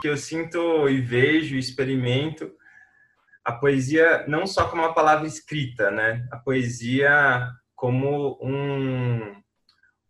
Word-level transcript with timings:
que 0.00 0.08
eu 0.08 0.16
sinto 0.16 0.88
e 0.88 1.00
vejo, 1.00 1.56
experimento 1.56 2.50
a 3.48 3.52
poesia 3.52 4.26
não 4.28 4.46
só 4.46 4.68
como 4.68 4.82
uma 4.82 4.92
palavra 4.92 5.26
escrita, 5.26 5.90
né? 5.90 6.28
A 6.30 6.36
poesia 6.36 7.48
como 7.74 8.38
um, 8.42 9.42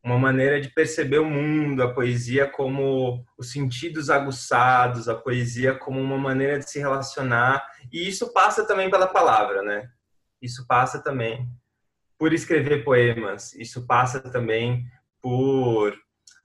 uma 0.02 0.18
maneira 0.18 0.60
de 0.60 0.68
perceber 0.70 1.20
o 1.20 1.24
mundo, 1.24 1.80
a 1.80 1.94
poesia 1.94 2.48
como 2.48 3.24
os 3.38 3.52
sentidos 3.52 4.10
aguçados, 4.10 5.08
a 5.08 5.14
poesia 5.14 5.72
como 5.72 6.00
uma 6.00 6.18
maneira 6.18 6.58
de 6.58 6.68
se 6.68 6.80
relacionar. 6.80 7.64
E 7.92 8.08
isso 8.08 8.32
passa 8.32 8.66
também 8.66 8.90
pela 8.90 9.06
palavra, 9.06 9.62
né? 9.62 9.88
Isso 10.42 10.66
passa 10.66 11.00
também 11.00 11.48
por 12.18 12.32
escrever 12.32 12.82
poemas, 12.82 13.54
isso 13.54 13.86
passa 13.86 14.20
também 14.20 14.84
por 15.22 15.96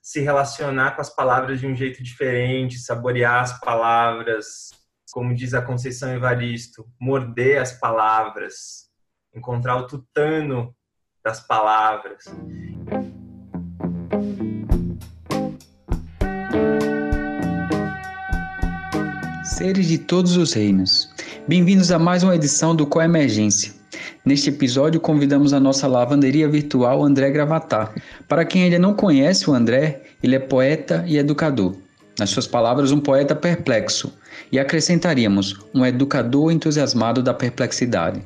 se 0.03 0.19
relacionar 0.19 0.91
com 0.97 1.01
as 1.01 1.09
palavras 1.09 1.61
de 1.61 1.65
um 1.65 1.73
jeito 1.73 2.03
diferente, 2.03 2.77
saborear 2.77 3.41
as 3.41 3.57
palavras, 3.61 4.71
como 5.13 5.33
diz 5.33 5.53
a 5.53 5.61
Conceição 5.61 6.13
Evaristo, 6.13 6.85
morder 6.99 7.61
as 7.61 7.71
palavras, 7.79 8.89
encontrar 9.33 9.77
o 9.77 9.87
tutano 9.87 10.75
das 11.23 11.39
palavras. 11.39 12.25
Seres 19.45 19.87
de 19.87 19.99
todos 19.99 20.35
os 20.35 20.51
reinos, 20.51 21.09
bem-vindos 21.47 21.91
a 21.91 21.97
mais 21.97 22.23
uma 22.23 22.35
edição 22.35 22.75
do 22.75 22.85
Coemergência. 22.85 23.82
Neste 24.25 24.49
episódio, 24.49 25.01
convidamos 25.01 25.51
a 25.51 25.59
nossa 25.59 25.85
lavanderia 25.85 26.47
virtual 26.47 27.03
André 27.03 27.29
Gravatar. 27.29 27.93
Para 28.25 28.45
quem 28.45 28.63
ainda 28.63 28.79
não 28.79 28.93
conhece 28.93 29.49
o 29.49 29.53
André, 29.53 30.03
ele 30.23 30.35
é 30.35 30.39
poeta 30.39 31.03
e 31.05 31.17
educador. 31.17 31.75
Nas 32.17 32.29
suas 32.29 32.47
palavras, 32.47 32.93
um 32.93 33.01
poeta 33.01 33.35
perplexo, 33.35 34.13
e 34.49 34.57
acrescentaríamos 34.57 35.59
um 35.73 35.85
educador 35.85 36.53
entusiasmado 36.53 37.21
da 37.21 37.33
perplexidade. 37.33 38.23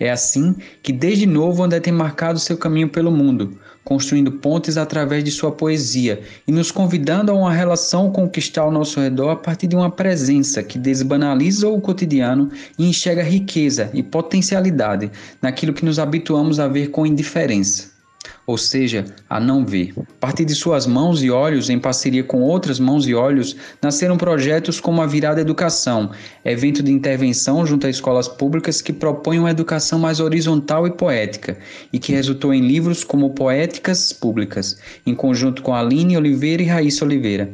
É 0.00 0.10
assim 0.10 0.56
que, 0.82 0.94
desde 0.94 1.26
novo, 1.26 1.62
André 1.62 1.78
tem 1.78 1.92
marcado 1.92 2.38
seu 2.38 2.56
caminho 2.56 2.88
pelo 2.88 3.10
mundo, 3.10 3.58
construindo 3.84 4.32
pontes 4.32 4.78
através 4.78 5.22
de 5.22 5.30
sua 5.30 5.52
poesia 5.52 6.22
e 6.48 6.52
nos 6.52 6.70
convidando 6.70 7.30
a 7.30 7.34
uma 7.34 7.52
relação 7.52 8.10
está 8.40 8.62
ao 8.62 8.72
nosso 8.72 8.98
redor 8.98 9.28
a 9.28 9.36
partir 9.36 9.66
de 9.66 9.76
uma 9.76 9.90
presença 9.90 10.62
que 10.62 10.78
desbanaliza 10.78 11.68
o 11.68 11.78
cotidiano 11.82 12.50
e 12.78 12.88
enxerga 12.88 13.22
riqueza 13.22 13.90
e 13.92 14.02
potencialidade 14.02 15.10
naquilo 15.42 15.74
que 15.74 15.84
nos 15.84 15.98
habituamos 15.98 16.58
a 16.58 16.66
ver 16.66 16.88
com 16.88 17.04
indiferença 17.04 17.99
ou 18.46 18.58
seja, 18.58 19.04
a 19.28 19.38
não 19.38 19.64
ver. 19.64 19.92
A 19.96 20.20
partir 20.20 20.44
de 20.44 20.54
suas 20.54 20.86
mãos 20.86 21.22
e 21.22 21.30
olhos, 21.30 21.70
em 21.70 21.78
parceria 21.78 22.24
com 22.24 22.42
outras 22.42 22.80
mãos 22.80 23.06
e 23.06 23.14
olhos, 23.14 23.56
nasceram 23.82 24.16
projetos 24.16 24.80
como 24.80 25.00
a 25.00 25.06
Virada 25.06 25.40
Educação, 25.40 26.10
evento 26.44 26.82
de 26.82 26.90
intervenção 26.90 27.64
junto 27.64 27.86
a 27.86 27.90
escolas 27.90 28.26
públicas 28.26 28.82
que 28.82 28.92
propõe 28.92 29.38
uma 29.38 29.50
educação 29.50 29.98
mais 29.98 30.20
horizontal 30.20 30.86
e 30.86 30.90
poética, 30.90 31.58
e 31.92 31.98
que 31.98 32.12
resultou 32.12 32.52
em 32.52 32.66
livros 32.66 33.04
como 33.04 33.30
Poéticas 33.30 34.12
Públicas, 34.12 34.78
em 35.06 35.14
conjunto 35.14 35.62
com 35.62 35.74
Aline 35.74 36.16
Oliveira 36.16 36.62
e 36.62 36.66
Raíssa 36.66 37.04
Oliveira. 37.04 37.50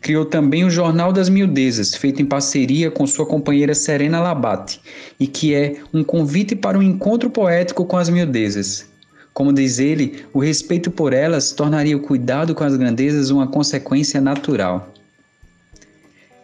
Criou 0.00 0.24
também 0.24 0.64
o 0.64 0.70
Jornal 0.70 1.12
das 1.12 1.28
Miudezas, 1.28 1.94
feito 1.94 2.22
em 2.22 2.26
parceria 2.26 2.90
com 2.90 3.06
sua 3.06 3.26
companheira 3.26 3.74
Serena 3.74 4.20
Labate, 4.20 4.80
e 5.18 5.26
que 5.26 5.54
é 5.54 5.76
um 5.92 6.02
convite 6.02 6.56
para 6.56 6.78
um 6.78 6.82
encontro 6.82 7.28
poético 7.28 7.84
com 7.84 7.98
as 7.98 8.08
miudezas. 8.08 8.89
Como 9.32 9.52
diz 9.52 9.78
ele, 9.78 10.24
o 10.32 10.40
respeito 10.40 10.90
por 10.90 11.12
elas 11.12 11.52
tornaria 11.52 11.96
o 11.96 12.00
cuidado 12.00 12.54
com 12.54 12.64
as 12.64 12.76
grandezas 12.76 13.30
uma 13.30 13.46
consequência 13.46 14.20
natural. 14.20 14.92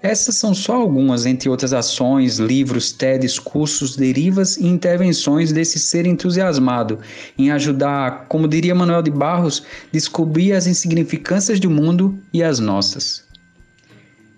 Essas 0.03 0.37
são 0.37 0.55
só 0.55 0.77
algumas, 0.77 1.27
entre 1.27 1.49
outras 1.49 1.73
ações, 1.73 2.39
livros, 2.39 2.93
TEDs, 2.93 3.41
cursos, 3.41 3.97
derivas 3.97 4.57
e 4.57 4.65
intervenções 4.65 5.51
desse 5.51 5.81
ser 5.81 6.07
entusiasmado 6.07 7.01
em 7.37 7.51
ajudar, 7.51 8.27
como 8.29 8.47
diria 8.47 8.75
Manuel 8.75 9.03
de 9.03 9.11
Barros, 9.11 9.65
descobrir 9.91 10.53
as 10.53 10.69
insignificâncias 10.69 11.59
do 11.59 11.69
mundo 11.69 12.17
e 12.33 12.41
as 12.41 12.61
nossas. 12.61 13.26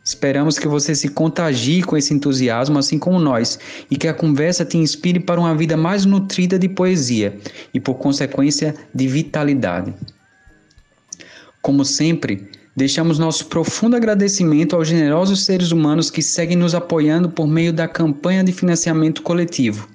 Esperamos 0.08 0.58
que 0.58 0.66
você 0.66 0.94
se 0.94 1.10
contagie 1.10 1.82
com 1.82 1.94
esse 1.94 2.14
entusiasmo, 2.14 2.78
assim 2.78 2.98
como 2.98 3.19
nós, 3.19 3.58
e 3.91 3.94
que 3.94 4.08
a 4.08 4.14
conversa 4.14 4.64
te 4.64 4.78
inspire 4.78 5.20
para 5.20 5.38
uma 5.38 5.54
vida 5.54 5.76
mais 5.76 6.06
nutrida 6.06 6.58
de 6.58 6.66
poesia 6.66 7.38
e, 7.74 7.78
por 7.78 7.96
consequência, 7.96 8.74
de 8.94 9.06
vitalidade. 9.06 9.92
Como 11.60 11.84
sempre, 11.84 12.48
deixamos 12.74 13.19
nosso 13.19 13.48
profundo 13.48 13.96
agradecimento 13.96 14.74
aos 14.74 14.88
generosos 14.88 15.44
seres 15.44 15.72
humanos 15.72 16.10
que 16.10 16.22
seguem 16.22 16.56
nos 16.56 16.75
apoiando 16.75 17.28
por 17.28 17.46
meio 17.46 17.70
da 17.70 17.86
campanha 17.86 18.42
de 18.42 18.50
financiamento 18.50 19.20
coletivo. 19.20 19.86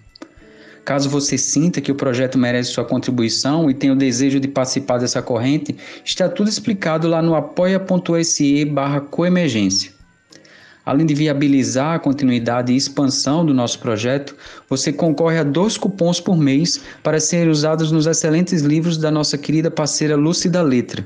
Caso 0.86 1.10
você 1.10 1.40
sinta 1.40 1.82
que 1.82 1.92
o 1.92 1.96
projeto 1.96 2.38
merece 2.38 2.70
sua 2.70 2.86
contribuição 2.86 3.68
e 3.68 3.74
tenha 3.74 3.94
o 3.94 3.98
desejo 3.98 4.40
de 4.40 4.48
participar 4.48 5.00
dessa 5.00 5.24
corrente, 5.24 5.76
está 6.06 6.30
tudo 6.30 6.50
explicado 6.50 7.08
lá 7.08 7.20
no 7.20 7.34
apoia.se 7.34 8.64
barra 8.66 9.02
coemergência. 9.02 9.93
Além 10.86 11.06
de 11.06 11.14
viabilizar 11.14 11.96
a 11.96 12.00
continuidade 12.00 12.74
e 12.74 12.76
expansão 12.76 13.46
do 13.46 13.54
nosso 13.54 13.80
projeto, 13.80 14.36
você 14.70 14.92
concorre 14.92 15.38
a 15.38 15.44
dois 15.44 15.78
cupons 15.78 16.20
por 16.20 16.38
mês 16.38 16.82
para 17.02 17.22
serem 17.22 17.50
usados 17.50 17.92
nos 17.92 18.06
excelentes 18.06 18.62
livros 18.62 18.98
da 18.98 19.10
nossa 19.10 19.38
querida 19.38 19.72
parceira 19.72 20.18
Lúcida 20.18 20.62
Letra. 20.62 21.06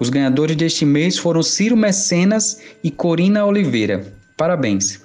Os 0.00 0.10
ganhadores 0.10 0.56
deste 0.56 0.84
mês 0.84 1.16
foram 1.16 1.42
Ciro 1.42 1.76
Mecenas 1.76 2.60
e 2.82 2.90
Corina 2.90 3.44
Oliveira. 3.44 4.12
Parabéns! 4.36 5.00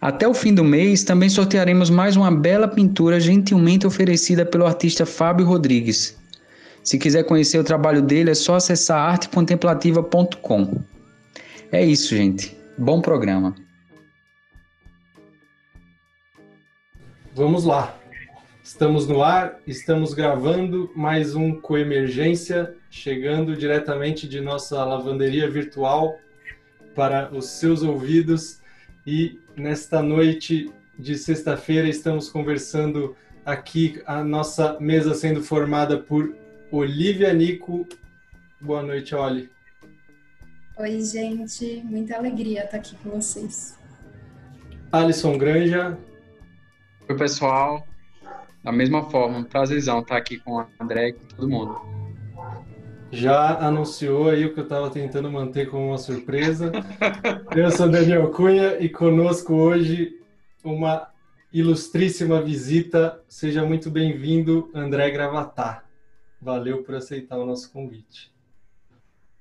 Até 0.00 0.28
o 0.28 0.34
fim 0.34 0.52
do 0.52 0.62
mês, 0.64 1.02
também 1.02 1.30
sortearemos 1.30 1.88
mais 1.88 2.14
uma 2.14 2.30
bela 2.30 2.68
pintura 2.68 3.18
gentilmente 3.18 3.86
oferecida 3.86 4.44
pelo 4.44 4.66
artista 4.66 5.06
Fábio 5.06 5.46
Rodrigues. 5.46 6.16
Se 6.82 6.98
quiser 6.98 7.24
conhecer 7.24 7.58
o 7.58 7.64
trabalho 7.64 8.02
dele, 8.02 8.30
é 8.30 8.34
só 8.34 8.56
acessar 8.56 8.98
artecontemplativa.com. 8.98 10.82
É 11.72 11.84
isso, 11.84 12.14
gente. 12.14 12.56
Bom 12.78 13.00
programa. 13.00 13.54
Vamos 17.34 17.64
lá. 17.64 17.98
Estamos 18.62 19.06
no 19.06 19.22
ar, 19.22 19.60
estamos 19.66 20.14
gravando 20.14 20.90
mais 20.96 21.34
um 21.34 21.60
Coemergência, 21.60 22.74
chegando 22.90 23.56
diretamente 23.56 24.26
de 24.26 24.40
nossa 24.40 24.82
lavanderia 24.84 25.50
virtual 25.50 26.18
para 26.94 27.30
os 27.34 27.46
seus 27.46 27.82
ouvidos. 27.82 28.60
E 29.06 29.38
nesta 29.56 30.02
noite 30.02 30.72
de 30.98 31.16
sexta-feira 31.16 31.88
estamos 31.88 32.28
conversando 32.28 33.16
aqui, 33.44 34.00
a 34.06 34.24
nossa 34.24 34.78
mesa 34.80 35.12
sendo 35.12 35.42
formada 35.42 35.98
por 35.98 36.34
Olivia 36.70 37.32
Nico. 37.34 37.86
Boa 38.60 38.82
noite, 38.82 39.14
Oli. 39.14 39.53
Oi, 40.76 41.00
gente. 41.02 41.84
Muita 41.84 42.16
alegria 42.16 42.64
estar 42.64 42.78
aqui 42.78 42.96
com 42.96 43.10
vocês. 43.10 43.78
Alisson 44.90 45.38
Granja. 45.38 45.96
Oi, 47.08 47.16
pessoal. 47.16 47.86
Da 48.60 48.72
mesma 48.72 49.08
forma, 49.08 49.38
um 49.38 49.44
prazerzão 49.44 50.00
estar 50.00 50.16
aqui 50.16 50.36
com 50.38 50.56
o 50.56 50.66
André 50.80 51.10
e 51.10 51.12
com 51.12 51.26
todo 51.26 51.48
mundo. 51.48 51.80
Já 53.12 53.56
anunciou 53.64 54.30
aí 54.30 54.44
o 54.44 54.52
que 54.52 54.58
eu 54.58 54.64
estava 54.64 54.90
tentando 54.90 55.30
manter 55.30 55.70
como 55.70 55.90
uma 55.90 55.98
surpresa. 55.98 56.72
eu 57.54 57.70
sou 57.70 57.88
Daniel 57.88 58.32
Cunha 58.32 58.76
e 58.80 58.88
conosco 58.88 59.54
hoje 59.54 60.20
uma 60.64 61.08
ilustríssima 61.52 62.42
visita. 62.42 63.22
Seja 63.28 63.64
muito 63.64 63.92
bem-vindo, 63.92 64.72
André 64.74 65.08
Gravatar. 65.12 65.84
Valeu 66.42 66.82
por 66.82 66.96
aceitar 66.96 67.38
o 67.38 67.46
nosso 67.46 67.70
convite. 67.70 68.33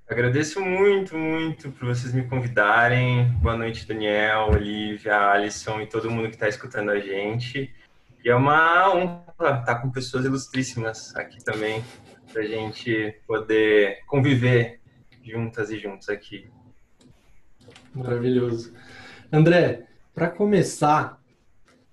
Agradeço 0.08 0.60
muito, 0.60 1.18
muito 1.18 1.72
por 1.72 1.88
vocês 1.88 2.14
me 2.14 2.28
convidarem. 2.28 3.32
Boa 3.42 3.56
noite, 3.56 3.88
Daniel, 3.88 4.50
Olivia, 4.50 5.32
Alisson 5.32 5.80
e 5.80 5.88
todo 5.88 6.12
mundo 6.12 6.28
que 6.28 6.36
está 6.36 6.48
escutando 6.48 6.92
a 6.92 7.00
gente. 7.00 7.74
E 8.24 8.30
é 8.30 8.36
uma 8.36 8.94
honra 8.94 9.60
estar 9.60 9.82
com 9.82 9.90
pessoas 9.90 10.26
ilustríssimas 10.26 11.16
aqui 11.16 11.42
também, 11.44 11.82
para 12.32 12.42
a 12.42 12.46
gente 12.46 13.18
poder 13.26 14.04
conviver 14.06 14.82
juntas 15.24 15.72
e 15.72 15.80
juntos 15.80 16.10
aqui. 16.10 16.50
Maravilhoso. 17.96 18.74
André, 19.32 19.88
para 20.14 20.30
começar, 20.30 21.18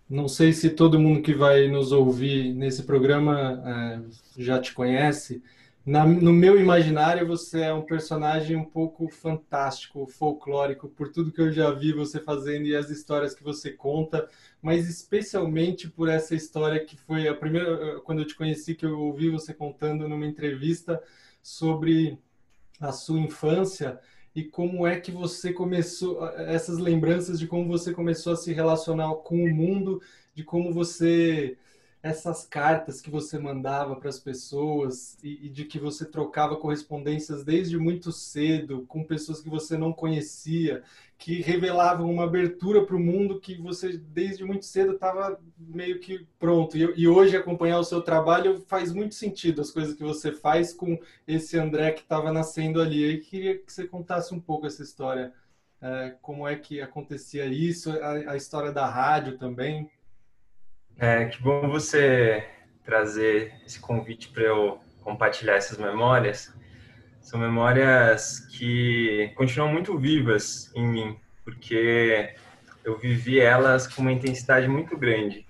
não 0.08 0.26
sei 0.26 0.52
se 0.52 0.70
todo 0.70 0.98
mundo 0.98 1.22
que 1.22 1.32
vai 1.32 1.68
nos 1.68 1.92
ouvir 1.92 2.52
nesse 2.54 2.82
programa 2.82 3.62
é, 3.64 4.00
já 4.36 4.60
te 4.60 4.74
conhece, 4.74 5.40
na, 5.84 6.06
no 6.06 6.32
meu 6.32 6.60
imaginário, 6.60 7.26
você 7.26 7.62
é 7.62 7.72
um 7.72 7.82
personagem 7.82 8.56
um 8.56 8.64
pouco 8.64 9.08
fantástico, 9.08 10.06
folclórico, 10.06 10.88
por 10.88 11.10
tudo 11.10 11.32
que 11.32 11.40
eu 11.40 11.50
já 11.50 11.70
vi 11.70 11.92
você 11.92 12.20
fazendo 12.20 12.66
e 12.66 12.76
as 12.76 12.90
histórias 12.90 13.34
que 13.34 13.42
você 13.42 13.70
conta, 13.70 14.28
mas 14.60 14.88
especialmente 14.88 15.88
por 15.88 16.08
essa 16.08 16.34
história 16.34 16.84
que 16.84 16.96
foi 16.96 17.26
a 17.26 17.34
primeira, 17.34 18.00
quando 18.00 18.20
eu 18.20 18.26
te 18.26 18.34
conheci, 18.34 18.74
que 18.74 18.84
eu 18.84 18.98
ouvi 19.00 19.30
você 19.30 19.54
contando 19.54 20.06
numa 20.08 20.26
entrevista 20.26 21.02
sobre 21.42 22.18
a 22.78 22.92
sua 22.92 23.18
infância 23.18 23.98
e 24.34 24.44
como 24.44 24.86
é 24.86 25.00
que 25.00 25.10
você 25.10 25.52
começou, 25.52 26.24
essas 26.36 26.78
lembranças 26.78 27.38
de 27.38 27.46
como 27.46 27.66
você 27.66 27.92
começou 27.92 28.34
a 28.34 28.36
se 28.36 28.52
relacionar 28.52 29.12
com 29.16 29.42
o 29.42 29.54
mundo, 29.54 30.00
de 30.34 30.44
como 30.44 30.72
você 30.72 31.56
essas 32.02 32.46
cartas 32.46 33.00
que 33.00 33.10
você 33.10 33.38
mandava 33.38 33.94
para 33.94 34.08
as 34.08 34.18
pessoas 34.18 35.18
e, 35.22 35.46
e, 35.46 35.48
de 35.50 35.66
que 35.66 35.78
você 35.78 36.06
trocava 36.06 36.56
correspondências 36.56 37.44
desde 37.44 37.78
muito 37.78 38.10
cedo 38.10 38.86
com 38.88 39.04
pessoas 39.04 39.42
que 39.42 39.50
você 39.50 39.76
não 39.76 39.92
conhecia, 39.92 40.82
que 41.18 41.42
revelavam 41.42 42.10
uma 42.10 42.24
abertura 42.24 42.86
para 42.86 42.96
o 42.96 43.00
mundo 43.00 43.38
que 43.38 43.60
você 43.60 43.98
desde 43.98 44.42
muito 44.42 44.64
cedo 44.64 44.94
estava 44.94 45.38
meio 45.58 46.00
que 46.00 46.26
pronto. 46.38 46.78
E, 46.78 46.80
e, 46.96 47.06
hoje 47.06 47.36
acompanhar 47.36 47.78
o 47.78 47.84
seu 47.84 48.00
trabalho 48.00 48.64
faz 48.66 48.92
muito 48.94 49.14
sentido 49.14 49.60
as 49.60 49.70
coisas 49.70 49.94
que 49.94 50.02
você 50.02 50.32
faz 50.32 50.72
com 50.72 50.98
esse 51.28 51.58
André 51.58 51.92
que 51.92 52.00
estava 52.00 52.32
nascendo 52.32 52.80
ali. 52.80 53.14
Eu 53.16 53.20
queria 53.20 53.58
que 53.58 53.70
você 53.70 53.86
contasse 53.86 54.34
um 54.34 54.40
pouco 54.40 54.66
essa 54.66 54.82
história, 54.82 55.34
é, 55.82 56.14
como 56.22 56.48
é 56.48 56.56
que 56.56 56.80
acontecia 56.80 57.44
isso, 57.44 57.92
a 58.26 58.36
história 58.36 58.72
da 58.72 58.86
rádio 58.88 59.36
também. 59.36 59.90
É, 61.02 61.24
que 61.24 61.42
bom 61.42 61.66
você 61.66 62.46
trazer 62.84 63.54
esse 63.64 63.80
convite 63.80 64.28
para 64.28 64.42
eu 64.42 64.78
compartilhar 65.02 65.54
essas 65.54 65.78
memórias. 65.78 66.54
São 67.22 67.40
memórias 67.40 68.40
que 68.40 69.32
continuam 69.34 69.72
muito 69.72 69.96
vivas 69.96 70.70
em 70.76 70.86
mim, 70.86 71.16
porque 71.42 72.34
eu 72.84 72.98
vivi 72.98 73.40
elas 73.40 73.86
com 73.86 74.02
uma 74.02 74.12
intensidade 74.12 74.68
muito 74.68 74.94
grande. 74.94 75.46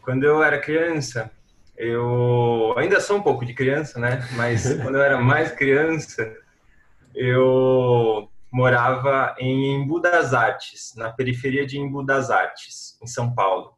Quando 0.00 0.24
eu 0.24 0.42
era 0.42 0.58
criança, 0.58 1.30
eu 1.76 2.72
ainda 2.78 2.98
sou 2.98 3.18
um 3.18 3.22
pouco 3.22 3.44
de 3.44 3.52
criança, 3.52 4.00
né? 4.00 4.26
Mas 4.32 4.76
quando 4.80 4.94
eu 4.94 5.02
era 5.02 5.18
mais 5.18 5.52
criança, 5.52 6.34
eu 7.14 8.30
morava 8.50 9.36
em 9.38 9.74
Embu 9.74 10.00
das 10.00 10.32
Artes, 10.32 10.94
na 10.96 11.12
periferia 11.12 11.66
de 11.66 11.78
Embu 11.78 12.02
das 12.02 12.30
Artes, 12.30 12.98
em 13.02 13.06
São 13.06 13.34
Paulo. 13.34 13.75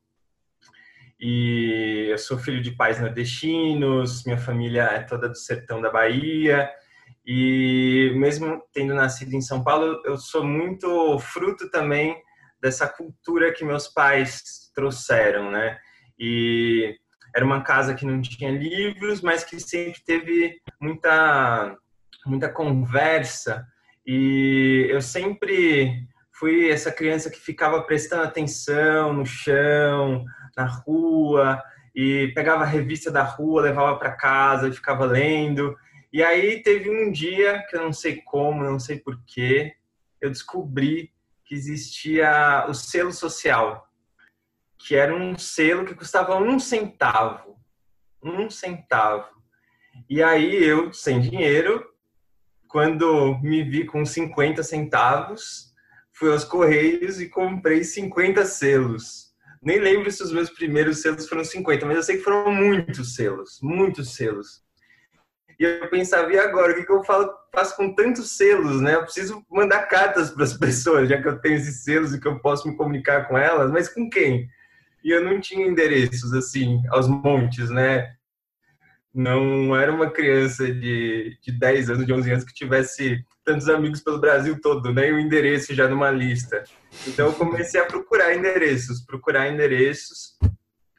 E 1.20 2.06
eu 2.10 2.18
sou 2.18 2.38
filho 2.38 2.62
de 2.62 2.72
pais 2.72 3.00
nordestinos, 3.00 4.24
minha 4.24 4.38
família 4.38 4.84
é 4.84 5.00
toda 5.00 5.28
do 5.28 5.36
sertão 5.36 5.80
da 5.80 5.90
Bahia. 5.90 6.70
E 7.26 8.12
mesmo 8.14 8.62
tendo 8.72 8.94
nascido 8.94 9.34
em 9.34 9.40
São 9.40 9.62
Paulo, 9.62 10.00
eu 10.04 10.16
sou 10.16 10.44
muito 10.44 11.18
fruto 11.18 11.70
também 11.70 12.16
dessa 12.60 12.88
cultura 12.88 13.52
que 13.52 13.64
meus 13.64 13.88
pais 13.88 14.70
trouxeram, 14.74 15.50
né? 15.50 15.78
E 16.18 16.96
era 17.34 17.44
uma 17.44 17.62
casa 17.62 17.94
que 17.94 18.06
não 18.06 18.20
tinha 18.20 18.50
livros, 18.50 19.20
mas 19.20 19.44
que 19.44 19.60
sempre 19.60 20.00
teve 20.04 20.60
muita 20.80 21.76
muita 22.26 22.48
conversa 22.48 23.64
e 24.06 24.86
eu 24.88 25.02
sempre 25.02 26.06
fui 26.38 26.70
essa 26.70 26.90
criança 26.90 27.30
que 27.30 27.38
ficava 27.38 27.82
prestando 27.82 28.22
atenção 28.22 29.12
no 29.12 29.26
chão, 29.26 30.24
na 30.58 30.66
rua 30.66 31.62
e 31.94 32.32
pegava 32.34 32.64
a 32.64 32.66
revista 32.66 33.12
da 33.12 33.22
rua, 33.22 33.62
levava 33.62 33.96
para 33.96 34.16
casa 34.16 34.68
e 34.68 34.72
ficava 34.72 35.06
lendo. 35.06 35.76
E 36.12 36.22
aí 36.22 36.60
teve 36.62 36.90
um 36.90 37.12
dia 37.12 37.64
que 37.68 37.76
eu 37.76 37.82
não 37.82 37.92
sei 37.92 38.20
como, 38.22 38.64
não 38.64 38.80
sei 38.80 38.98
porquê, 38.98 39.74
eu 40.20 40.28
descobri 40.28 41.12
que 41.44 41.54
existia 41.54 42.66
o 42.68 42.74
selo 42.74 43.12
social, 43.12 43.88
que 44.76 44.96
era 44.96 45.14
um 45.14 45.38
selo 45.38 45.84
que 45.84 45.94
custava 45.94 46.36
um 46.36 46.58
centavo, 46.58 47.56
um 48.22 48.50
centavo. 48.50 49.28
E 50.10 50.22
aí 50.22 50.56
eu, 50.56 50.92
sem 50.92 51.20
dinheiro, 51.20 51.86
quando 52.66 53.38
me 53.40 53.62
vi 53.62 53.84
com 53.84 54.04
50 54.04 54.62
centavos, 54.62 55.72
fui 56.12 56.30
aos 56.32 56.44
Correios 56.44 57.20
e 57.20 57.28
comprei 57.28 57.84
50 57.84 58.44
selos 58.44 59.27
nem 59.62 59.78
lembro 59.78 60.10
se 60.10 60.22
os 60.22 60.32
meus 60.32 60.50
primeiros 60.50 61.00
selos 61.02 61.28
foram 61.28 61.44
50, 61.44 61.86
mas 61.86 61.96
eu 61.96 62.02
sei 62.02 62.16
que 62.16 62.22
foram 62.22 62.52
muitos 62.52 63.14
selos, 63.14 63.58
muitos 63.62 64.14
selos. 64.14 64.62
E 65.58 65.64
eu 65.64 65.88
pensava, 65.90 66.32
e 66.32 66.38
agora? 66.38 66.72
O 66.72 66.76
que, 66.76 66.84
que 66.84 66.92
eu 66.92 67.02
falo, 67.02 67.32
faço 67.52 67.76
com 67.76 67.92
tantos 67.92 68.36
selos, 68.36 68.80
né? 68.80 68.94
Eu 68.94 69.02
preciso 69.02 69.44
mandar 69.50 69.82
cartas 69.86 70.30
para 70.30 70.44
as 70.44 70.54
pessoas, 70.56 71.08
já 71.08 71.20
que 71.20 71.26
eu 71.26 71.40
tenho 71.40 71.56
esses 71.56 71.82
selos 71.82 72.14
e 72.14 72.20
que 72.20 72.28
eu 72.28 72.38
posso 72.38 72.68
me 72.68 72.76
comunicar 72.76 73.26
com 73.26 73.36
elas, 73.36 73.70
mas 73.70 73.88
com 73.88 74.08
quem? 74.08 74.48
E 75.02 75.10
eu 75.10 75.24
não 75.24 75.40
tinha 75.40 75.66
endereços, 75.66 76.32
assim, 76.32 76.80
aos 76.90 77.08
montes, 77.08 77.70
né? 77.70 78.14
Não 79.18 79.74
era 79.74 79.92
uma 79.92 80.08
criança 80.08 80.72
de, 80.72 81.36
de 81.42 81.50
10 81.50 81.90
anos, 81.90 82.06
de 82.06 82.12
11 82.12 82.30
anos 82.30 82.44
que 82.44 82.54
tivesse 82.54 83.26
tantos 83.44 83.68
amigos 83.68 84.00
pelo 84.00 84.20
Brasil 84.20 84.60
todo, 84.60 84.94
nem 84.94 85.10
né? 85.10 85.16
o 85.16 85.18
endereço 85.18 85.74
já 85.74 85.88
numa 85.88 86.08
lista. 86.08 86.62
Então 87.04 87.26
eu 87.26 87.32
comecei 87.32 87.80
a 87.80 87.84
procurar 87.84 88.32
endereços, 88.36 89.04
procurar 89.04 89.48
endereços. 89.48 90.38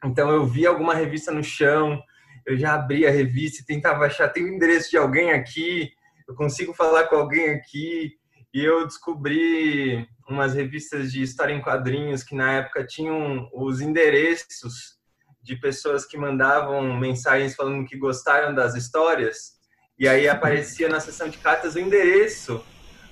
Então 0.04 0.28
eu 0.28 0.44
vi 0.44 0.66
alguma 0.66 0.94
revista 0.94 1.32
no 1.32 1.42
chão, 1.42 1.98
eu 2.44 2.58
já 2.58 2.74
abri 2.74 3.06
a 3.06 3.10
revista 3.10 3.62
e 3.62 3.64
tentava 3.64 4.04
achar, 4.04 4.28
tem 4.28 4.44
o 4.44 4.54
endereço 4.54 4.90
de 4.90 4.98
alguém 4.98 5.32
aqui, 5.32 5.90
eu 6.28 6.34
consigo 6.34 6.74
falar 6.74 7.04
com 7.04 7.16
alguém 7.16 7.48
aqui. 7.48 8.18
E 8.52 8.62
eu 8.62 8.86
descobri 8.86 10.06
umas 10.28 10.52
revistas 10.52 11.10
de 11.10 11.22
história 11.22 11.54
em 11.54 11.62
quadrinhos 11.62 12.22
que 12.22 12.34
na 12.34 12.52
época 12.52 12.84
tinham 12.84 13.48
os 13.54 13.80
endereços 13.80 14.99
de 15.42 15.56
pessoas 15.56 16.04
que 16.04 16.16
mandavam 16.16 16.96
mensagens 16.98 17.54
falando 17.54 17.86
que 17.86 17.96
gostaram 17.96 18.54
das 18.54 18.74
histórias. 18.74 19.58
E 19.98 20.08
aí 20.08 20.28
aparecia 20.28 20.88
na 20.88 21.00
seção 21.00 21.28
de 21.28 21.38
cartas 21.38 21.74
o 21.74 21.78
endereço 21.78 22.64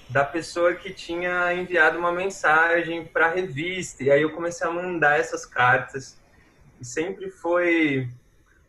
da 0.09 0.25
pessoa 0.25 0.75
que 0.75 0.93
tinha 0.93 1.53
enviado 1.53 1.99
uma 1.99 2.13
mensagem 2.13 3.05
para 3.05 3.27
a 3.27 3.31
revista. 3.31 4.03
E 4.03 4.11
aí 4.11 4.23
eu 4.23 4.33
comecei 4.33 4.67
a 4.67 4.71
mandar 4.71 5.19
essas 5.19 5.45
cartas. 5.45 6.19
E 6.81 6.85
sempre 6.85 7.31
foi 7.31 8.09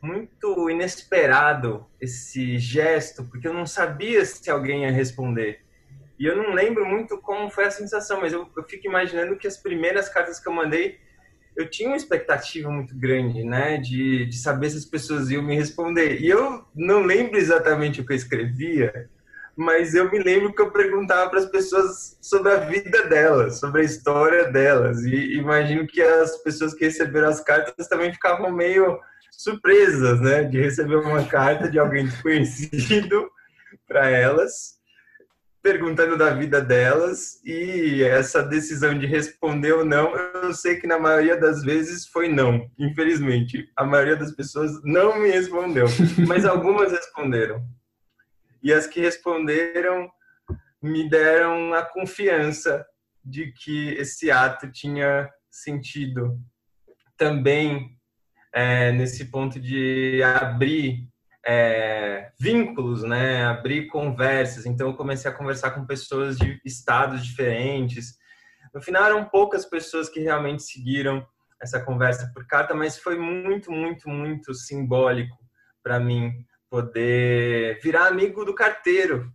muito 0.01 0.69
inesperado 0.69 1.85
esse 1.99 2.57
gesto, 2.57 3.25
porque 3.25 3.47
eu 3.47 3.53
não 3.53 3.65
sabia 3.65 4.23
se 4.25 4.49
alguém 4.49 4.83
ia 4.83 4.91
responder. 4.91 5.61
E 6.17 6.25
eu 6.25 6.35
não 6.35 6.53
lembro 6.53 6.85
muito 6.85 7.17
como 7.17 7.49
foi 7.49 7.65
a 7.65 7.71
sensação, 7.71 8.19
mas 8.19 8.33
eu, 8.33 8.49
eu 8.55 8.63
fico 8.63 8.87
imaginando 8.87 9.37
que 9.37 9.47
as 9.47 9.57
primeiras 9.57 10.09
cartas 10.09 10.39
que 10.39 10.47
eu 10.47 10.53
mandei, 10.53 10.99
eu 11.59 11.69
tinha 11.69 11.89
uma 11.89 11.97
expectativa 11.97 12.71
muito 12.71 12.97
grande, 12.97 13.43
né, 13.43 13.77
de, 13.77 14.25
de 14.25 14.37
saber 14.37 14.69
se 14.69 14.77
as 14.77 14.85
pessoas 14.85 15.29
iam 15.29 15.43
me 15.43 15.55
responder. 15.55 16.21
E 16.21 16.29
eu 16.29 16.63
não 16.73 17.01
lembro 17.01 17.37
exatamente 17.37 17.99
o 17.99 18.05
que 18.05 18.13
eu 18.13 18.17
escrevia, 18.17 19.09
mas 19.57 19.93
eu 19.93 20.09
me 20.09 20.19
lembro 20.19 20.53
que 20.53 20.61
eu 20.61 20.71
perguntava 20.71 21.29
para 21.29 21.39
as 21.39 21.47
pessoas 21.47 22.17
sobre 22.21 22.53
a 22.53 22.59
vida 22.59 23.07
delas, 23.07 23.59
sobre 23.59 23.81
a 23.81 23.83
história 23.83 24.49
delas. 24.49 25.03
E 25.03 25.33
imagino 25.33 25.85
que 25.85 26.01
as 26.01 26.37
pessoas 26.37 26.73
que 26.73 26.85
receberam 26.85 27.27
as 27.27 27.41
cartas 27.41 27.89
também 27.89 28.13
ficavam 28.13 28.49
meio 28.53 28.97
surpresas, 29.29 30.21
né, 30.21 30.43
de 30.43 30.61
receber 30.61 30.95
uma 30.95 31.25
carta 31.25 31.69
de 31.69 31.77
alguém 31.77 32.05
desconhecido 32.05 33.29
para 33.85 34.09
elas, 34.09 34.78
perguntando 35.61 36.17
da 36.17 36.31
vida 36.31 36.61
delas 36.61 37.41
e 37.43 38.01
essa 38.03 38.41
decisão 38.41 38.97
de 38.97 39.05
responder 39.05 39.73
ou 39.73 39.83
não, 39.83 40.15
eu 40.15 40.53
sei 40.53 40.77
que 40.77 40.87
na 40.87 40.97
maioria 40.97 41.37
das 41.37 41.63
vezes 41.63 42.07
foi 42.07 42.29
não. 42.29 42.69
Infelizmente, 42.77 43.69
a 43.75 43.83
maioria 43.83 44.15
das 44.15 44.31
pessoas 44.31 44.71
não 44.83 45.19
me 45.19 45.29
respondeu, 45.29 45.85
mas 46.27 46.45
algumas 46.45 46.91
responderam 46.91 47.63
e 48.61 48.73
as 48.73 48.87
que 48.87 48.99
responderam 48.99 50.09
me 50.81 51.09
deram 51.09 51.73
a 51.73 51.83
confiança 51.83 52.85
de 53.23 53.51
que 53.51 53.89
esse 53.93 54.31
ato 54.31 54.71
tinha 54.71 55.29
sentido. 55.49 56.39
Também 57.17 57.97
é, 58.53 58.91
nesse 58.91 59.25
ponto 59.25 59.59
de 59.59 60.21
abrir 60.23 61.08
é, 61.45 62.31
vínculos, 62.39 63.03
né? 63.03 63.45
abrir 63.45 63.87
conversas. 63.87 64.65
Então, 64.65 64.87
eu 64.87 64.95
comecei 64.95 65.29
a 65.29 65.33
conversar 65.33 65.71
com 65.71 65.85
pessoas 65.85 66.37
de 66.37 66.59
estados 66.65 67.25
diferentes. 67.25 68.17
No 68.73 68.81
final, 68.81 69.05
eram 69.05 69.25
poucas 69.25 69.65
pessoas 69.65 70.09
que 70.09 70.19
realmente 70.19 70.63
seguiram 70.63 71.25
essa 71.61 71.79
conversa 71.83 72.31
por 72.33 72.45
carta, 72.47 72.73
mas 72.73 72.97
foi 72.97 73.17
muito, 73.17 73.71
muito, 73.71 74.09
muito 74.09 74.53
simbólico 74.53 75.37
para 75.83 75.99
mim 75.99 76.31
poder 76.69 77.79
virar 77.81 78.07
amigo 78.07 78.45
do 78.45 78.53
carteiro. 78.53 79.31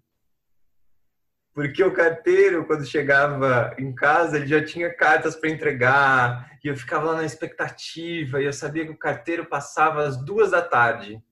Porque 1.53 1.85
o 1.85 1.93
carteiro, 1.93 2.67
quando 2.67 2.85
chegava 2.85 3.75
em 3.79 3.95
casa, 3.95 4.37
ele 4.37 4.47
já 4.47 4.65
tinha 4.65 4.93
cartas 4.93 5.37
para 5.37 5.51
entregar, 5.51 6.51
e 6.65 6.69
eu 6.69 6.77
ficava 6.77 7.07
lá 7.07 7.17
na 7.19 7.25
expectativa, 7.25 8.41
e 8.41 8.45
eu 8.45 8.53
sabia 8.53 8.85
que 8.85 8.93
o 8.93 8.99
carteiro 8.99 9.47
passava 9.47 10.03
às 10.03 10.17
duas 10.25 10.51
da 10.51 10.63
tarde. 10.63 11.23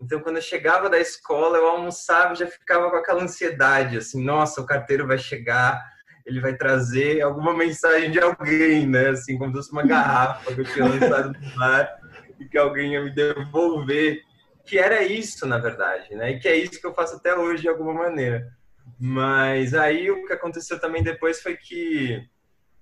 Então, 0.00 0.20
quando 0.20 0.36
eu 0.36 0.42
chegava 0.42 0.90
da 0.90 0.98
escola, 0.98 1.56
eu 1.56 1.66
almoçava 1.68 2.32
e 2.32 2.36
já 2.36 2.46
ficava 2.46 2.90
com 2.90 2.96
aquela 2.96 3.22
ansiedade, 3.22 3.96
assim, 3.96 4.22
nossa, 4.22 4.60
o 4.60 4.66
carteiro 4.66 5.06
vai 5.06 5.18
chegar, 5.18 5.82
ele 6.26 6.40
vai 6.40 6.54
trazer 6.54 7.22
alguma 7.22 7.54
mensagem 7.54 8.10
de 8.10 8.20
alguém, 8.20 8.86
né? 8.86 9.10
Assim, 9.10 9.38
como 9.38 9.50
se 9.50 9.56
fosse 9.56 9.72
uma 9.72 9.86
garrafa 9.86 10.54
que 10.54 10.60
eu 10.60 10.64
tinha 10.64 10.86
lançado 10.86 11.32
no 11.32 11.54
bar 11.56 11.98
e 12.38 12.44
que 12.46 12.58
alguém 12.58 12.92
ia 12.92 13.02
me 13.02 13.10
devolver 13.10 14.20
que 14.66 14.78
era 14.78 15.02
isso, 15.04 15.46
na 15.46 15.58
verdade, 15.58 16.14
né? 16.14 16.32
E 16.32 16.38
que 16.40 16.48
é 16.48 16.56
isso 16.56 16.80
que 16.80 16.86
eu 16.86 16.92
faço 16.92 17.16
até 17.16 17.34
hoje, 17.34 17.62
de 17.62 17.68
alguma 17.68 17.94
maneira. 17.94 18.52
Mas 18.98 19.72
aí 19.74 20.10
o 20.10 20.26
que 20.26 20.32
aconteceu 20.32 20.78
também 20.80 21.02
depois 21.02 21.40
foi 21.40 21.56
que 21.56 22.20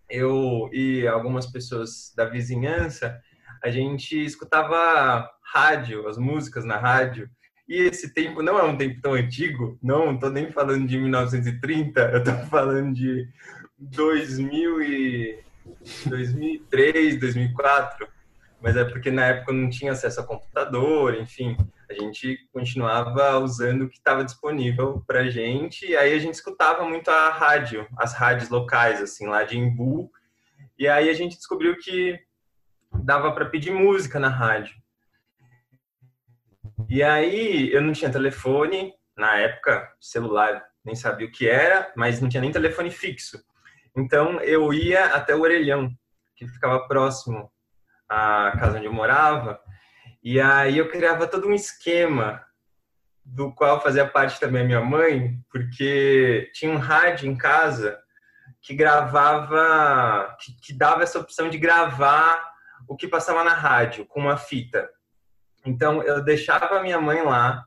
eu 0.09 0.69
e 0.73 1.07
algumas 1.07 1.47
pessoas 1.47 2.13
da 2.17 2.25
vizinhança, 2.25 3.21
a 3.63 3.71
gente 3.71 4.25
escutava 4.25 5.31
rádio, 5.55 6.09
as 6.09 6.19
músicas 6.19 6.65
na 6.65 6.77
rádio, 6.77 7.31
e 7.69 7.77
esse 7.77 8.13
tempo 8.13 8.43
não 8.43 8.59
é 8.59 8.63
um 8.65 8.77
tempo 8.77 9.01
tão 9.01 9.15
antigo, 9.15 9.79
não 9.83 10.15
estou 10.15 10.31
nem 10.31 10.51
falando 10.51 10.87
de 10.87 10.99
1930, 10.99 12.01
eu 12.01 12.19
estou 12.19 12.35
falando 12.51 12.93
de 12.93 13.29
2000 13.79 14.83
e 14.83 15.45
2003, 16.07 17.21
2004, 17.21 18.09
mas 18.61 18.77
é 18.77 18.85
porque 18.85 19.11
na 19.11 19.27
época 19.27 19.53
não 19.53 19.71
tinha 19.71 19.93
acesso 19.93 20.21
a 20.21 20.27
computador, 20.27 21.15
enfim, 21.15 21.57
a 21.89 21.95
gente 21.95 22.39
continuava 22.53 23.39
usando 23.39 23.83
o 23.83 23.89
que 23.89 23.97
estava 23.97 24.25
disponível 24.25 25.03
para 25.07 25.31
gente, 25.31 25.87
e 25.87 25.97
aí 25.97 26.15
a 26.15 26.19
gente 26.19 26.35
escutava 26.35 26.85
muito 26.89 27.11
a 27.11 27.31
rádio, 27.31 27.87
as 27.97 28.15
rádios 28.15 28.51
locais, 28.51 29.01
assim, 29.01 29.27
lá 29.27 29.45
de 29.45 29.57
Embu, 29.57 30.11
e 30.79 30.89
aí 30.89 31.09
a 31.09 31.15
gente 31.15 31.37
descobriu 31.37 31.77
que 31.79 32.19
dava 32.93 33.33
para 33.33 33.47
pedir 33.47 33.71
música 33.71 34.19
na 34.19 34.29
rádio. 34.29 34.84
E 36.89 37.03
aí 37.03 37.73
eu 37.73 37.81
não 37.81 37.93
tinha 37.93 38.11
telefone, 38.11 38.93
na 39.17 39.37
época, 39.37 39.89
celular 40.01 40.65
nem 40.85 40.95
sabia 40.95 41.27
o 41.27 41.31
que 41.31 41.49
era, 41.49 41.93
mas 41.97 42.21
não 42.21 42.29
tinha 42.29 42.41
nem 42.41 42.53
telefone 42.53 42.91
fixo. 42.91 43.43
Então 43.97 44.41
eu 44.41 44.73
ia 44.73 45.07
até 45.07 45.35
o 45.35 45.41
Orelhão, 45.41 45.91
que 46.37 46.47
ficava 46.47 46.87
próximo 46.87 47.51
à 48.09 48.53
casa 48.59 48.77
onde 48.77 48.87
eu 48.87 48.93
morava, 48.93 49.61
e 50.23 50.41
aí 50.41 50.79
eu 50.79 50.89
criava 50.89 51.27
todo 51.27 51.49
um 51.49 51.55
esquema 51.55 52.45
do 53.25 53.55
qual 53.55 53.81
fazia 53.81 54.07
parte 54.07 54.39
também 54.39 54.63
a 54.63 54.67
minha 54.67 54.81
mãe, 54.81 55.39
porque 55.51 56.51
tinha 56.53 56.71
um 56.71 56.77
rádio 56.77 57.29
em 57.29 57.37
casa 57.37 57.99
que 58.61 58.75
gravava, 58.75 60.37
que, 60.41 60.57
que 60.61 60.73
dava 60.73 61.03
essa 61.03 61.19
opção 61.19 61.49
de 61.49 61.59
gravar 61.59 62.43
o 62.89 62.97
que 62.97 63.09
passava 63.09 63.45
na 63.45 63.55
rádio 63.55 64.05
com 64.07 64.21
uma 64.21 64.37
fita. 64.37 64.91
Então 65.65 66.03
eu 66.03 66.23
deixava 66.23 66.67
a 66.77 66.83
minha 66.83 67.01
mãe 67.01 67.23
lá, 67.23 67.65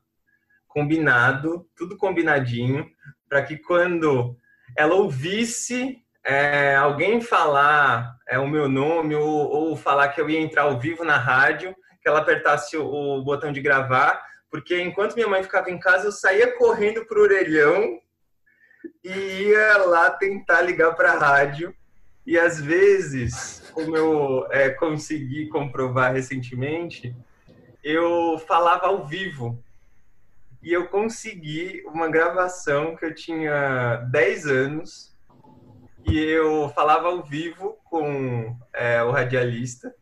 combinado, 0.67 1.67
tudo 1.75 1.97
combinadinho, 1.97 2.87
para 3.27 3.41
que 3.41 3.57
quando 3.57 4.37
ela 4.77 4.95
ouvisse 4.95 5.97
é, 6.23 6.75
alguém 6.75 7.21
falar 7.21 8.15
é, 8.27 8.37
o 8.37 8.47
meu 8.47 8.67
nome 8.67 9.15
ou, 9.15 9.25
ou, 9.25 9.75
falar 9.75 10.09
que 10.09 10.19
eu 10.19 10.29
ia 10.29 10.39
entrar 10.39 10.63
ao 10.63 10.79
vivo 10.79 11.03
na 11.03 11.17
rádio, 11.17 11.75
que 12.01 12.07
ela 12.07 12.19
apertasse 12.19 12.77
o, 12.77 12.85
o 12.85 13.23
botão 13.23 13.51
de 13.51 13.61
gravar, 13.61 14.21
porque 14.51 14.81
enquanto 14.81 15.15
minha 15.15 15.27
mãe 15.27 15.41
ficava 15.41 15.71
em 15.71 15.79
casa, 15.79 16.07
eu 16.07 16.11
saía 16.11 16.55
correndo 16.57 17.05
pro 17.05 17.21
orelhão 17.21 17.99
e 19.03 19.09
ia 19.09 19.77
lá 19.77 20.09
tentar 20.11 20.61
ligar 20.61 20.93
para 20.95 21.13
a 21.13 21.17
rádio. 21.17 21.73
E 22.25 22.37
às 22.37 22.59
vezes, 22.59 23.71
como 23.73 23.95
eu 23.95 24.45
é, 24.51 24.69
consegui 24.69 25.47
comprovar 25.47 26.13
recentemente, 26.13 27.15
eu 27.87 28.37
falava 28.39 28.87
ao 28.87 29.05
vivo. 29.05 29.63
E 30.61 30.73
eu 30.73 30.89
consegui 30.89 31.81
uma 31.85 32.09
gravação 32.09 32.97
que 32.97 33.05
eu 33.05 33.15
tinha 33.15 33.97
10 34.11 34.45
anos 34.47 35.15
e 36.05 36.19
eu 36.19 36.67
falava 36.75 37.07
ao 37.07 37.23
vivo 37.23 37.77
com 37.85 38.57
é, 38.73 39.01
o 39.03 39.11
radialista. 39.11 39.95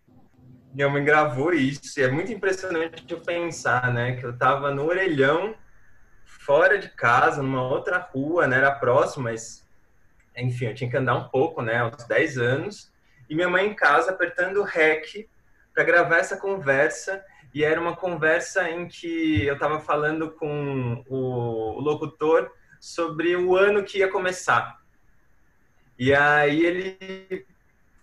Minha 0.74 0.90
mãe 0.90 1.04
gravou 1.04 1.54
isso 1.54 2.00
e 2.00 2.04
é 2.04 2.10
muito 2.10 2.32
impressionante 2.32 3.06
eu 3.08 3.22
pensar, 3.22 3.94
né, 3.94 4.16
que 4.16 4.26
eu 4.26 4.32
estava 4.32 4.72
no 4.72 4.86
orelhão, 4.86 5.56
fora 6.26 6.80
de 6.80 6.90
casa, 6.90 7.44
numa 7.44 7.62
outra 7.62 8.00
rua, 8.00 8.48
né, 8.48 8.58
era 8.58 8.72
próximo, 8.72 9.26
mas 9.26 9.64
enfim, 10.36 10.66
eu 10.66 10.76
tinha 10.76 10.90
que 10.90 10.98
andar 10.98 11.16
um 11.16 11.30
pouco, 11.30 11.62
né, 11.62 11.78
aos 11.78 12.04
10 12.04 12.38
anos, 12.38 12.92
e 13.30 13.36
minha 13.36 13.48
mãe 13.48 13.68
em 13.68 13.76
casa 13.76 14.12
apertando 14.12 14.58
o 14.58 14.64
REC 14.64 15.30
para 15.74 15.84
gravar 15.84 16.18
essa 16.18 16.36
conversa 16.36 17.24
e 17.56 17.64
era 17.64 17.80
uma 17.80 17.96
conversa 17.96 18.70
em 18.70 18.86
que 18.86 19.46
eu 19.46 19.54
estava 19.54 19.80
falando 19.80 20.30
com 20.30 21.02
o, 21.08 21.80
locutor 21.80 22.52
sobre 22.82 23.34
o 23.38 23.56
ano 23.56 23.82
que 23.82 24.00
ia 24.00 24.10
começar. 24.10 24.78
E 25.98 26.14
aí 26.14 26.66
ele 26.66 27.46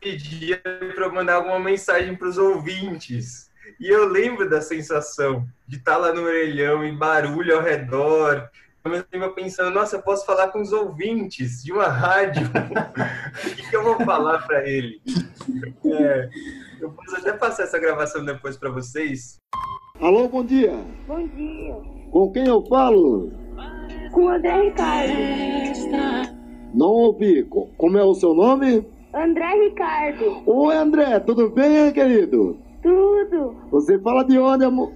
pedia 0.01 0.57
para 0.57 1.05
eu 1.05 1.13
mandar 1.13 1.35
alguma 1.35 1.61
mensagem 1.61 2.17
para 2.17 2.29
os 2.29 2.39
ouvintes. 2.39 3.51
E 3.79 3.89
eu 3.89 4.07
lembro 4.07 4.49
da 4.49 4.63
sensação 4.63 5.47
de 5.69 5.77
estar 5.77 5.93
tá 5.93 5.99
lá 5.99 6.15
no 6.15 6.23
orelhão 6.23 6.83
e 6.83 6.91
barulho 6.91 7.55
ao 7.55 7.63
redor. 7.63 8.49
Ao 8.83 8.91
mesmo 8.91 9.05
tempo 9.05 9.35
pensando, 9.35 9.71
nossa, 9.71 9.97
eu 9.97 10.03
posso 10.03 10.25
falar 10.25 10.49
com 10.49 10.63
os 10.63 10.73
ouvintes 10.73 11.63
de 11.63 11.75
uma 11.75 11.89
rádio. 11.89 12.49
o 13.45 13.55
que, 13.55 13.69
que 13.69 13.77
eu 13.77 13.85
vou 13.85 14.03
falar 14.03 14.47
para 14.47 14.67
ele? 14.67 15.03
É, 15.85 16.31
eu 16.83 16.91
posso 16.91 17.17
até 17.17 17.33
passar 17.33 17.63
essa 17.63 17.79
gravação 17.79 18.25
depois 18.25 18.57
para 18.57 18.71
vocês. 18.71 19.39
Alô, 20.01 20.29
bom 20.29 20.45
dia. 20.45 20.75
Bom 21.07 21.27
dia. 21.29 21.77
Com 22.11 22.33
quem 22.33 22.49
eu 22.49 22.65
falo? 22.67 23.31
Com 24.11 24.25
o 24.25 24.29
André 24.29 24.63
Ricardo. 24.63 25.13
Não 26.75 26.89
ouvi. 26.89 27.45
Como 27.45 27.97
é 27.97 28.03
o 28.03 28.15
seu 28.15 28.35
nome? 28.35 28.85
André 29.15 29.69
Ricardo. 29.69 30.43
Oi, 30.45 30.77
André. 30.77 31.21
Tudo 31.21 31.51
bem, 31.51 31.93
querido? 31.93 32.59
Tudo. 32.83 33.55
Você 33.71 33.99
fala 34.01 34.25
de 34.25 34.39
onde, 34.39 34.65
amor? 34.65 34.93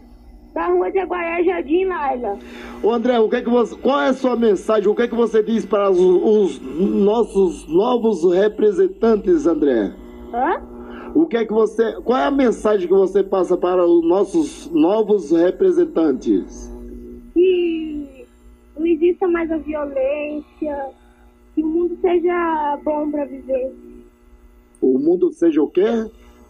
Da 0.53 0.69
rua 0.69 0.91
de 0.91 0.99
Aguaiá, 0.99 1.43
Jardim 1.45 1.85
Laila. 1.85 2.39
Ô 2.83 2.91
André, 2.91 3.19
o 3.21 3.29
que 3.29 3.37
é 3.37 3.43
que 3.43 3.51
você, 3.51 3.77
qual 3.77 4.01
é 4.01 4.09
a 4.09 4.15
sua 4.15 4.35
mensagem? 4.35 4.89
O 4.89 4.95
que 4.95 5.03
é 5.03 5.09
que 5.09 5.15
você 5.15 5.43
diz 5.43 5.65
para 5.67 5.91
os, 5.91 6.01
os 6.01 6.61
nossos 6.61 7.69
novos 7.69 8.25
representantes, 8.35 9.47
André? 9.47 9.93
Hã? 10.33 10.76
O 11.17 11.27
que 11.27 11.39
é 11.39 11.47
que 11.47 11.53
você, 11.55 11.95
qual 12.05 12.19
é 12.19 12.25
a 12.25 12.31
mensagem 12.31 12.87
que 12.87 12.93
você 12.93 13.25
passa 13.25 13.57
para 13.57 13.83
os 13.83 14.07
nossos 14.07 14.71
novos 14.71 15.31
representantes? 15.31 16.71
Que 17.33 18.27
não 18.77 18.85
exista 18.85 19.27
mais 19.27 19.51
a 19.51 19.57
violência, 19.57 20.91
que 21.55 21.63
o 21.63 21.67
mundo 21.67 21.97
seja 22.03 22.79
bom 22.85 23.11
para 23.11 23.25
viver. 23.25 23.75
O 24.83 24.99
mundo 24.99 25.33
seja 25.33 25.63
o 25.63 25.71
quê? 25.71 25.87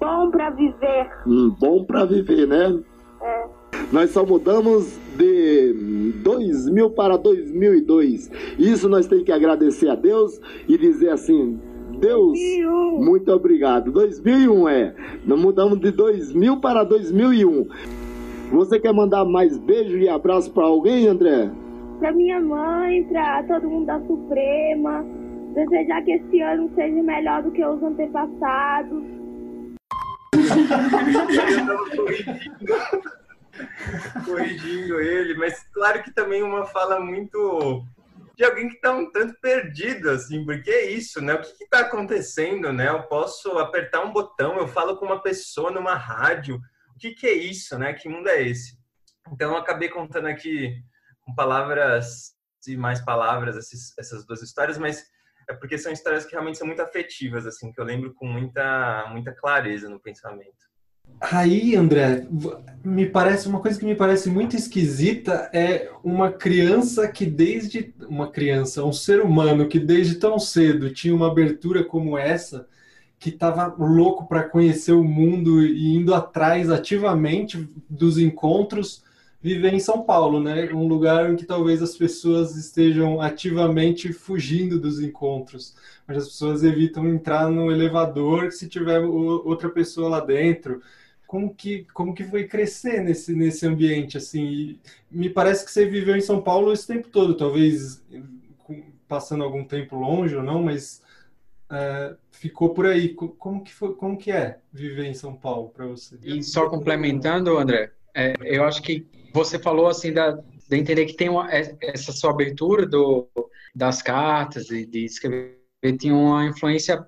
Bom 0.01 0.33
para 0.33 0.51
viver. 0.51 1.13
Hum, 1.25 1.55
bom 1.61 1.85
para 1.85 2.05
viver, 2.05 2.49
né? 2.49 2.83
É. 3.23 3.45
Nós 3.93 4.11
só 4.11 4.27
mudamos 4.27 4.99
de 5.17 6.13
2000 6.25 6.91
para 6.91 7.17
2002. 7.17 8.33
Isso 8.59 8.89
nós 8.89 9.07
temos 9.07 9.25
que 9.25 9.31
agradecer 9.31 9.89
a 9.89 9.95
Deus 9.95 10.41
e 10.67 10.77
dizer 10.77 11.11
assim: 11.11 11.57
Deus, 11.99 12.39
muito 12.99 13.33
obrigado. 13.33 13.91
2001 13.91 14.69
é. 14.69 14.95
Nós 15.25 15.41
mudamos 15.41 15.81
de 15.81 15.91
2000 15.91 16.61
para 16.61 16.85
2001. 16.85 17.67
Você 18.53 18.79
quer 18.79 18.93
mandar 18.93 19.25
mais 19.25 19.59
beijo 19.59 19.99
e 19.99 20.09
abraço 20.09 20.53
para 20.53 20.65
alguém, 20.65 21.09
André? 21.09 21.51
Para 21.99 22.13
minha 22.13 22.41
mãe, 22.41 23.03
para 23.05 23.43
todo 23.45 23.69
mundo 23.69 23.87
da 23.87 24.01
Suprema. 24.01 25.05
Desejar 25.55 26.03
que 26.03 26.13
esse 26.13 26.41
ano 26.41 26.71
seja 26.75 27.03
melhor 27.03 27.43
do 27.43 27.51
que 27.51 27.65
os 27.65 27.83
antepassados. 27.83 29.03
corrigindo 34.25 35.01
ele, 35.01 35.35
mas 35.35 35.63
claro 35.73 36.03
que 36.03 36.13
também 36.13 36.43
uma 36.43 36.67
fala 36.67 37.01
muito 37.01 37.83
de 38.37 38.45
alguém 38.45 38.69
que 38.69 38.75
está 38.75 38.93
um 38.93 39.11
tanto 39.11 39.35
perdido, 39.41 40.11
assim, 40.11 40.45
porque 40.45 40.71
é 40.71 40.91
isso, 40.91 41.23
né? 41.23 41.35
O 41.35 41.41
que 41.41 41.65
está 41.65 41.81
acontecendo, 41.81 42.71
né? 42.71 42.89
Eu 42.91 43.05
posso 43.05 43.59
apertar 43.59 44.05
um 44.05 44.13
botão, 44.13 44.59
eu 44.59 44.69
falo 44.69 44.99
com 44.99 45.07
uma 45.07 45.23
pessoa 45.23 45.71
numa 45.71 45.95
rádio. 45.95 46.61
O 46.95 46.99
que, 46.99 47.13
que 47.13 47.27
é 47.27 47.33
isso, 47.33 47.79
né? 47.79 47.95
Que 47.95 48.09
mundo 48.09 48.29
é 48.29 48.43
esse? 48.43 48.79
Então, 49.33 49.53
eu 49.53 49.57
acabei 49.57 49.89
contando 49.89 50.27
aqui 50.27 50.83
com 51.23 51.35
palavras 51.35 52.37
e 52.69 52.77
mais 52.77 53.01
palavras 53.01 53.57
esses, 53.57 53.97
essas 53.99 54.27
duas 54.27 54.43
histórias, 54.43 54.77
mas 54.77 55.05
é 55.49 55.55
porque 55.55 55.79
são 55.79 55.93
histórias 55.93 56.25
que 56.25 56.33
realmente 56.33 56.59
são 56.59 56.67
muito 56.67 56.83
afetivas, 56.83 57.47
assim, 57.47 57.73
que 57.73 57.81
eu 57.81 57.85
lembro 57.85 58.13
com 58.15 58.27
muita, 58.27 59.07
muita 59.11 59.33
clareza 59.33 59.89
no 59.89 60.01
pensamento. 60.01 60.66
Aí, 61.21 61.75
André, 61.75 62.27
me 62.85 63.07
parece 63.07 63.49
uma 63.49 63.61
coisa 63.61 63.79
que 63.79 63.85
me 63.85 63.97
parece 63.97 64.31
muito 64.31 64.55
esquisita 64.55 65.51
é 65.53 65.91
uma 66.05 66.31
criança 66.31 67.09
que 67.09 67.27
desde 67.27 67.93
uma 68.09 68.31
criança, 68.31 68.85
um 68.85 68.93
ser 68.93 69.21
humano 69.21 69.67
que 69.67 69.81
desde 69.81 70.17
tão 70.17 70.39
cedo 70.39 70.93
tinha 70.93 71.15
uma 71.15 71.27
abertura 71.27 71.83
como 71.83 72.17
essa, 72.17 72.69
que 73.19 73.31
estava 73.31 73.75
louco 73.79 74.29
para 74.29 74.45
conhecer 74.45 74.93
o 74.93 75.03
mundo 75.03 75.65
e 75.65 75.97
indo 75.97 76.15
atrás 76.15 76.71
ativamente 76.71 77.69
dos 77.89 78.19
encontros, 78.19 79.03
viver 79.47 79.73
em 79.73 79.79
São 79.79 80.03
Paulo, 80.03 80.43
né? 80.43 80.69
Um 80.73 80.89
lugar 80.89 81.31
em 81.31 81.37
que 81.37 81.47
talvez 81.47 81.81
as 81.81 81.97
pessoas 81.97 82.57
estejam 82.57 83.21
ativamente 83.21 84.13
fugindo 84.13 84.81
dos 84.81 85.01
encontros, 85.01 85.77
mas 86.05 86.17
as 86.17 86.29
pessoas 86.31 86.65
evitam 86.65 87.07
entrar 87.07 87.49
no 87.49 87.71
elevador 87.71 88.51
se 88.51 88.69
tiver 88.69 88.99
outra 88.99 89.69
pessoa 89.69 90.09
lá 90.09 90.21
dentro 90.21 90.83
como 91.29 91.53
que, 91.55 91.85
como 91.93 92.15
que 92.15 92.25
foi 92.25 92.47
crescer 92.47 93.03
nesse, 93.03 93.35
nesse 93.35 93.67
ambiente, 93.67 94.17
assim, 94.17 94.45
e 94.45 94.81
me 95.11 95.29
parece 95.29 95.65
que 95.65 95.73
você 95.73 95.85
viveu 95.85 96.17
em 96.17 96.21
São 96.21 96.41
Paulo 96.41 96.73
esse 96.73 96.87
tempo 96.87 97.09
todo, 97.09 97.37
talvez 97.37 98.01
passando 99.09 99.45
algum 99.45 99.65
tempo 99.65 99.97
longe 99.97 100.37
ou 100.37 100.43
não, 100.43 100.63
mas 100.63 101.03
é, 101.71 102.15
ficou 102.31 102.71
por 102.71 102.87
aí. 102.87 103.13
Como 103.15 103.63
que, 103.63 103.73
foi, 103.73 103.95
como 103.95 104.17
que 104.17 104.31
é 104.31 104.59
viver 104.73 105.07
em 105.07 105.15
São 105.15 105.35
Paulo 105.35 105.69
para 105.71 105.87
você? 105.87 106.17
E 106.23 106.43
só 106.43 106.69
complementando, 106.69 107.59
André, 107.59 107.91
é, 108.15 108.35
eu 108.41 108.65
acho 108.65 108.83
que 108.83 109.07
você 109.37 109.59
falou 109.59 109.87
assim 109.87 110.15
da, 110.15 110.33
de 110.33 110.77
entender 110.77 111.05
que 111.05 111.15
tem 111.15 111.29
uma, 111.29 111.53
é, 111.53 111.77
essa 111.83 112.11
sua 112.11 112.31
abertura 112.31 112.87
do, 112.87 113.29
das 113.75 114.01
cartas 114.01 114.71
e 114.71 114.87
de 114.87 115.05
escrever 115.05 115.61
tinha 116.01 116.15
uma 116.15 116.47
influência 116.47 117.05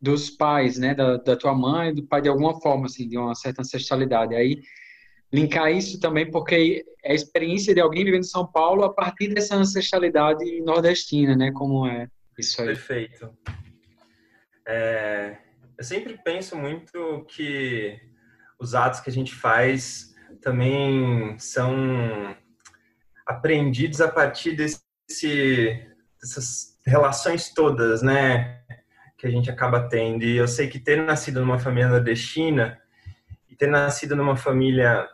dos 0.00 0.30
pais, 0.30 0.78
né, 0.78 0.94
da, 0.94 1.16
da 1.16 1.36
tua 1.36 1.54
mãe, 1.54 1.92
do 1.92 2.06
pai 2.06 2.22
de 2.22 2.28
alguma 2.28 2.58
forma, 2.60 2.86
assim, 2.86 3.06
de 3.08 3.18
uma 3.18 3.34
certa 3.34 3.62
ancestralidade. 3.62 4.34
Aí 4.34 4.62
linkar 5.32 5.72
isso 5.72 5.98
também 5.98 6.30
porque 6.30 6.84
é 7.04 7.12
a 7.12 7.14
experiência 7.14 7.74
de 7.74 7.80
alguém 7.80 8.04
vivendo 8.04 8.20
em 8.20 8.24
São 8.24 8.46
Paulo 8.46 8.84
a 8.84 8.92
partir 8.92 9.34
dessa 9.34 9.56
ancestralidade 9.56 10.62
nordestina, 10.62 11.36
né, 11.36 11.50
como 11.50 11.86
é 11.86 12.06
isso 12.38 12.60
aí. 12.62 12.68
Perfeito. 12.68 13.28
É, 14.66 15.36
eu 15.76 15.84
sempre 15.84 16.16
penso 16.24 16.56
muito 16.56 17.26
que 17.28 17.98
os 18.58 18.72
atos 18.74 19.00
que 19.00 19.10
a 19.10 19.12
gente 19.12 19.34
faz 19.34 20.11
também 20.42 21.38
são 21.38 22.36
aprendidos 23.26 24.00
a 24.00 24.08
partir 24.08 24.54
desse, 24.56 24.82
dessas 26.20 26.78
relações 26.84 27.54
todas, 27.54 28.02
né, 28.02 28.60
que 29.16 29.26
a 29.26 29.30
gente 29.30 29.50
acaba 29.50 29.88
tendo. 29.88 30.24
E 30.24 30.36
eu 30.36 30.48
sei 30.48 30.68
que 30.68 30.78
ter 30.78 30.96
nascido 31.02 31.40
numa 31.40 31.58
família 31.58 31.88
nordestina 31.88 32.78
e 33.48 33.54
ter 33.54 33.68
nascido 33.68 34.16
numa 34.16 34.36
família 34.36 35.08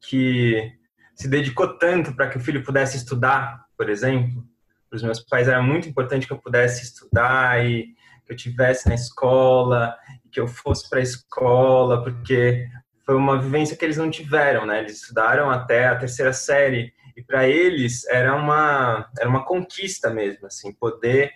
que 0.00 0.72
se 1.14 1.28
dedicou 1.28 1.78
tanto 1.78 2.14
para 2.14 2.28
que 2.28 2.36
o 2.36 2.40
filho 2.40 2.64
pudesse 2.64 2.96
estudar, 2.96 3.64
por 3.76 3.88
exemplo, 3.88 4.44
para 4.90 4.96
os 4.96 5.02
meus 5.02 5.20
pais 5.20 5.48
era 5.48 5.62
muito 5.62 5.88
importante 5.88 6.26
que 6.26 6.32
eu 6.32 6.38
pudesse 6.38 6.82
estudar 6.82 7.64
e 7.64 7.94
que 8.26 8.32
eu 8.32 8.36
tivesse 8.36 8.88
na 8.88 8.94
escola, 8.94 9.96
que 10.30 10.40
eu 10.40 10.48
fosse 10.48 10.88
para 10.90 10.98
a 10.98 11.02
escola, 11.02 12.02
porque 12.02 12.68
foi 13.04 13.14
uma 13.16 13.40
vivência 13.40 13.76
que 13.76 13.84
eles 13.84 13.96
não 13.96 14.10
tiveram, 14.10 14.66
né? 14.66 14.80
Eles 14.80 15.00
estudaram 15.00 15.50
até 15.50 15.88
a 15.88 15.96
terceira 15.96 16.32
série 16.32 16.92
e 17.16 17.22
para 17.22 17.46
eles 17.46 18.06
era 18.06 18.34
uma 18.34 19.10
era 19.18 19.28
uma 19.28 19.44
conquista 19.44 20.10
mesmo, 20.10 20.46
assim, 20.46 20.72
poder 20.72 21.30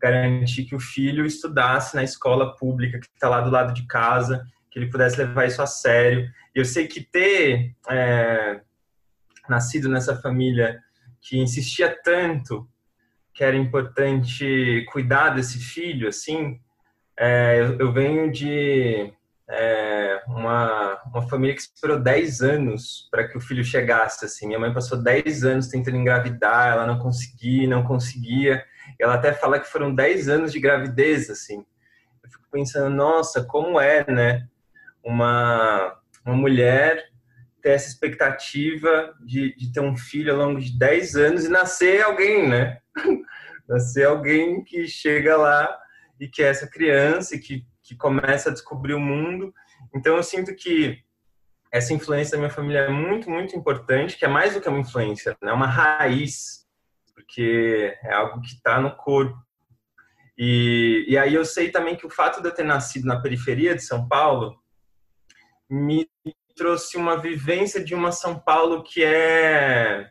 garantir 0.00 0.64
que 0.64 0.74
o 0.74 0.80
filho 0.80 1.24
estudasse 1.24 1.94
na 1.94 2.02
escola 2.02 2.56
pública 2.56 2.98
que 2.98 3.06
está 3.06 3.28
lá 3.28 3.40
do 3.40 3.50
lado 3.50 3.72
de 3.72 3.86
casa, 3.86 4.44
que 4.70 4.78
ele 4.78 4.90
pudesse 4.90 5.16
levar 5.16 5.46
isso 5.46 5.62
a 5.62 5.66
sério. 5.66 6.28
E 6.54 6.58
eu 6.58 6.64
sei 6.64 6.88
que 6.88 7.00
ter 7.00 7.74
é, 7.88 8.60
nascido 9.48 9.88
nessa 9.88 10.20
família 10.20 10.80
que 11.20 11.38
insistia 11.38 11.96
tanto 12.02 12.68
que 13.32 13.44
era 13.44 13.56
importante 13.56 14.84
cuidar 14.90 15.30
desse 15.30 15.58
filho, 15.58 16.08
assim, 16.08 16.60
é, 17.18 17.60
eu, 17.60 17.78
eu, 17.78 17.92
venho 17.92 18.30
de 18.30 19.12
é, 19.50 20.22
uma, 20.26 21.00
uma 21.06 21.28
família 21.28 21.54
que 21.54 21.62
esperou 21.62 21.98
10 21.98 22.40
anos 22.42 23.08
para 23.10 23.26
que 23.28 23.36
o 23.36 23.40
filho 23.40 23.64
chegasse, 23.64 24.24
assim. 24.24 24.46
Minha 24.46 24.58
mãe 24.58 24.72
passou 24.72 25.02
10 25.02 25.44
anos 25.44 25.68
tentando 25.68 25.96
engravidar, 25.96 26.72
ela 26.72 26.86
não 26.86 26.98
conseguia, 26.98 27.68
não 27.68 27.82
conseguia. 27.82 28.64
Ela 29.00 29.14
até 29.14 29.32
fala 29.32 29.60
que 29.60 29.66
foram 29.66 29.94
10 29.94 30.28
anos 30.28 30.52
de 30.52 30.60
gravidez, 30.60 31.28
assim. 31.28 31.64
Eu 32.22 32.30
fico 32.30 32.44
pensando, 32.50 32.94
nossa, 32.94 33.44
como 33.44 33.80
é, 33.80 34.04
né? 34.10 34.46
Uma, 35.04 35.98
uma 36.24 36.36
mulher 36.36 37.12
ter 37.60 37.70
essa 37.70 37.88
expectativa 37.88 39.14
de, 39.20 39.54
de 39.56 39.72
ter 39.72 39.80
um 39.80 39.96
filho 39.96 40.32
ao 40.32 40.38
longo 40.38 40.60
de 40.60 40.76
10 40.76 41.16
anos 41.16 41.44
e 41.44 41.48
nascer 41.48 42.02
alguém, 42.02 42.48
né? 42.48 42.78
nascer 43.68 44.06
alguém 44.06 44.62
que 44.64 44.86
chega 44.86 45.36
lá 45.36 45.78
e 46.20 46.28
que 46.28 46.42
é 46.42 46.48
essa 46.48 46.66
criança 46.66 47.36
e 47.36 47.38
que, 47.38 47.64
que 47.92 47.98
começa 47.98 48.48
a 48.48 48.52
descobrir 48.52 48.94
o 48.94 49.00
mundo. 49.00 49.52
Então 49.94 50.16
eu 50.16 50.22
sinto 50.22 50.54
que 50.54 51.02
essa 51.70 51.92
influência 51.92 52.32
da 52.32 52.38
minha 52.38 52.50
família 52.50 52.80
é 52.80 52.88
muito, 52.88 53.30
muito 53.30 53.56
importante, 53.56 54.16
que 54.16 54.24
é 54.24 54.28
mais 54.28 54.54
do 54.54 54.60
que 54.60 54.68
uma 54.68 54.80
influência, 54.80 55.36
é 55.40 55.46
né? 55.46 55.52
uma 55.52 55.66
raiz, 55.66 56.66
porque 57.14 57.96
é 58.02 58.12
algo 58.12 58.40
que 58.40 58.48
está 58.48 58.80
no 58.80 58.94
corpo. 58.96 59.36
E, 60.36 61.04
e 61.08 61.18
aí 61.18 61.34
eu 61.34 61.44
sei 61.44 61.70
também 61.70 61.96
que 61.96 62.06
o 62.06 62.10
fato 62.10 62.40
de 62.40 62.48
eu 62.48 62.54
ter 62.54 62.64
nascido 62.64 63.06
na 63.06 63.20
periferia 63.20 63.74
de 63.74 63.82
São 63.82 64.08
Paulo 64.08 64.58
me 65.68 66.08
trouxe 66.56 66.96
uma 66.96 67.16
vivência 67.16 67.82
de 67.82 67.94
uma 67.94 68.12
São 68.12 68.38
Paulo 68.38 68.82
que 68.82 69.02
é 69.04 70.10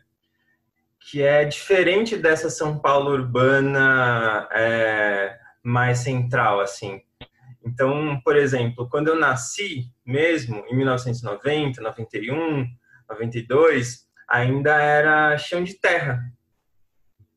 que 1.10 1.20
é 1.20 1.44
diferente 1.44 2.16
dessa 2.16 2.48
São 2.48 2.78
Paulo 2.78 3.10
urbana 3.10 4.48
é, 4.52 5.36
mais 5.62 5.98
central 5.98 6.60
assim. 6.60 7.02
Então, 7.72 8.20
por 8.22 8.36
exemplo, 8.36 8.86
quando 8.86 9.08
eu 9.08 9.16
nasci 9.18 9.90
mesmo 10.04 10.62
em 10.68 10.76
1990, 10.76 11.80
91, 11.80 12.66
92, 13.08 14.06
ainda 14.28 14.76
era 14.76 15.38
chão 15.38 15.64
de 15.64 15.80
terra. 15.80 16.20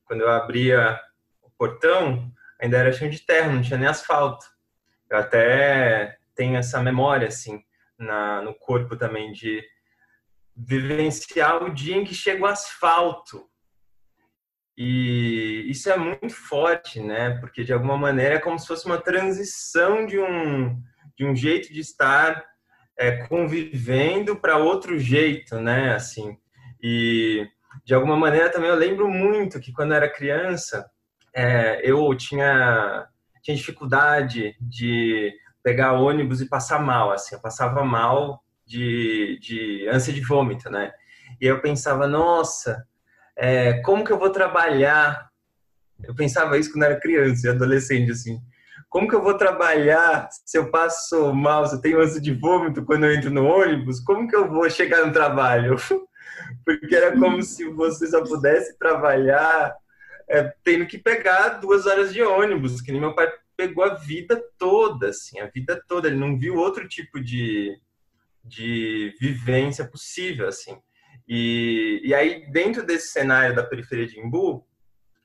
Quando 0.04 0.22
eu 0.22 0.30
abria 0.30 1.00
o 1.42 1.50
portão, 1.52 2.30
ainda 2.60 2.78
era 2.78 2.92
chão 2.92 3.10
de 3.10 3.26
terra, 3.26 3.50
não 3.50 3.62
tinha 3.62 3.80
nem 3.80 3.88
asfalto. 3.88 4.46
Eu 5.10 5.18
até 5.18 6.18
tenho 6.36 6.58
essa 6.58 6.82
memória 6.82 7.30
assim 7.30 7.64
na, 7.98 8.42
no 8.42 8.54
corpo 8.54 8.98
também 8.98 9.32
de 9.32 9.64
vivenciar 10.54 11.64
o 11.64 11.74
dia 11.74 11.96
em 11.96 12.04
que 12.04 12.14
chega 12.14 12.44
o 12.44 12.46
asfalto. 12.48 13.50
E 14.78 15.66
isso 15.70 15.90
é 15.90 15.98
muito 15.98 16.34
forte, 16.34 17.00
né? 17.00 17.38
Porque 17.40 17.64
de 17.64 17.72
alguma 17.72 17.98
maneira 17.98 18.36
é 18.36 18.40
como 18.40 18.60
se 18.60 18.68
fosse 18.68 18.86
uma 18.86 19.02
transição 19.02 20.06
de 20.06 20.20
um, 20.20 20.82
de 21.18 21.26
um 21.26 21.36
jeito 21.36 21.72
de 21.74 21.80
estar 21.80 22.44
é, 22.98 23.26
convivendo 23.28 24.36
para 24.36 24.58
outro 24.58 25.00
jeito, 25.00 25.60
né? 25.60 25.96
Assim, 25.96 26.38
e 26.82 27.48
de 27.86 27.94
alguma 27.94 28.18
maneira 28.18 28.50
também 28.50 28.70
eu 28.70 28.76
lembro 28.76 29.10
muito 29.10 29.60
que 29.60 29.72
quando 29.72 29.92
eu 29.92 29.98
era 29.98 30.12
criança 30.12 30.90
é, 31.34 31.82
eu 31.84 32.16
tinha, 32.16 33.08
tinha 33.44 33.56
dificuldade 33.56 34.56
de 34.60 35.34
pegar 35.64 35.94
ônibus 35.94 36.42
e 36.42 36.50
passar 36.50 36.80
mal, 36.80 37.12
assim, 37.12 37.36
eu 37.36 37.42
passava 37.42 37.84
mal 37.84 38.44
de, 38.66 39.38
de 39.42 39.88
ânsia 39.90 40.14
de 40.14 40.22
vômito, 40.22 40.70
né? 40.70 40.92
E 41.42 41.46
eu 41.46 41.60
pensava, 41.62 42.08
nossa, 42.08 42.86
é, 43.38 43.82
como 43.82 44.04
que 44.04 44.12
eu 44.12 44.20
vou 44.20 44.30
trabalhar? 44.30 45.30
Eu 46.04 46.16
pensava 46.16 46.58
isso 46.58 46.72
quando 46.72 46.84
era 46.84 47.00
criança 47.00 47.48
e 47.48 47.50
adolescente, 47.50 48.12
assim. 48.12 48.40
Como 48.90 49.08
que 49.08 49.16
eu 49.16 49.22
vou 49.22 49.38
trabalhar 49.38 50.30
se 50.46 50.58
eu 50.58 50.72
passo 50.72 51.34
mal, 51.34 51.66
se 51.66 51.76
eu 51.76 51.82
tenho 51.82 52.02
ânsia 52.02 52.22
de 52.22 52.34
vômito 52.34 52.86
quando 52.86 53.06
eu 53.06 53.14
entro 53.14 53.30
no 53.30 53.46
ônibus? 53.46 54.00
Como 54.00 54.28
que 54.28 54.36
eu 54.36 54.50
vou 54.50 54.70
chegar 54.70 55.06
no 55.06 55.12
trabalho? 55.12 55.76
Porque 56.64 56.96
era 56.96 57.18
como 57.18 57.42
se 57.44 57.68
você 57.70 58.08
só 58.08 58.24
pudesse 58.24 58.78
trabalhar 58.78 59.76
é, 60.30 60.54
tendo 60.64 60.86
que 60.86 60.98
pegar 60.98 61.60
duas 61.60 61.86
horas 61.86 62.14
de 62.14 62.22
ônibus, 62.22 62.82
que 62.82 62.92
nem 62.92 63.02
meu 63.02 63.14
pai 63.14 63.32
pegou 63.56 63.84
a 63.84 63.96
vida 63.96 64.42
toda, 64.58 65.10
assim, 65.10 65.40
a 65.40 65.48
vida 65.48 65.82
toda. 65.88 66.08
Ele 66.08 66.18
não 66.18 66.38
viu 66.38 66.56
outro 66.56 66.88
tipo 66.88 67.20
de, 67.20 67.78
de 68.44 69.16
vivência 69.20 69.86
possível, 69.86 70.48
assim. 70.48 70.78
E, 71.28 72.02
e 72.04 72.14
aí, 72.14 72.50
dentro 72.52 72.86
desse 72.86 73.10
cenário 73.10 73.56
da 73.56 73.64
periferia 73.64 74.08
de 74.08 74.20
Imbu, 74.20 74.66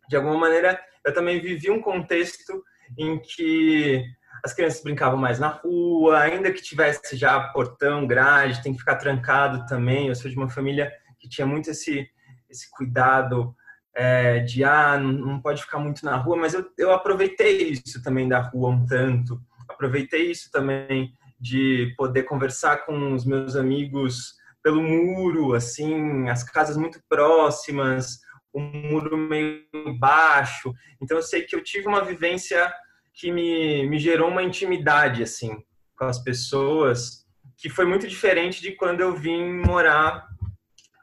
de 0.09 0.17
alguma 0.17 0.37
maneira, 0.37 0.81
eu 1.05 1.13
também 1.13 1.41
vivi 1.41 1.71
um 1.71 1.81
contexto 1.81 2.63
em 2.99 3.19
que 3.19 4.05
as 4.45 4.55
crianças 4.55 4.83
brincavam 4.83 5.19
mais 5.19 5.39
na 5.39 5.49
rua, 5.49 6.21
ainda 6.21 6.51
que 6.51 6.63
tivesse 6.63 7.17
já 7.17 7.39
portão, 7.49 8.07
grade, 8.07 8.63
tem 8.63 8.73
que 8.73 8.79
ficar 8.79 8.97
trancado 8.97 9.67
também. 9.67 10.09
Eu 10.09 10.15
sou 10.15 10.31
de 10.31 10.37
uma 10.37 10.49
família 10.49 10.91
que 11.19 11.29
tinha 11.29 11.47
muito 11.47 11.71
esse, 11.71 12.09
esse 12.49 12.71
cuidado 12.71 13.55
é, 13.95 14.39
de 14.41 14.65
ah, 14.65 14.99
não 14.99 15.41
pode 15.41 15.63
ficar 15.63 15.79
muito 15.79 16.05
na 16.05 16.17
rua, 16.17 16.37
mas 16.37 16.55
eu, 16.55 16.71
eu 16.79 16.93
aproveitei 16.93 17.71
isso 17.73 18.03
também 18.03 18.29
da 18.29 18.41
rua 18.41 18.71
um 18.71 18.87
tanto, 18.87 19.41
aproveitei 19.69 20.31
isso 20.31 20.51
também 20.51 21.13
de 21.39 21.93
poder 21.97 22.23
conversar 22.25 22.85
com 22.87 23.13
os 23.13 23.25
meus 23.25 23.57
amigos 23.57 24.40
pelo 24.63 24.83
muro, 24.83 25.55
assim, 25.55 26.29
as 26.29 26.43
casas 26.45 26.77
muito 26.77 27.01
próximas, 27.09 28.19
um 28.55 28.63
muro 28.91 29.17
meio 29.17 29.65
baixo. 29.99 30.73
Então 31.01 31.17
eu 31.17 31.23
sei 31.23 31.43
que 31.43 31.55
eu 31.55 31.63
tive 31.63 31.87
uma 31.87 32.05
vivência 32.05 32.73
que 33.15 33.31
me, 33.31 33.89
me 33.89 33.99
gerou 33.99 34.29
uma 34.29 34.43
intimidade, 34.43 35.23
assim, 35.23 35.57
com 35.97 36.05
as 36.05 36.23
pessoas, 36.23 37.27
que 37.57 37.69
foi 37.69 37.85
muito 37.85 38.09
diferente 38.09 38.61
de 38.61 38.73
quando 38.73 39.01
eu 39.01 39.15
vim 39.15 39.53
morar 39.53 40.27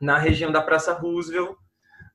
na 0.01 0.17
região 0.17 0.51
da 0.51 0.61
Praça 0.61 0.93
Roosevelt, 0.93 1.55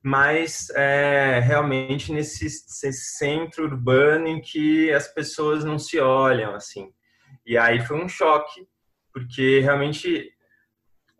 mas 0.02 0.68
é, 0.70 1.40
realmente 1.40 2.12
nesse, 2.12 2.44
nesse, 2.44 3.16
centro 3.16 3.64
urbano 3.64 4.26
em 4.26 4.40
que 4.40 4.92
as 4.92 5.06
pessoas 5.06 5.64
não 5.64 5.78
se 5.78 6.00
olham 6.00 6.54
assim. 6.54 6.90
E 7.46 7.56
aí 7.56 7.80
foi 7.80 8.02
um 8.02 8.08
choque, 8.08 8.66
porque 9.12 9.60
realmente 9.60 10.31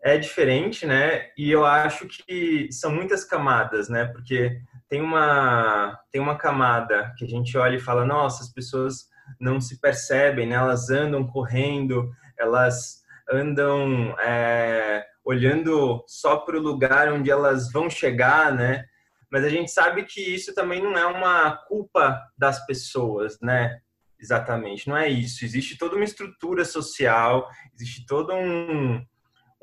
é 0.03 0.17
diferente, 0.17 0.85
né? 0.85 1.29
E 1.37 1.49
eu 1.49 1.65
acho 1.65 2.07
que 2.07 2.67
são 2.71 2.91
muitas 2.91 3.23
camadas, 3.23 3.87
né? 3.87 4.05
Porque 4.05 4.59
tem 4.89 5.01
uma 5.01 5.97
tem 6.11 6.21
uma 6.21 6.37
camada 6.37 7.13
que 7.17 7.23
a 7.23 7.27
gente 7.27 7.57
olha 7.57 7.77
e 7.77 7.79
fala, 7.79 8.05
nossa, 8.05 8.43
as 8.43 8.51
pessoas 8.51 9.07
não 9.39 9.61
se 9.61 9.79
percebem, 9.79 10.45
né? 10.45 10.55
Elas 10.55 10.89
andam 10.89 11.25
correndo, 11.25 12.11
elas 12.37 13.01
andam 13.31 14.13
é, 14.19 15.05
olhando 15.23 16.03
só 16.05 16.37
para 16.37 16.57
o 16.57 16.61
lugar 16.61 17.11
onde 17.11 17.31
elas 17.31 17.71
vão 17.71 17.89
chegar, 17.89 18.53
né? 18.53 18.83
Mas 19.31 19.45
a 19.45 19.49
gente 19.49 19.71
sabe 19.71 20.03
que 20.03 20.21
isso 20.21 20.53
também 20.53 20.83
não 20.83 20.97
é 20.97 21.05
uma 21.05 21.55
culpa 21.67 22.21
das 22.37 22.63
pessoas, 22.65 23.39
né? 23.41 23.79
Exatamente, 24.19 24.87
não 24.87 24.97
é 24.97 25.07
isso. 25.07 25.45
Existe 25.45 25.77
toda 25.77 25.95
uma 25.95 26.03
estrutura 26.03 26.65
social, 26.65 27.49
existe 27.73 28.05
toda 28.05 28.35
um, 28.35 29.03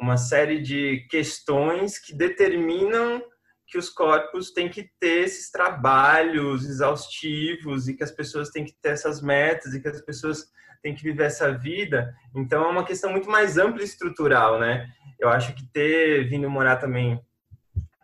uma 0.01 0.17
série 0.17 0.61
de 0.61 1.07
questões 1.11 1.99
que 1.99 2.15
determinam 2.15 3.23
que 3.67 3.79
os 3.79 3.89
corpos 3.89 4.51
têm 4.51 4.69
que 4.69 4.91
ter 4.99 5.25
esses 5.25 5.51
trabalhos 5.51 6.65
exaustivos 6.65 7.87
e 7.87 7.95
que 7.95 8.03
as 8.03 8.11
pessoas 8.11 8.51
têm 8.51 8.65
que 8.65 8.75
ter 8.83 8.91
essas 8.91 9.23
metas 9.23 9.75
e 9.75 9.81
que 9.81 9.89
as 9.89 10.01
pessoas 10.01 10.51
têm 10.83 10.95
que 10.95 11.03
viver 11.03 11.25
essa 11.25 11.53
vida. 11.53 12.13
Então 12.35 12.65
é 12.65 12.69
uma 12.69 12.85
questão 12.85 13.11
muito 13.13 13.31
mais 13.31 13.59
ampla 13.59 13.83
e 13.83 13.85
estrutural, 13.85 14.59
né? 14.59 14.91
Eu 15.21 15.29
acho 15.29 15.55
que 15.55 15.65
ter 15.71 16.29
vindo 16.29 16.49
morar 16.51 16.77
também 16.77 17.21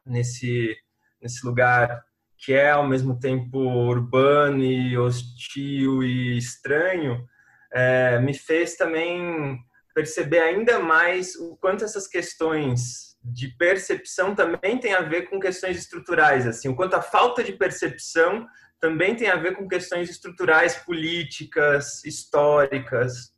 nesse 0.05 0.77
nesse 1.21 1.45
lugar 1.45 2.05
que 2.39 2.53
é 2.53 2.71
ao 2.71 2.87
mesmo 2.87 3.19
tempo 3.19 3.59
urbano 3.59 4.63
e 4.63 4.97
hostil 4.97 6.03
e 6.03 6.37
estranho, 6.37 7.27
é, 7.73 8.19
me 8.21 8.35
fez 8.35 8.77
também 8.77 9.59
perceber 9.97 10.41
ainda 10.41 10.79
mais 10.79 11.37
o 11.37 11.57
quanto 11.57 11.83
essas 11.83 12.07
questões 12.07 13.17
de 13.25 13.49
percepção 13.57 14.35
também 14.35 14.79
tem 14.79 14.93
a 14.93 15.01
ver 15.01 15.31
com 15.31 15.41
questões 15.41 15.79
estruturais, 15.79 16.47
assim, 16.47 16.69
o 16.69 16.77
quanto 16.77 16.97
a 16.97 17.01
falta 17.01 17.43
de 17.43 17.55
percepção 17.55 18.47
também 18.79 19.17
tem 19.17 19.31
a 19.31 19.37
ver 19.37 19.57
com 19.57 19.67
questões 19.67 20.11
estruturais, 20.11 20.77
políticas, 20.77 22.05
históricas. 22.05 23.33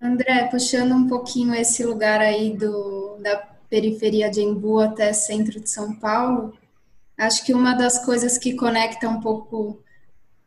André, 0.00 0.48
puxando 0.50 0.92
um 0.92 1.06
pouquinho 1.06 1.54
esse 1.54 1.84
lugar 1.84 2.20
aí 2.20 2.56
do, 2.56 3.18
da 3.22 3.36
periferia 3.70 4.28
de 4.28 4.40
Embu 4.40 4.80
até 4.80 5.12
centro 5.12 5.60
de 5.60 5.70
São 5.70 5.94
Paulo, 5.94 6.52
acho 7.16 7.46
que 7.46 7.54
uma 7.54 7.74
das 7.74 8.04
coisas 8.04 8.36
que 8.36 8.56
conecta 8.56 9.08
um 9.08 9.20
pouco 9.20 9.80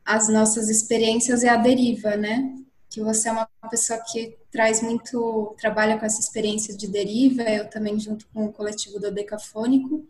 as 0.04 0.28
nossas 0.28 0.68
experiências 0.68 1.46
é 1.46 1.50
a 1.50 1.56
deriva, 1.56 2.18
né? 2.18 2.54
Que 2.90 3.00
você 3.00 3.30
é 3.30 3.32
uma 3.32 3.48
pessoa 3.70 3.98
que 4.12 4.38
traz 4.56 4.82
muito, 4.82 5.54
trabalha 5.60 6.00
com 6.00 6.06
essa 6.06 6.22
experiência 6.22 6.74
de 6.78 6.88
deriva, 6.88 7.42
eu 7.42 7.70
também 7.70 8.00
junto 8.00 8.26
com 8.28 8.46
o 8.46 8.54
coletivo 8.54 8.98
do 9.02 9.12
Decafônico, 9.12 10.08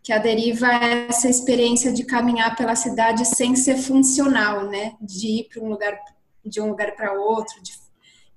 que 0.00 0.12
a 0.12 0.18
deriva 0.18 0.72
é 0.72 1.08
essa 1.08 1.28
experiência 1.28 1.92
de 1.92 2.04
caminhar 2.04 2.54
pela 2.54 2.76
cidade 2.76 3.24
sem 3.24 3.56
ser 3.56 3.76
funcional, 3.76 4.68
né? 4.68 4.94
De 5.00 5.40
ir 5.40 5.48
para 5.48 5.60
um 5.60 5.68
lugar 5.68 5.98
de 6.44 6.60
um 6.60 6.68
lugar 6.68 6.94
para 6.94 7.14
outro, 7.14 7.60
de 7.64 7.72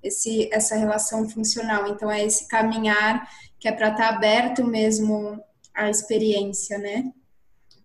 esse 0.02 0.52
essa 0.52 0.74
relação 0.74 1.28
funcional. 1.28 1.86
Então 1.86 2.10
é 2.10 2.24
esse 2.24 2.48
caminhar 2.48 3.28
que 3.60 3.68
é 3.68 3.72
para 3.72 3.90
estar 3.90 4.08
tá 4.08 4.16
aberto 4.16 4.64
mesmo 4.64 5.40
à 5.72 5.88
experiência, 5.88 6.78
né? 6.78 7.12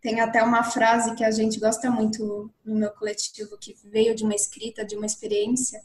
Tem 0.01 0.21
até 0.21 0.41
uma 0.41 0.63
frase 0.63 1.13
que 1.13 1.23
a 1.23 1.29
gente 1.29 1.59
gosta 1.59 1.91
muito 1.91 2.49
no 2.65 2.73
meu 2.73 2.89
coletivo 2.89 3.59
que 3.59 3.75
veio 3.83 4.15
de 4.15 4.23
uma 4.23 4.33
escrita, 4.33 4.83
de 4.83 4.95
uma 4.95 5.05
experiência, 5.05 5.79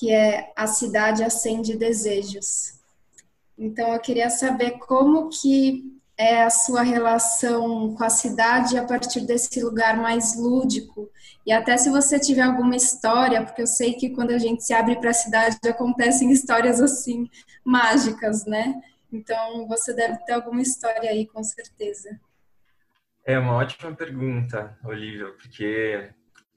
que 0.00 0.10
é 0.10 0.50
a 0.56 0.66
cidade 0.66 1.22
acende 1.22 1.76
desejos. 1.76 2.80
Então 3.58 3.92
eu 3.92 4.00
queria 4.00 4.30
saber 4.30 4.78
como 4.78 5.28
que 5.28 5.84
é 6.16 6.42
a 6.42 6.48
sua 6.48 6.80
relação 6.80 7.94
com 7.94 8.02
a 8.02 8.08
cidade 8.08 8.78
a 8.78 8.84
partir 8.86 9.26
desse 9.26 9.62
lugar 9.62 9.98
mais 9.98 10.38
lúdico. 10.38 11.10
E 11.44 11.52
até 11.52 11.76
se 11.76 11.90
você 11.90 12.18
tiver 12.18 12.40
alguma 12.40 12.74
história, 12.76 13.44
porque 13.44 13.60
eu 13.60 13.66
sei 13.66 13.92
que 13.92 14.08
quando 14.08 14.30
a 14.30 14.38
gente 14.38 14.64
se 14.64 14.72
abre 14.72 14.96
para 14.96 15.10
a 15.10 15.14
cidade 15.14 15.58
acontecem 15.68 16.30
histórias 16.32 16.80
assim 16.80 17.28
mágicas, 17.62 18.46
né? 18.46 18.80
Então 19.12 19.68
você 19.68 19.92
deve 19.92 20.16
ter 20.24 20.32
alguma 20.32 20.62
história 20.62 21.10
aí, 21.10 21.26
com 21.26 21.44
certeza. 21.44 22.18
É 23.22 23.38
uma 23.38 23.56
ótima 23.56 23.94
pergunta, 23.94 24.78
Olivia, 24.82 25.30
porque 25.32 26.10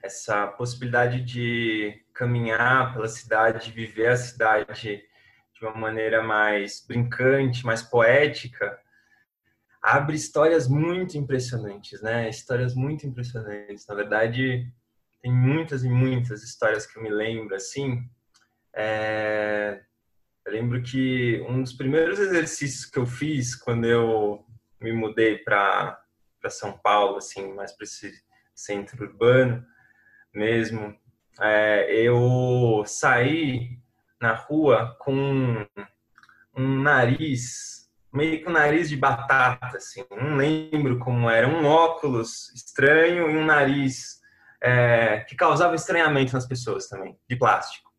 essa 0.03 0.47
possibilidade 0.47 1.21
de 1.21 2.03
caminhar 2.13 2.93
pela 2.93 3.07
cidade, 3.07 3.71
viver 3.71 4.07
a 4.07 4.17
cidade 4.17 5.01
de 5.53 5.65
uma 5.65 5.75
maneira 5.75 6.21
mais 6.21 6.85
brincante, 6.85 7.65
mais 7.65 7.81
poética, 7.81 8.77
abre 9.81 10.15
histórias 10.15 10.67
muito 10.67 11.17
impressionantes, 11.17 12.01
né? 12.01 12.29
Histórias 12.29 12.75
muito 12.75 13.07
impressionantes. 13.07 13.87
Na 13.87 13.95
verdade, 13.95 14.69
tem 15.21 15.31
muitas 15.31 15.85
e 15.85 15.89
muitas 15.89 16.43
histórias 16.43 16.85
que 16.85 16.99
eu 16.99 17.03
me 17.03 17.09
lembro, 17.09 17.55
assim. 17.55 18.03
É... 18.75 19.81
Eu 20.45 20.51
lembro 20.51 20.83
que 20.83 21.41
um 21.47 21.61
dos 21.61 21.71
primeiros 21.71 22.19
exercícios 22.19 22.85
que 22.85 22.99
eu 22.99 23.05
fiz 23.05 23.55
quando 23.55 23.85
eu 23.85 24.45
me 24.81 24.91
mudei 24.91 25.37
para 25.37 25.97
São 26.49 26.77
Paulo, 26.77 27.15
assim, 27.15 27.53
mais 27.53 27.71
para 27.71 27.85
esse 27.85 28.11
centro 28.53 29.05
urbano 29.05 29.65
mesmo, 30.33 30.95
é... 31.39 31.93
eu 31.93 32.83
saí 32.85 33.79
na 34.21 34.33
rua 34.33 34.95
com 34.99 35.65
um 36.55 36.81
nariz 36.81 37.73
meio 38.13 38.41
que 38.41 38.47
um 38.47 38.53
nariz 38.53 38.87
de 38.87 38.95
batata, 38.95 39.77
assim. 39.77 40.05
Não 40.11 40.37
lembro 40.37 40.99
como 40.99 41.29
era. 41.29 41.47
Um 41.47 41.65
óculos 41.65 42.53
estranho 42.53 43.29
e 43.29 43.37
um 43.37 43.43
nariz 43.43 44.21
é, 44.61 45.25
que 45.27 45.35
causava 45.35 45.75
estranhamento 45.75 46.33
nas 46.33 46.47
pessoas 46.47 46.87
também, 46.87 47.17
de 47.27 47.35
plástico. 47.35 47.91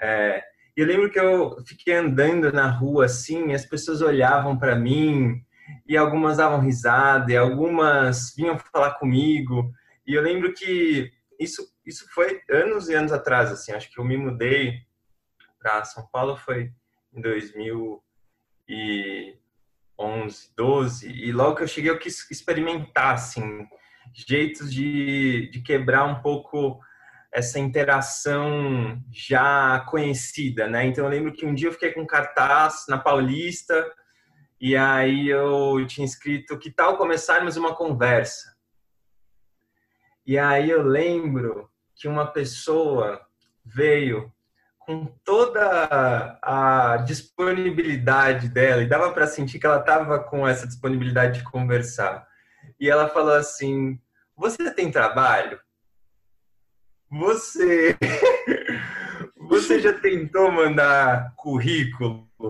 É, 0.00 0.42
e 0.76 0.80
eu 0.80 0.86
lembro 0.86 1.10
que 1.10 1.18
eu 1.18 1.56
fiquei 1.64 1.94
andando 1.94 2.52
na 2.52 2.68
rua 2.68 3.04
assim, 3.04 3.50
e 3.50 3.54
as 3.54 3.64
pessoas 3.64 4.02
olhavam 4.02 4.58
para 4.58 4.74
mim, 4.74 5.40
e 5.86 5.96
algumas 5.96 6.38
davam 6.38 6.60
risada, 6.60 7.32
e 7.32 7.36
algumas 7.36 8.34
vinham 8.36 8.58
falar 8.58 8.94
comigo. 8.94 9.72
E 10.06 10.14
eu 10.14 10.22
lembro 10.22 10.52
que 10.52 11.10
isso, 11.38 11.62
isso 11.84 12.06
foi 12.12 12.40
anos 12.50 12.88
e 12.88 12.94
anos 12.94 13.12
atrás, 13.12 13.50
assim. 13.50 13.72
Acho 13.72 13.90
que 13.90 13.98
eu 13.98 14.04
me 14.04 14.16
mudei 14.16 14.86
para 15.58 15.84
São 15.84 16.06
Paulo 16.06 16.36
foi 16.36 16.72
em 17.12 17.20
2000 17.20 18.02
e 18.68 19.36
11, 19.98 20.52
12, 20.56 21.08
e 21.08 21.32
logo 21.32 21.56
que 21.56 21.62
eu 21.62 21.68
cheguei 21.68 21.90
eu 21.90 21.98
quis 21.98 22.28
experimentar, 22.30 23.14
assim, 23.14 23.66
jeitos 24.12 24.72
de, 24.72 25.48
de 25.50 25.60
quebrar 25.60 26.04
um 26.04 26.20
pouco 26.20 26.80
essa 27.32 27.58
interação 27.58 29.02
já 29.10 29.80
conhecida, 29.88 30.66
né? 30.68 30.84
Então 30.86 31.04
eu 31.04 31.10
lembro 31.10 31.32
que 31.32 31.46
um 31.46 31.54
dia 31.54 31.68
eu 31.68 31.72
fiquei 31.72 31.92
com 31.92 32.02
um 32.02 32.06
cartaz 32.06 32.84
na 32.88 32.98
Paulista 32.98 33.90
e 34.60 34.76
aí 34.76 35.28
eu 35.28 35.84
tinha 35.86 36.04
escrito 36.04 36.58
que 36.58 36.70
tal 36.70 36.98
começarmos 36.98 37.56
uma 37.56 37.74
conversa. 37.74 38.54
E 40.26 40.38
aí 40.38 40.70
eu 40.70 40.82
lembro 40.82 41.71
que 42.02 42.08
uma 42.08 42.26
pessoa 42.26 43.24
veio 43.64 44.32
com 44.80 45.06
toda 45.24 46.36
a 46.42 46.96
disponibilidade 47.06 48.48
dela, 48.48 48.82
e 48.82 48.88
dava 48.88 49.12
para 49.12 49.28
sentir 49.28 49.60
que 49.60 49.66
ela 49.66 49.78
estava 49.78 50.18
com 50.18 50.46
essa 50.46 50.66
disponibilidade 50.66 51.38
de 51.38 51.44
conversar. 51.44 52.26
E 52.80 52.90
ela 52.90 53.08
falou 53.08 53.34
assim: 53.34 54.00
Você 54.36 54.68
tem 54.74 54.90
trabalho? 54.90 55.60
Você. 57.08 57.96
Você 59.48 59.78
já 59.80 59.92
tentou 59.92 60.50
mandar 60.50 61.32
currículo? 61.36 62.28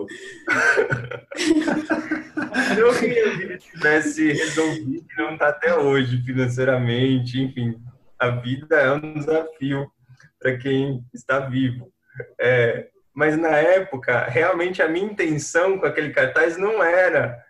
não 2.79 2.95
que 2.99 3.19
a 3.19 3.59
tivesse 3.59 4.33
resolvido, 4.33 5.05
não 5.19 5.35
está 5.35 5.49
até 5.49 5.77
hoje 5.77 6.23
financeiramente, 6.23 7.38
enfim. 7.38 7.79
A 8.22 8.30
vida 8.30 8.76
é 8.76 8.92
um 8.92 9.14
desafio 9.14 9.90
para 10.38 10.56
quem 10.56 11.04
está 11.12 11.40
vivo. 11.40 11.92
É, 12.40 12.87
mas 13.12 13.37
na 13.37 13.56
época, 13.56 14.26
realmente 14.26 14.80
a 14.80 14.87
minha 14.87 15.06
intenção 15.06 15.76
com 15.76 15.87
aquele 15.87 16.11
cartaz 16.11 16.56
não 16.56 16.80
era 16.80 17.44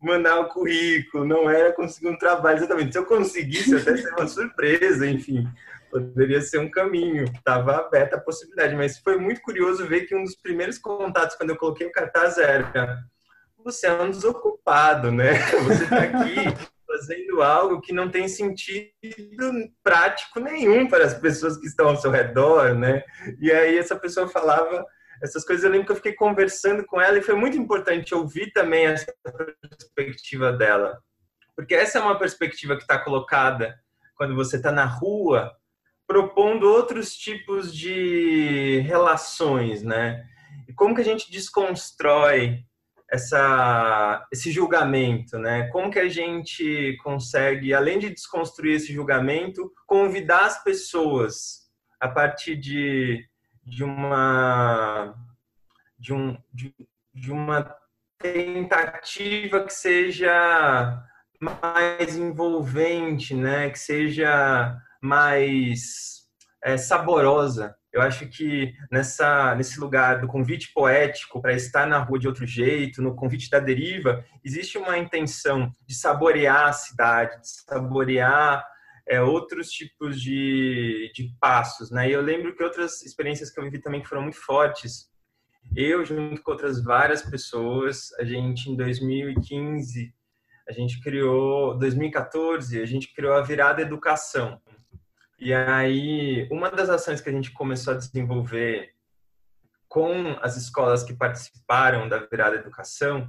mandar 0.00 0.38
o 0.38 0.44
um 0.44 0.48
currículo, 0.48 1.24
não 1.24 1.50
era 1.50 1.72
conseguir 1.72 2.06
um 2.06 2.16
trabalho. 2.16 2.58
Exatamente. 2.58 2.92
Se 2.92 2.98
eu 2.98 3.04
conseguisse, 3.04 3.74
até 3.74 3.96
ser 3.96 4.12
uma 4.12 4.28
surpresa, 4.28 5.04
enfim, 5.04 5.48
poderia 5.90 6.40
ser 6.40 6.58
um 6.58 6.70
caminho. 6.70 7.24
Estava 7.24 7.78
aberta 7.78 8.14
a 8.14 8.20
possibilidade. 8.20 8.76
Mas 8.76 8.98
foi 8.98 9.18
muito 9.18 9.40
curioso 9.40 9.84
ver 9.84 10.02
que 10.02 10.14
um 10.14 10.22
dos 10.22 10.36
primeiros 10.36 10.78
contatos, 10.78 11.34
quando 11.34 11.50
eu 11.50 11.56
coloquei 11.56 11.88
o 11.88 11.92
cartaz, 11.92 12.38
era: 12.38 13.02
você 13.64 13.88
é 13.88 13.92
um 13.94 14.10
desocupado, 14.10 15.10
né? 15.10 15.32
Você 15.64 15.82
está 15.82 16.02
aqui 16.04 16.71
fazendo 17.02 17.42
algo 17.42 17.80
que 17.80 17.92
não 17.92 18.08
tem 18.08 18.28
sentido 18.28 18.92
prático 19.82 20.38
nenhum 20.38 20.88
para 20.88 21.04
as 21.04 21.14
pessoas 21.14 21.58
que 21.58 21.66
estão 21.66 21.88
ao 21.88 21.96
seu 21.96 22.10
redor, 22.10 22.74
né? 22.74 23.02
E 23.40 23.50
aí 23.50 23.76
essa 23.76 23.96
pessoa 23.96 24.28
falava 24.28 24.84
essas 25.20 25.44
coisas. 25.44 25.64
Eu 25.64 25.70
lembro 25.70 25.86
que 25.86 25.92
eu 25.92 25.96
fiquei 25.96 26.14
conversando 26.14 26.84
com 26.86 27.00
ela 27.00 27.18
e 27.18 27.22
foi 27.22 27.34
muito 27.34 27.56
importante 27.56 28.14
ouvir 28.14 28.52
também 28.52 28.86
essa 28.86 29.12
perspectiva 29.94 30.52
dela, 30.52 30.98
Porque 31.56 31.74
essa 31.74 31.98
é 31.98 32.02
uma 32.02 32.18
perspectiva 32.18 32.76
que 32.76 32.82
está 32.82 32.98
colocada 32.98 33.74
quando 34.14 34.34
você 34.34 34.56
está 34.56 34.70
na 34.70 34.84
rua, 34.84 35.52
propondo 36.06 36.70
outros 36.70 37.14
tipos 37.16 37.74
de 37.74 38.80
relações, 38.86 39.82
né? 39.82 40.24
E 40.68 40.72
como 40.72 40.94
que 40.94 41.00
a 41.00 41.04
gente 41.04 41.30
desconstrói 41.30 42.64
essa, 43.12 44.26
esse 44.32 44.50
julgamento, 44.50 45.38
né? 45.38 45.68
Como 45.68 45.90
que 45.90 45.98
a 45.98 46.08
gente 46.08 46.96
consegue, 47.02 47.74
além 47.74 47.98
de 47.98 48.08
desconstruir 48.08 48.76
esse 48.76 48.90
julgamento, 48.90 49.70
convidar 49.86 50.46
as 50.46 50.64
pessoas 50.64 51.70
a 52.00 52.08
partir 52.08 52.56
de, 52.56 53.22
de 53.62 53.84
uma 53.84 55.14
de, 55.98 56.14
um, 56.14 56.36
de, 56.52 56.74
de 57.12 57.30
uma 57.30 57.76
tentativa 58.18 59.62
que 59.62 59.74
seja 59.74 61.04
mais 61.38 62.16
envolvente, 62.16 63.34
né? 63.34 63.68
Que 63.68 63.78
seja 63.78 64.74
mais 65.02 66.22
é, 66.64 66.78
saborosa. 66.78 67.76
Eu 67.92 68.00
acho 68.00 68.26
que 68.26 68.74
nessa, 68.90 69.54
nesse 69.54 69.78
lugar 69.78 70.20
do 70.20 70.26
convite 70.26 70.72
poético 70.72 71.42
para 71.42 71.52
estar 71.52 71.86
na 71.86 71.98
rua 71.98 72.18
de 72.18 72.26
outro 72.26 72.46
jeito, 72.46 73.02
no 73.02 73.14
convite 73.14 73.50
da 73.50 73.60
deriva, 73.60 74.24
existe 74.42 74.78
uma 74.78 74.96
intenção 74.96 75.70
de 75.86 75.94
saborear 75.94 76.68
a 76.68 76.72
cidade, 76.72 77.38
de 77.40 77.48
saborear 77.48 78.66
é, 79.06 79.20
outros 79.20 79.70
tipos 79.70 80.20
de, 80.20 81.12
de 81.14 81.34
passos. 81.38 81.90
Né? 81.90 82.08
E 82.08 82.12
eu 82.12 82.22
lembro 82.22 82.56
que 82.56 82.62
outras 82.62 83.02
experiências 83.02 83.50
que 83.50 83.60
eu 83.60 83.64
vivi 83.64 83.78
também 83.78 84.02
foram 84.02 84.22
muito 84.22 84.38
fortes. 84.38 85.10
Eu, 85.76 86.02
junto 86.04 86.42
com 86.42 86.50
outras 86.50 86.82
várias 86.82 87.22
pessoas, 87.22 88.10
a 88.18 88.24
gente 88.24 88.70
em 88.70 88.76
2015, 88.76 90.14
a 90.66 90.72
gente 90.72 90.98
criou, 91.00 91.78
2014, 91.78 92.80
a 92.80 92.86
gente 92.86 93.12
criou 93.12 93.34
a 93.34 93.42
Virada 93.42 93.82
Educação 93.82 94.60
e 95.44 95.52
aí, 95.52 96.46
uma 96.52 96.70
das 96.70 96.88
ações 96.88 97.20
que 97.20 97.28
a 97.28 97.32
gente 97.32 97.50
começou 97.50 97.94
a 97.94 97.96
desenvolver 97.96 98.94
com 99.88 100.38
as 100.40 100.56
escolas 100.56 101.02
que 101.02 101.12
participaram 101.12 102.08
da 102.08 102.18
Virada 102.18 102.54
Educação, 102.54 103.28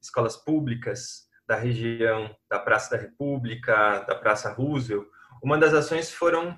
escolas 0.00 0.36
públicas 0.36 1.28
da 1.48 1.56
região 1.56 2.32
da 2.48 2.60
Praça 2.60 2.96
da 2.96 3.02
República, 3.02 4.04
da 4.06 4.14
Praça 4.14 4.52
Roosevelt, 4.52 5.08
uma 5.42 5.58
das 5.58 5.74
ações 5.74 6.12
foram, 6.12 6.56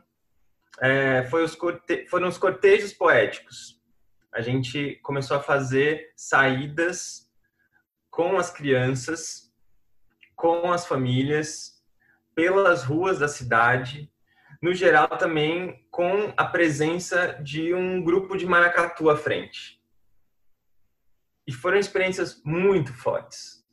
é, 0.82 1.24
foi 1.30 1.44
os 1.44 1.54
corte, 1.54 2.06
foram 2.08 2.28
os 2.28 2.36
cortejos 2.36 2.92
poéticos. 2.92 3.80
A 4.34 4.42
gente 4.42 4.96
começou 4.96 5.38
a 5.38 5.42
fazer 5.42 6.12
saídas 6.14 7.26
com 8.10 8.36
as 8.36 8.50
crianças, 8.50 9.50
com 10.36 10.70
as 10.70 10.86
famílias, 10.86 11.82
pelas 12.34 12.82
ruas 12.82 13.18
da 13.18 13.28
cidade, 13.28 14.12
no 14.60 14.74
geral 14.74 15.08
também 15.08 15.86
com 15.90 16.32
a 16.36 16.44
presença 16.44 17.38
de 17.42 17.74
um 17.74 18.02
grupo 18.02 18.36
de 18.36 18.44
maracatu 18.44 19.08
à 19.08 19.16
frente. 19.16 19.80
E 21.46 21.52
foram 21.52 21.78
experiências 21.78 22.42
muito 22.44 22.92
fortes. 22.92 23.64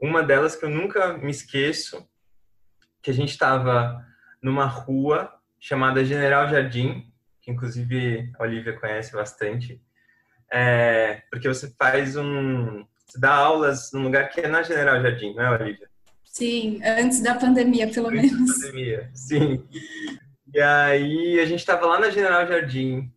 Uma 0.00 0.22
delas 0.22 0.54
que 0.54 0.64
eu 0.64 0.68
nunca 0.68 1.14
me 1.14 1.30
esqueço, 1.30 2.08
que 3.02 3.10
a 3.10 3.14
gente 3.14 3.30
estava 3.30 4.04
numa 4.42 4.66
rua 4.66 5.34
chamada 5.58 6.04
General 6.04 6.48
Jardim, 6.48 7.12
que 7.40 7.50
inclusive 7.50 8.30
a 8.38 8.42
Olivia 8.42 8.78
conhece 8.78 9.12
bastante, 9.12 9.82
é, 10.52 11.22
porque 11.30 11.48
você 11.48 11.74
faz 11.76 12.16
um, 12.16 12.86
você 13.06 13.18
dá 13.18 13.34
aulas 13.34 13.90
num 13.92 14.02
lugar 14.02 14.28
que 14.30 14.40
é 14.40 14.46
na 14.46 14.62
General 14.62 15.00
Jardim, 15.00 15.34
não 15.34 15.42
é, 15.42 15.50
Olivia? 15.62 15.90
Sim, 16.32 16.80
antes 16.84 17.20
da 17.20 17.34
pandemia, 17.34 17.88
pelo 17.90 18.08
antes 18.08 18.32
menos. 18.32 18.60
Da 18.60 18.66
pandemia, 18.66 19.10
sim. 19.14 19.68
E 20.54 20.60
aí 20.60 21.40
a 21.40 21.46
gente 21.46 21.60
estava 21.60 21.86
lá 21.86 21.98
na 21.98 22.10
General 22.10 22.46
Jardim 22.46 23.12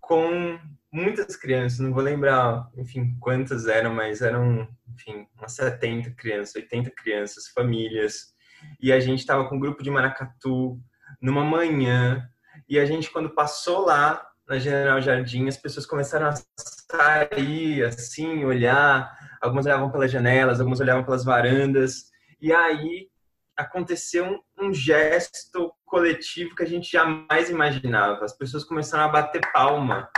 com 0.00 0.58
muitas 0.92 1.36
crianças, 1.36 1.78
não 1.78 1.92
vou 1.92 2.02
lembrar, 2.02 2.68
enfim, 2.76 3.16
quantas 3.20 3.66
eram, 3.66 3.94
mas 3.94 4.22
eram, 4.22 4.68
enfim, 4.94 5.26
umas 5.36 5.52
70 5.52 6.10
crianças, 6.12 6.54
80 6.54 6.90
crianças, 6.90 7.48
famílias. 7.48 8.34
E 8.80 8.92
a 8.92 9.00
gente 9.00 9.20
estava 9.20 9.48
com 9.48 9.56
um 9.56 9.60
grupo 9.60 9.82
de 9.82 9.90
maracatu 9.90 10.80
numa 11.20 11.44
manhã. 11.44 12.28
E 12.68 12.78
a 12.78 12.84
gente, 12.84 13.10
quando 13.10 13.30
passou 13.30 13.84
lá 13.84 14.26
na 14.48 14.58
General 14.58 15.00
Jardim, 15.00 15.46
as 15.46 15.56
pessoas 15.56 15.84
começaram 15.84 16.28
a 16.28 16.34
sair, 16.90 17.84
assim, 17.84 18.44
olhar. 18.44 19.17
Algumas 19.40 19.66
olhavam 19.66 19.90
pelas 19.90 20.10
janelas, 20.10 20.60
algumas 20.60 20.80
olhavam 20.80 21.04
pelas 21.04 21.24
varandas. 21.24 22.10
E 22.40 22.52
aí 22.52 23.08
aconteceu 23.56 24.24
um, 24.24 24.66
um, 24.66 24.72
gesto 24.72 25.72
coletivo 25.84 26.54
que 26.54 26.62
a 26.62 26.66
gente 26.66 26.90
jamais 26.90 27.50
imaginava. 27.50 28.24
As 28.24 28.36
pessoas 28.36 28.64
começaram 28.64 29.04
a 29.04 29.08
bater 29.08 29.40
palma. 29.52 30.08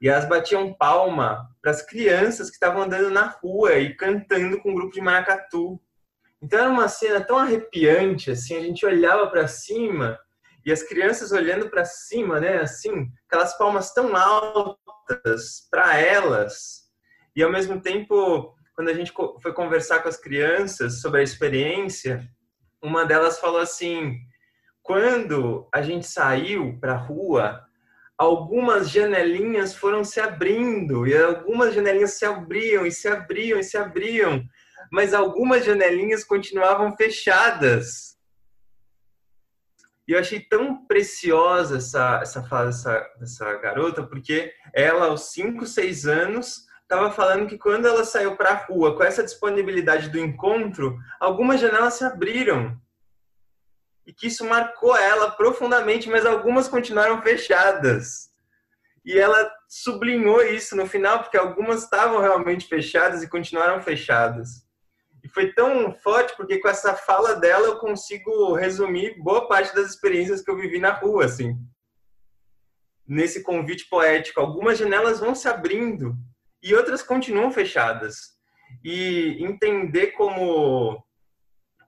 E 0.00 0.08
elas 0.08 0.28
batiam 0.28 0.72
palma 0.74 1.48
para 1.60 1.72
as 1.72 1.82
crianças 1.82 2.48
que 2.48 2.54
estavam 2.54 2.82
andando 2.82 3.10
na 3.10 3.26
rua 3.26 3.74
e 3.74 3.94
cantando 3.94 4.60
com 4.60 4.70
um 4.70 4.74
grupo 4.74 4.92
de 4.92 5.00
maracatu. 5.00 5.80
Então 6.40 6.60
era 6.60 6.68
uma 6.68 6.88
cena 6.88 7.20
tão 7.20 7.36
arrepiante, 7.36 8.30
assim, 8.30 8.56
a 8.56 8.60
gente 8.60 8.86
olhava 8.86 9.26
para 9.26 9.48
cima 9.48 10.18
e 10.64 10.70
as 10.70 10.82
crianças 10.82 11.32
olhando 11.32 11.68
para 11.68 11.84
cima, 11.84 12.38
né, 12.38 12.58
assim, 12.58 13.10
aquelas 13.26 13.56
palmas 13.58 13.92
tão 13.92 14.14
altas 14.14 15.66
para 15.70 15.98
elas. 15.98 16.87
E 17.38 17.42
ao 17.44 17.52
mesmo 17.52 17.80
tempo 17.80 18.52
quando 18.74 18.88
a 18.88 18.94
gente 18.94 19.12
foi 19.40 19.52
conversar 19.52 20.00
com 20.00 20.08
as 20.08 20.16
crianças 20.16 21.00
sobre 21.00 21.20
a 21.20 21.22
experiência, 21.22 22.28
uma 22.82 23.04
delas 23.04 23.38
falou 23.38 23.60
assim: 23.60 24.18
quando 24.82 25.68
a 25.72 25.80
gente 25.80 26.04
saiu 26.04 26.76
para 26.80 26.94
a 26.94 26.96
rua, 26.96 27.64
algumas 28.18 28.90
janelinhas 28.90 29.72
foram 29.72 30.02
se 30.02 30.18
abrindo 30.18 31.06
e 31.06 31.16
algumas 31.16 31.72
janelinhas 31.72 32.14
se 32.14 32.24
abriam 32.24 32.84
e 32.84 32.90
se 32.90 33.06
abriam 33.06 33.60
e 33.60 33.62
se 33.62 33.76
abriam, 33.76 34.44
mas 34.90 35.14
algumas 35.14 35.64
janelinhas 35.64 36.24
continuavam 36.24 36.96
fechadas. 36.96 38.18
E 40.08 40.12
eu 40.12 40.18
achei 40.18 40.40
tão 40.40 40.84
preciosa 40.86 41.76
essa, 41.76 42.18
essa 42.20 42.42
fase 42.42 42.78
dessa, 42.78 43.12
dessa 43.20 43.58
garota, 43.58 44.02
porque 44.02 44.52
ela, 44.74 45.06
aos 45.06 45.30
5, 45.30 45.64
6 45.64 46.06
anos, 46.08 46.67
estava 46.88 47.10
falando 47.10 47.46
que 47.46 47.58
quando 47.58 47.86
ela 47.86 48.02
saiu 48.02 48.34
para 48.34 48.50
a 48.50 48.64
rua 48.64 48.96
com 48.96 49.04
essa 49.04 49.22
disponibilidade 49.22 50.08
do 50.08 50.18
encontro, 50.18 50.98
algumas 51.20 51.60
janelas 51.60 51.94
se 51.94 52.04
abriram. 52.04 52.80
E 54.06 54.12
que 54.12 54.28
isso 54.28 54.42
marcou 54.46 54.96
ela 54.96 55.30
profundamente, 55.30 56.08
mas 56.08 56.24
algumas 56.24 56.66
continuaram 56.66 57.20
fechadas. 57.20 58.30
E 59.04 59.18
ela 59.18 59.52
sublinhou 59.68 60.42
isso 60.42 60.74
no 60.74 60.86
final, 60.86 61.20
porque 61.20 61.36
algumas 61.36 61.82
estavam 61.82 62.22
realmente 62.22 62.66
fechadas 62.66 63.22
e 63.22 63.28
continuaram 63.28 63.82
fechadas. 63.82 64.66
E 65.22 65.28
foi 65.28 65.52
tão 65.52 65.92
forte, 65.92 66.34
porque 66.38 66.58
com 66.58 66.68
essa 66.68 66.94
fala 66.94 67.34
dela 67.34 67.66
eu 67.66 67.78
consigo 67.78 68.54
resumir 68.54 69.22
boa 69.22 69.46
parte 69.46 69.74
das 69.74 69.90
experiências 69.90 70.40
que 70.40 70.50
eu 70.50 70.56
vivi 70.56 70.78
na 70.78 70.92
rua, 70.92 71.26
assim. 71.26 71.54
Nesse 73.06 73.42
convite 73.42 73.86
poético. 73.90 74.40
Algumas 74.40 74.78
janelas 74.78 75.20
vão 75.20 75.34
se 75.34 75.48
abrindo 75.48 76.16
e 76.62 76.74
outras 76.74 77.02
continuam 77.02 77.50
fechadas. 77.50 78.36
E 78.84 79.36
entender 79.40 80.08
como, 80.08 81.02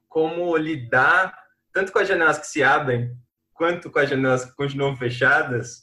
como 0.09 0.57
lidar 0.57 1.35
tanto 1.73 1.93
com 1.93 1.99
as 1.99 2.09
janelas 2.09 2.39
que 2.39 2.47
se 2.47 2.63
abrem 2.63 3.15
quanto 3.55 3.91
com 3.91 3.99
as 3.99 4.09
janelas 4.09 4.45
que 4.45 4.57
continuam 4.57 4.97
fechadas, 4.97 5.83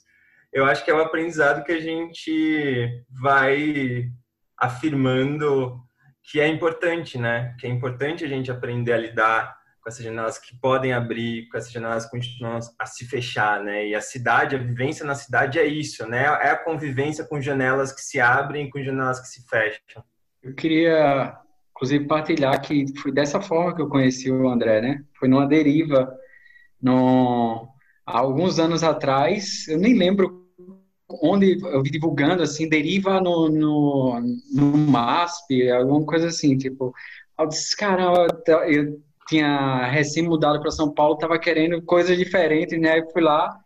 eu 0.51 0.65
acho 0.65 0.83
que 0.83 0.89
é 0.89 0.93
um 0.93 0.99
aprendizado 0.99 1.63
que 1.63 1.71
a 1.71 1.79
gente 1.79 3.05
vai 3.21 4.09
afirmando 4.57 5.79
que 6.23 6.39
é 6.41 6.47
importante, 6.47 7.17
né? 7.17 7.55
Que 7.59 7.67
é 7.67 7.69
importante 7.69 8.25
a 8.25 8.27
gente 8.27 8.51
aprender 8.51 8.93
a 8.93 8.97
lidar 8.97 9.56
com 9.87 9.89
essas 9.89 10.03
janelas 10.03 10.37
que 10.37 10.53
podem 10.59 10.91
abrir, 10.91 11.47
com 11.47 11.57
essas 11.57 11.71
janelas 11.71 12.03
que 12.03 12.11
continuam 12.11 12.59
a 12.77 12.85
se 12.85 13.05
fechar, 13.05 13.63
né? 13.63 13.87
E 13.87 13.95
a 13.95 14.01
cidade, 14.01 14.53
a 14.53 14.59
vivência 14.59 15.05
na 15.05 15.15
cidade 15.15 15.57
é 15.57 15.65
isso, 15.65 16.05
né? 16.05 16.25
É 16.25 16.49
a 16.49 16.57
convivência 16.57 17.23
com 17.23 17.41
janelas 17.41 17.93
que 17.93 18.01
se 18.01 18.19
abrem 18.19 18.69
com 18.69 18.83
janelas 18.83 19.21
que 19.21 19.29
se 19.29 19.47
fecham. 19.47 20.03
Eu 20.43 20.53
queria, 20.53 21.37
inclusive, 21.71 22.05
partilhar 22.05 22.59
que 22.61 22.85
foi 22.99 23.13
dessa 23.13 23.39
forma 23.39 23.73
que 23.73 23.81
eu 23.81 23.87
conheci 23.87 24.29
o 24.29 24.49
André, 24.49 24.81
né? 24.81 25.05
Foi 25.17 25.29
numa 25.29 25.47
deriva, 25.47 26.13
no... 26.81 27.69
há 28.05 28.19
alguns 28.19 28.59
anos 28.59 28.83
atrás, 28.83 29.69
eu 29.69 29.77
nem 29.77 29.97
lembro 29.97 30.45
onde 31.23 31.61
eu 31.63 31.81
vi 31.81 31.91
divulgando, 31.91 32.43
assim, 32.43 32.67
deriva 32.67 33.21
no, 33.21 33.47
no, 33.47 34.19
no 34.53 34.77
MASP, 34.77 35.71
alguma 35.71 36.05
coisa 36.05 36.27
assim, 36.27 36.57
tipo, 36.57 36.93
eu 37.39 37.47
disse, 37.47 37.77
cara, 37.77 38.27
eu 38.67 39.06
tinha 39.27 39.85
recém 39.85 40.23
mudado 40.23 40.59
para 40.61 40.71
São 40.71 40.91
Paulo, 40.93 41.15
estava 41.15 41.37
querendo 41.37 41.81
coisas 41.81 42.17
diferentes, 42.17 42.79
né? 42.79 42.99
Eu 42.99 43.09
fui 43.11 43.21
lá 43.21 43.57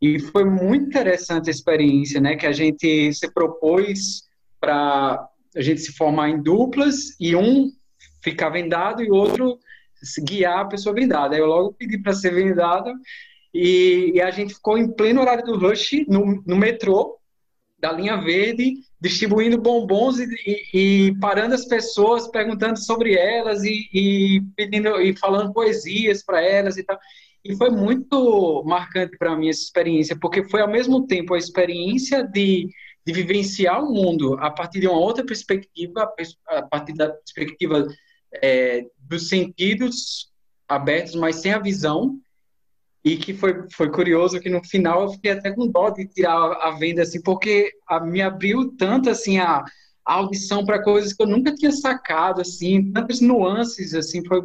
e 0.00 0.18
foi 0.18 0.44
muito 0.44 0.86
interessante 0.86 1.48
a 1.48 1.52
experiência, 1.52 2.20
né? 2.20 2.36
Que 2.36 2.46
a 2.46 2.52
gente 2.52 3.12
se 3.12 3.32
propôs 3.32 4.24
para 4.60 5.28
a 5.56 5.62
gente 5.62 5.80
se 5.80 5.92
formar 5.92 6.30
em 6.30 6.42
duplas 6.42 7.14
e 7.20 7.36
um 7.36 7.70
ficar 8.22 8.48
vendado 8.48 9.02
e 9.02 9.10
outro 9.10 9.58
guiar 10.26 10.60
a 10.60 10.64
pessoa 10.64 10.94
vendada. 10.94 11.34
Aí 11.34 11.40
eu 11.40 11.46
logo 11.46 11.72
pedi 11.72 11.98
para 11.98 12.12
ser 12.12 12.34
vendado 12.34 12.92
e, 13.52 14.12
e, 14.14 14.20
a 14.20 14.30
gente 14.30 14.54
ficou 14.54 14.76
em 14.76 14.90
pleno 14.90 15.20
horário 15.20 15.44
do 15.44 15.56
rush 15.56 16.04
no, 16.08 16.42
no 16.44 16.56
metrô 16.56 17.16
da 17.78 17.92
linha 17.92 18.16
verde, 18.16 18.74
distribuindo 19.04 19.60
bombons 19.60 20.18
e, 20.18 20.26
e, 20.46 21.08
e, 21.08 21.18
parando 21.18 21.54
as 21.54 21.66
pessoas, 21.66 22.26
perguntando 22.26 22.78
sobre 22.78 23.14
elas 23.14 23.62
e, 23.62 23.86
e 23.92 24.40
pedindo 24.56 24.98
e 24.98 25.14
falando 25.14 25.52
poesias 25.52 26.24
para 26.24 26.40
elas 26.40 26.78
e 26.78 26.82
tal. 26.82 26.98
E 27.44 27.54
foi 27.54 27.68
muito 27.68 28.64
marcante 28.64 29.18
para 29.18 29.36
mim 29.36 29.50
essa 29.50 29.60
experiência, 29.60 30.16
porque 30.18 30.48
foi 30.48 30.62
ao 30.62 30.70
mesmo 30.70 31.06
tempo 31.06 31.34
a 31.34 31.38
experiência 31.38 32.26
de, 32.26 32.66
de 33.06 33.12
vivenciar 33.12 33.84
o 33.84 33.92
mundo 33.92 34.38
a 34.40 34.50
partir 34.50 34.80
de 34.80 34.88
uma 34.88 34.98
outra 34.98 35.22
perspectiva, 35.22 36.10
a 36.48 36.62
partir 36.62 36.94
da 36.94 37.10
perspectiva 37.10 37.86
é, 38.42 38.86
dos 38.98 39.28
sentidos 39.28 40.32
abertos, 40.66 41.14
mas 41.14 41.36
sem 41.36 41.52
a 41.52 41.58
visão, 41.58 42.18
e 43.04 43.16
que 43.18 43.34
foi, 43.34 43.68
foi 43.70 43.90
curioso 43.90 44.40
que 44.40 44.48
no 44.48 44.64
final 44.64 45.02
eu 45.02 45.10
fiquei 45.10 45.32
até 45.32 45.52
com 45.52 45.68
dó 45.68 45.90
de 45.90 46.06
tirar 46.06 46.32
a, 46.32 46.68
a 46.68 46.70
venda, 46.72 47.02
assim, 47.02 47.20
porque 47.20 47.70
a, 47.86 48.00
me 48.00 48.22
abriu 48.22 48.72
tanto, 48.78 49.10
assim, 49.10 49.38
a, 49.38 49.62
a 50.06 50.14
audição 50.14 50.64
para 50.64 50.82
coisas 50.82 51.12
que 51.12 51.22
eu 51.22 51.26
nunca 51.26 51.54
tinha 51.54 51.70
sacado, 51.70 52.40
assim, 52.40 52.90
tantas 52.92 53.20
nuances, 53.20 53.94
assim, 53.94 54.24
foi 54.26 54.40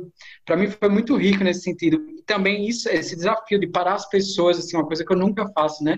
para 0.46 0.58
mim 0.58 0.70
foi 0.70 0.90
muito 0.90 1.16
rico 1.16 1.44
nesse 1.44 1.62
sentido. 1.62 2.06
E 2.10 2.22
também 2.24 2.68
isso, 2.68 2.90
esse 2.90 3.16
desafio 3.16 3.60
de 3.60 3.68
parar 3.68 3.94
as 3.96 4.10
pessoas, 4.10 4.60
assim, 4.60 4.76
uma 4.76 4.86
coisa 4.86 5.06
que 5.06 5.14
eu 5.14 5.18
nunca 5.18 5.48
faço, 5.54 5.82
né? 5.84 5.98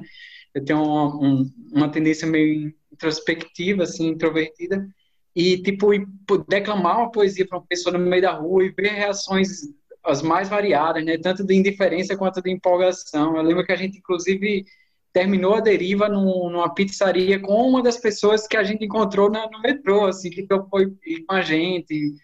Eu 0.54 0.64
tenho 0.64 0.84
uma, 0.84 1.16
um, 1.16 1.52
uma 1.74 1.90
tendência 1.90 2.28
meio 2.28 2.72
introspectiva, 2.92 3.84
assim, 3.84 4.10
introvertida, 4.10 4.88
e, 5.36 5.58
tipo, 5.64 5.88
declamar 6.48 7.00
uma 7.00 7.12
poesia 7.12 7.48
para 7.48 7.58
uma 7.58 7.66
pessoa 7.66 7.98
no 7.98 8.06
meio 8.06 8.22
da 8.22 8.34
rua 8.34 8.66
e 8.66 8.70
ver 8.70 8.90
reações 8.90 9.62
as 10.04 10.22
mais 10.22 10.50
variadas, 10.50 11.04
né? 11.04 11.18
Tanto 11.18 11.44
de 11.44 11.56
indiferença 11.56 12.18
quanto 12.18 12.42
de 12.42 12.52
empolgação. 12.52 13.36
Eu 13.36 13.44
lembro 13.44 13.66
que 13.66 13.72
a 13.72 13.76
gente, 13.76 14.00
inclusive, 14.00 14.66
terminou 15.14 15.56
a 15.56 15.62
deriva 15.62 16.10
num, 16.10 16.50
numa 16.50 16.74
pizzaria 16.74 17.40
com 17.40 17.70
uma 17.70 17.84
das 17.84 17.98
pessoas 17.98 18.48
que 18.48 18.58
a 18.58 18.64
gente 18.64 18.86
encontrou 18.86 19.30
na, 19.30 19.50
no 19.50 19.62
metrô, 19.62 20.06
assim, 20.06 20.30
que 20.30 20.48
foi 20.70 20.88
com 21.28 21.36
a 21.36 21.42
gente. 21.42 22.16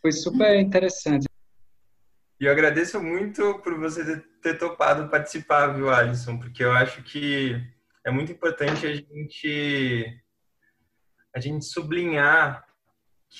Foi 0.00 0.12
super 0.12 0.58
interessante. 0.60 1.26
E 2.40 2.46
eu 2.46 2.52
agradeço 2.52 3.02
muito 3.02 3.58
por 3.60 3.78
você 3.78 4.22
ter 4.42 4.58
topado 4.58 5.08
participar, 5.08 5.68
viu, 5.68 5.88
Alisson? 5.88 6.36
Porque 6.38 6.62
eu 6.62 6.72
acho 6.72 7.02
que 7.02 7.60
é 8.04 8.10
muito 8.10 8.30
importante 8.32 8.86
a 8.86 8.94
gente 8.94 10.20
a 11.34 11.40
gente 11.40 11.64
sublinhar 11.64 12.64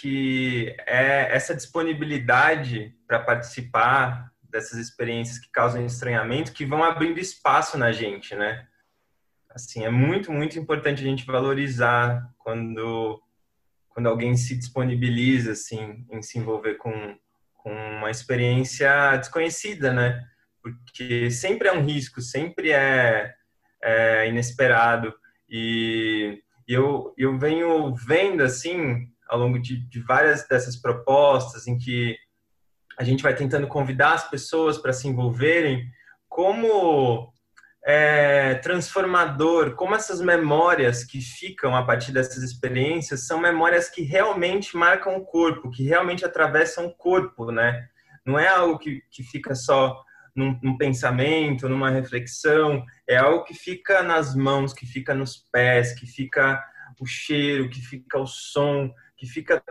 que 0.01 0.75
é 0.87 1.35
essa 1.35 1.55
disponibilidade 1.55 2.97
para 3.07 3.21
participar 3.21 4.33
dessas 4.43 4.79
experiências 4.79 5.39
que 5.39 5.51
causam 5.51 5.85
estranhamento, 5.85 6.53
que 6.53 6.65
vão 6.65 6.85
abrindo 6.85 7.19
espaço 7.19 7.77
na 7.77 7.93
gente, 7.93 8.35
né? 8.35 8.67
Assim, 9.51 9.85
é 9.85 9.91
muito, 9.91 10.33
muito 10.33 10.59
importante 10.59 11.03
a 11.03 11.07
gente 11.07 11.27
valorizar 11.27 12.29
quando, 12.39 13.21
quando 13.89 14.09
alguém 14.09 14.37
se 14.37 14.57
disponibiliza, 14.57 15.53
assim, 15.53 16.05
em 16.11 16.23
se 16.23 16.39
envolver 16.39 16.75
com, 16.75 17.17
com 17.55 17.73
uma 17.73 18.11
experiência 18.11 19.17
desconhecida, 19.17 19.93
né? 19.93 20.25
Porque 20.63 21.31
sempre 21.31 21.69
é 21.69 21.73
um 21.73 21.85
risco, 21.85 22.21
sempre 22.21 22.73
é, 22.73 23.35
é 23.83 24.29
inesperado. 24.29 25.15
E, 25.49 26.43
eu, 26.67 27.15
eu 27.17 27.39
venho 27.39 27.95
vendo, 27.95 28.43
assim, 28.43 29.09
ao 29.29 29.39
longo 29.39 29.59
de, 29.59 29.77
de 29.89 30.01
várias 30.01 30.47
dessas 30.49 30.77
propostas 30.77 31.67
em 31.67 31.79
que 31.79 32.17
a 32.99 33.05
gente 33.05 33.23
vai 33.23 33.35
tentando 33.35 33.67
convidar 33.67 34.15
as 34.15 34.29
pessoas 34.29 34.79
para 34.79 34.93
se 34.93 35.09
envolverem, 35.09 35.89
como 36.29 37.33
é, 37.87 38.55
transformador, 38.57 39.75
como 39.75 39.95
essas 39.95 40.21
memórias 40.21 41.05
que 41.05 41.21
ficam 41.21 41.77
a 41.77 41.85
partir 41.85 42.13
dessas 42.13 42.43
experiências 42.43 43.27
são 43.27 43.39
memórias 43.39 43.91
que 43.91 44.03
realmente 44.03 44.77
marcam 44.77 45.17
o 45.17 45.25
corpo, 45.25 45.71
que 45.71 45.85
realmente 45.85 46.25
atravessam 46.25 46.87
o 46.87 46.95
corpo, 46.95 47.51
né? 47.53 47.87
Não 48.25 48.39
é 48.39 48.49
algo 48.49 48.79
que, 48.79 49.03
que 49.11 49.23
fica 49.23 49.55
só 49.55 50.03
num, 50.35 50.59
num, 50.63 50.79
pensamento, 50.79 51.69
numa 51.69 51.91
reflexão, 51.91 52.85
é 53.07 53.17
algo 53.17 53.45
que 53.45 53.55
fica 53.55 54.03
nas 54.03 54.35
mãos, 54.35 54.73
que 54.73 54.87
fica 54.87 55.15
nos 55.15 55.37
pés, 55.53 55.93
que 55.93 56.07
fica 56.07 56.63
o 56.99 57.07
cheiro, 57.07 57.69
que 57.69 57.81
fica 57.81 58.19
o 58.19 58.27
som, 58.27 58.91
que 59.17 59.27
fica, 59.27 59.63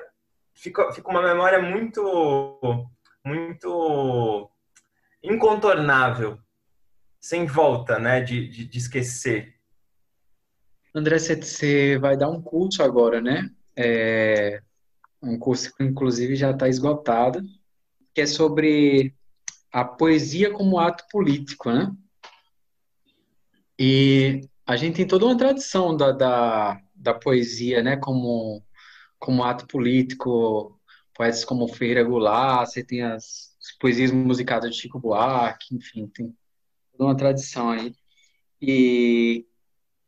fica, 0.54 0.92
fica 0.94 1.10
uma 1.10 1.22
memória 1.22 1.60
muito, 1.60 2.02
muito 3.26 4.50
incontornável, 5.24 6.38
sem 7.20 7.46
volta, 7.46 7.98
né, 7.98 8.22
de, 8.22 8.48
de, 8.48 8.66
de 8.66 8.78
esquecer. 8.78 9.56
André, 10.94 11.18
você 11.18 11.98
vai 11.98 12.16
dar 12.18 12.30
um 12.30 12.42
curso 12.42 12.84
agora, 12.84 13.20
né? 13.20 13.50
É, 13.76 14.62
um 15.22 15.40
curso 15.40 15.74
que, 15.76 15.84
inclusive, 15.84 16.36
já 16.36 16.52
está 16.52 16.68
esgotado, 16.68 17.42
que 18.14 18.22
é 18.22 18.28
sobre 18.28 19.16
a 19.72 19.84
poesia 19.84 20.52
como 20.52 20.78
ato 20.78 21.06
político, 21.10 21.72
né? 21.72 21.92
E 23.80 24.48
a 24.68 24.76
gente 24.76 24.98
tem 24.98 25.08
toda 25.08 25.26
uma 25.26 25.38
tradição 25.38 25.98
da, 25.98 26.12
da, 26.12 26.80
da 26.94 27.14
poesia, 27.14 27.82
né? 27.82 27.98
Como 27.98 28.64
como 29.24 29.42
ato 29.42 29.66
político, 29.68 30.78
poetas 31.14 31.46
como 31.46 31.68
Ferreira 31.68 32.04
Goulart, 32.04 32.68
você 32.68 32.84
tem 32.84 33.02
as, 33.02 33.56
as 33.62 33.78
poesias 33.80 34.12
musicadas 34.12 34.74
de 34.74 34.82
Chico 34.82 35.00
Buarque, 35.00 35.76
enfim, 35.76 36.08
tem 36.08 36.36
toda 36.92 37.06
uma 37.06 37.18
tradição 37.18 37.70
aí. 37.70 37.94
E 38.62 39.46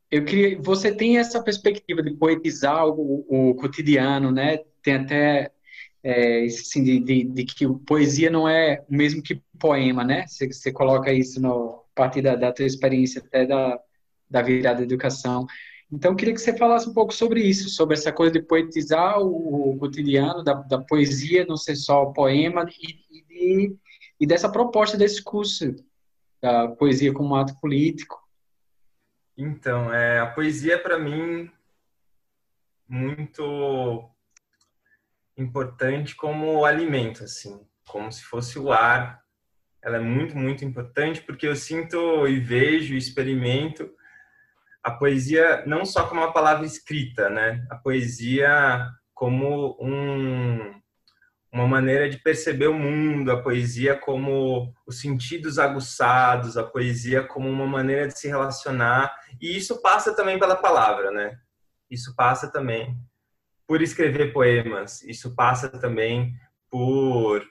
eu 0.10 0.24
queria, 0.24 0.62
você 0.62 0.94
tem 0.94 1.18
essa 1.18 1.44
perspectiva 1.44 2.02
de 2.02 2.12
poetizar 2.16 2.88
o, 2.88 3.26
o 3.28 3.56
cotidiano, 3.56 4.32
né? 4.32 4.60
Tem 4.82 4.96
até 4.96 5.52
é, 6.04 6.44
assim, 6.46 6.84
de, 6.84 7.00
de, 7.00 7.24
de, 7.24 7.46
que 7.46 7.68
poesia 7.86 8.30
não 8.30 8.48
é 8.48 8.84
o 8.88 8.96
mesmo 8.96 9.22
que 9.22 9.42
poema, 9.60 10.04
né? 10.04 10.26
Você, 10.28 10.48
você 10.48 10.72
coloca 10.72 11.12
isso 11.12 11.42
no, 11.42 11.84
a 11.94 11.96
partir 11.96 12.22
da, 12.22 12.36
da 12.36 12.54
tua 12.54 12.66
experiência 12.66 13.22
até 13.26 13.46
da, 13.46 13.80
da 14.30 14.42
virada 14.42 14.78
da 14.78 14.84
educação. 14.84 15.46
Então, 15.92 16.12
eu 16.12 16.16
queria 16.16 16.34
que 16.34 16.42
você 16.42 16.58
falasse 16.58 16.90
um 16.90 16.94
pouco 16.94 17.14
sobre 17.14 17.42
isso, 17.42 17.70
sobre 17.70 17.96
essa 17.96 18.12
coisa 18.12 18.34
de 18.34 18.42
poetizar 18.42 19.20
o, 19.20 19.72
o 19.72 19.78
cotidiano, 19.78 20.44
da, 20.44 20.54
da, 20.54 20.80
poesia, 20.80 21.46
não 21.46 21.56
ser 21.56 21.76
só 21.76 22.08
poema, 22.08 22.66
e, 22.82 23.26
e, 23.30 23.76
e, 24.20 24.26
dessa 24.28 24.50
proposta 24.50 24.98
desse 24.98 25.24
curso, 25.24 25.76
da 26.42 26.70
poesia 26.70 27.14
como 27.14 27.36
ato 27.36 27.60
político. 27.60 28.20
Então, 29.38 29.94
é, 29.94 30.20
a 30.20 30.26
poesia, 30.26 30.80
para 30.82 30.98
mim, 30.98 31.52
muito 32.88 34.10
importante 35.38 36.16
como 36.16 36.66
alimento, 36.66 37.24
assim, 37.24 37.60
como 37.88 38.12
se 38.12 38.24
fosse 38.24 38.58
o 38.58 38.72
ar. 38.72 39.24
Ela 39.84 39.98
é 39.98 40.00
muito, 40.00 40.36
muito 40.36 40.66
importante 40.66 41.22
porque 41.22 41.48
eu 41.48 41.56
sinto 41.56 42.28
e 42.28 42.40
vejo, 42.40 42.96
experimento 42.96 43.88
a 44.86 44.92
poesia 44.92 45.64
não 45.66 45.84
só 45.84 46.06
como 46.06 46.22
uma 46.22 46.32
palavra 46.32 46.64
escrita, 46.64 47.28
né? 47.28 47.66
A 47.72 47.76
poesia 47.76 48.88
como 49.16 49.76
um, 49.82 50.80
uma 51.52 51.68
maneira 51.68 52.08
de 52.08 52.20
perceber 52.20 52.68
o 52.68 52.78
mundo, 52.78 53.32
a 53.32 53.42
poesia 53.42 53.98
como 53.98 54.72
os 54.86 55.02
sentidos 55.02 55.58
aguçados, 55.58 56.56
a 56.56 56.64
poesia 56.64 57.24
como 57.24 57.50
uma 57.50 57.66
maneira 57.66 58.08
de 58.08 58.20
se 58.20 58.28
relacionar. 58.28 59.12
E 59.42 59.58
isso 59.58 59.82
passa 59.82 60.16
também 60.16 60.38
pela 60.38 60.56
palavra, 60.56 61.10
né? 61.10 61.36
Isso 61.90 62.16
passa 62.16 62.48
também 62.52 62.96
por 63.66 63.82
escrever 63.82 64.34
poemas, 64.34 65.02
isso 65.02 65.34
passa 65.34 65.68
também 65.68 66.36
por 66.70 67.44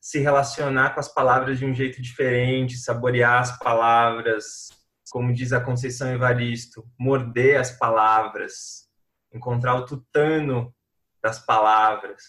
se 0.00 0.18
relacionar 0.18 0.90
com 0.90 0.98
as 0.98 1.12
palavras 1.14 1.56
de 1.56 1.64
um 1.64 1.72
jeito 1.72 2.02
diferente, 2.02 2.76
saborear 2.76 3.42
as 3.42 3.56
palavras, 3.60 4.79
como 5.10 5.32
diz 5.32 5.52
a 5.52 5.60
Conceição 5.60 6.12
Evaristo, 6.12 6.88
morder 6.98 7.60
as 7.60 7.72
palavras, 7.76 8.88
encontrar 9.32 9.74
o 9.74 9.84
tutano 9.84 10.74
das 11.22 11.44
palavras. 11.44 12.22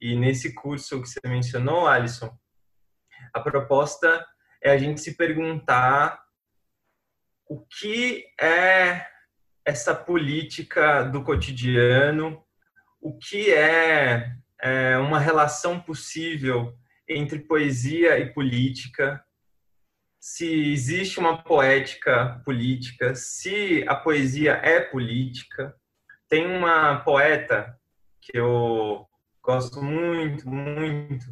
E 0.00 0.16
nesse 0.16 0.52
curso 0.52 1.00
que 1.00 1.08
você 1.08 1.20
mencionou, 1.24 1.86
Alisson, 1.86 2.36
a 3.32 3.40
proposta 3.40 4.24
é 4.62 4.70
a 4.70 4.76
gente 4.76 5.00
se 5.00 5.16
perguntar 5.16 6.20
o 7.48 7.64
que 7.64 8.24
é 8.40 9.06
essa 9.64 9.94
política 9.94 11.04
do 11.04 11.22
cotidiano, 11.22 12.44
o 13.00 13.16
que 13.16 13.52
é, 13.52 14.32
é 14.60 14.98
uma 14.98 15.20
relação 15.20 15.80
possível 15.80 16.76
entre 17.08 17.38
poesia 17.38 18.18
e 18.18 18.32
política, 18.32 19.24
se 20.26 20.72
existe 20.72 21.20
uma 21.20 21.40
poética 21.40 22.42
política, 22.44 23.14
se 23.14 23.84
a 23.86 23.94
poesia 23.94 24.54
é 24.54 24.80
política. 24.80 25.72
Tem 26.28 26.44
uma 26.44 26.96
poeta 26.96 27.78
que 28.20 28.36
eu 28.36 29.06
gosto 29.40 29.80
muito, 29.80 30.48
muito, 30.48 31.26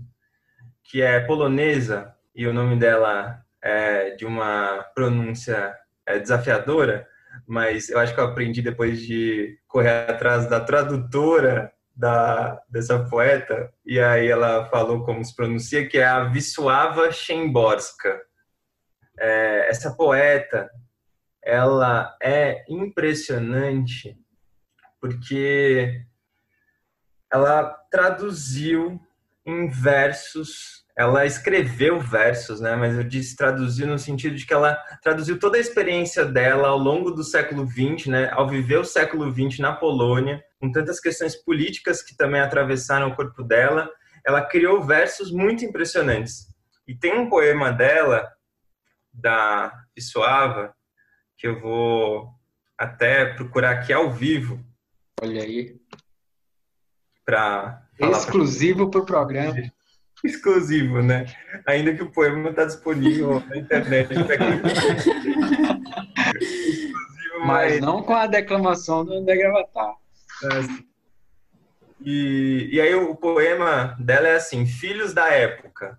que 0.85 1.03
é 1.03 1.19
polonesa, 1.19 2.15
e 2.33 2.47
o 2.47 2.53
nome 2.53 2.77
dela 2.77 3.45
é 3.61 4.11
de 4.11 4.25
uma 4.25 4.85
pronúncia 4.95 5.75
é, 6.07 6.21
desafiadora, 6.21 7.05
mas 7.49 7.89
eu 7.89 7.99
acho 7.99 8.15
que 8.15 8.21
eu 8.21 8.27
aprendi 8.27 8.63
depois 8.63 9.03
de 9.03 9.59
correr 9.67 10.09
atrás 10.09 10.49
da 10.49 10.61
tradutora 10.61 11.73
da, 11.97 12.63
dessa 12.69 13.01
poeta, 13.01 13.73
e 13.85 13.99
aí 13.99 14.29
ela 14.29 14.67
falou 14.67 15.05
como 15.05 15.25
se 15.25 15.35
pronuncia, 15.35 15.89
que 15.89 15.99
é 15.99 16.07
a 16.07 16.31
Wisława 16.31 17.11
Szymborska. 17.11 18.23
É, 19.19 19.69
essa 19.69 19.95
poeta, 19.95 20.71
ela 21.43 22.17
é 22.23 22.65
impressionante 22.69 24.19
porque 25.01 26.03
ela 27.31 27.65
traduziu 27.91 29.01
em 29.45 29.69
versos 29.69 30.85
ela 30.97 31.27
escreveu 31.27 31.99
versos, 31.99 32.61
né? 32.61 32.77
Mas 32.77 32.97
eu 32.97 33.03
disse 33.03 33.37
traduziu 33.37 33.87
no 33.87 33.99
sentido 33.99 34.37
de 34.37 34.47
que 34.47 34.55
ela 34.55 34.77
traduziu 35.03 35.39
toda 35.39 35.57
a 35.57 35.61
experiência 35.61 36.25
dela 36.25 36.69
ao 36.69 36.79
longo 36.79 37.11
do 37.11 37.25
século 37.25 37.67
XX, 37.67 38.07
né? 38.07 38.31
Ao 38.33 38.49
viver 38.49 38.79
o 38.79 38.85
século 38.85 39.33
XX 39.33 39.59
na 39.59 39.73
Polônia, 39.73 40.43
com 40.61 40.71
tantas 40.71 41.01
questões 41.01 41.35
políticas 41.35 42.01
que 42.01 42.17
também 42.17 42.41
atravessaram 42.41 43.09
o 43.09 43.17
corpo 43.17 43.43
dela, 43.43 43.91
ela 44.25 44.41
criou 44.41 44.85
versos 44.85 45.33
muito 45.33 45.65
impressionantes. 45.65 46.47
E 46.87 46.95
tem 46.95 47.19
um 47.19 47.29
poema 47.29 47.73
dela, 47.73 48.31
da 49.15 49.73
Pissoava, 49.95 50.75
que 51.39 51.47
eu 51.47 51.61
vou 51.61 52.29
até 52.77 53.25
procurar 53.35 53.71
aqui 53.71 53.93
ao 53.93 54.11
vivo. 54.11 54.63
Olha 55.23 55.43
aí. 55.43 55.77
Para 57.25 57.83
exclusivo 57.99 58.91
para 58.91 59.01
o 59.01 59.07
programa 59.07 59.55
exclusivo, 60.25 61.01
né? 61.03 61.27
Ainda 61.67 61.95
que 61.95 62.03
o 62.03 62.11
poema 62.11 62.51
está 62.51 62.65
disponível 62.65 63.41
na 63.47 63.57
internet. 63.57 64.13
exclusivo, 64.13 64.63
mas... 67.41 67.47
mas... 67.47 67.81
não 67.81 68.03
com 68.03 68.15
a 68.15 68.27
declamação 68.27 69.05
do 69.05 69.15
André 69.15 69.37
Gravatar. 69.37 69.97
E, 72.01 72.69
e 72.73 72.81
aí 72.81 72.95
o 72.95 73.15
poema 73.15 73.97
dela 73.99 74.29
é 74.29 74.37
assim: 74.37 74.67
Filhos 74.67 75.15
da 75.15 75.29
época. 75.29 75.99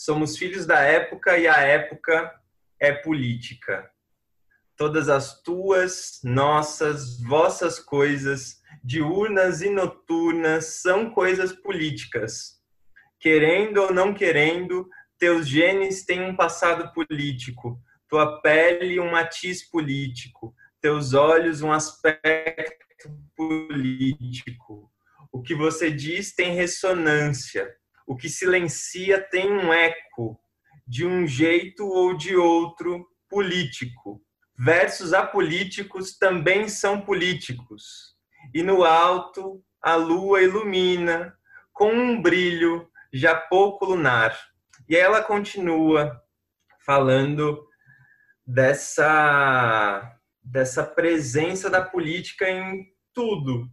Somos 0.00 0.36
filhos 0.36 0.64
da 0.64 0.78
época 0.78 1.36
e 1.36 1.48
a 1.48 1.56
época 1.56 2.32
é 2.78 2.92
política. 2.92 3.90
Todas 4.76 5.08
as 5.08 5.42
tuas, 5.42 6.20
nossas, 6.22 7.20
vossas 7.20 7.80
coisas, 7.80 8.60
diurnas 8.84 9.60
e 9.60 9.68
noturnas, 9.68 10.80
são 10.82 11.10
coisas 11.10 11.52
políticas 11.52 12.58
Querendo 13.20 13.78
ou 13.82 13.92
não 13.92 14.14
querendo, 14.14 14.88
teus 15.18 15.48
genes 15.48 16.04
têm 16.04 16.22
um 16.22 16.36
passado 16.36 16.92
político, 16.92 17.80
tua 18.08 18.40
pele 18.40 19.00
um 19.00 19.10
matiz 19.10 19.68
político, 19.68 20.54
teus 20.80 21.14
olhos 21.14 21.60
um 21.60 21.72
aspecto 21.72 23.10
político. 23.34 24.88
O 25.32 25.42
que 25.42 25.52
você 25.52 25.90
diz 25.90 26.32
tem 26.32 26.54
ressonância, 26.54 27.74
o 28.08 28.16
que 28.16 28.30
silencia 28.30 29.20
tem 29.20 29.52
um 29.52 29.70
eco, 29.70 30.40
de 30.86 31.06
um 31.06 31.26
jeito 31.26 31.86
ou 31.86 32.16
de 32.16 32.34
outro 32.34 33.06
político. 33.28 34.24
Versos 34.58 35.12
apolíticos 35.12 36.16
também 36.16 36.70
são 36.70 37.02
políticos. 37.02 38.16
E 38.54 38.62
no 38.62 38.82
alto 38.82 39.62
a 39.82 39.94
lua 39.94 40.42
ilumina 40.42 41.36
com 41.70 41.92
um 41.92 42.22
brilho 42.22 42.90
já 43.12 43.36
pouco 43.36 43.84
lunar. 43.84 44.34
E 44.88 44.96
ela 44.96 45.22
continua 45.22 46.18
falando 46.86 47.62
dessa 48.46 50.14
dessa 50.42 50.82
presença 50.82 51.68
da 51.68 51.84
política 51.84 52.48
em 52.48 52.86
tudo, 53.12 53.70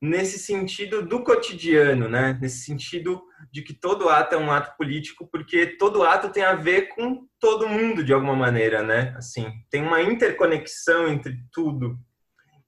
nesse 0.00 0.38
sentido 0.38 1.02
do 1.02 1.22
cotidiano, 1.22 2.08
né? 2.08 2.38
Nesse 2.40 2.64
sentido 2.64 3.22
de 3.50 3.62
que 3.62 3.72
todo 3.72 4.08
ato 4.08 4.34
é 4.34 4.38
um 4.38 4.50
ato 4.50 4.76
político, 4.76 5.28
porque 5.30 5.66
todo 5.66 6.02
ato 6.02 6.28
tem 6.30 6.44
a 6.44 6.54
ver 6.54 6.88
com 6.88 7.26
todo 7.40 7.68
mundo 7.68 8.04
de 8.04 8.12
alguma 8.12 8.36
maneira, 8.36 8.82
né? 8.82 9.14
Assim, 9.16 9.50
tem 9.70 9.82
uma 9.82 10.02
interconexão 10.02 11.08
entre 11.08 11.36
tudo. 11.52 11.98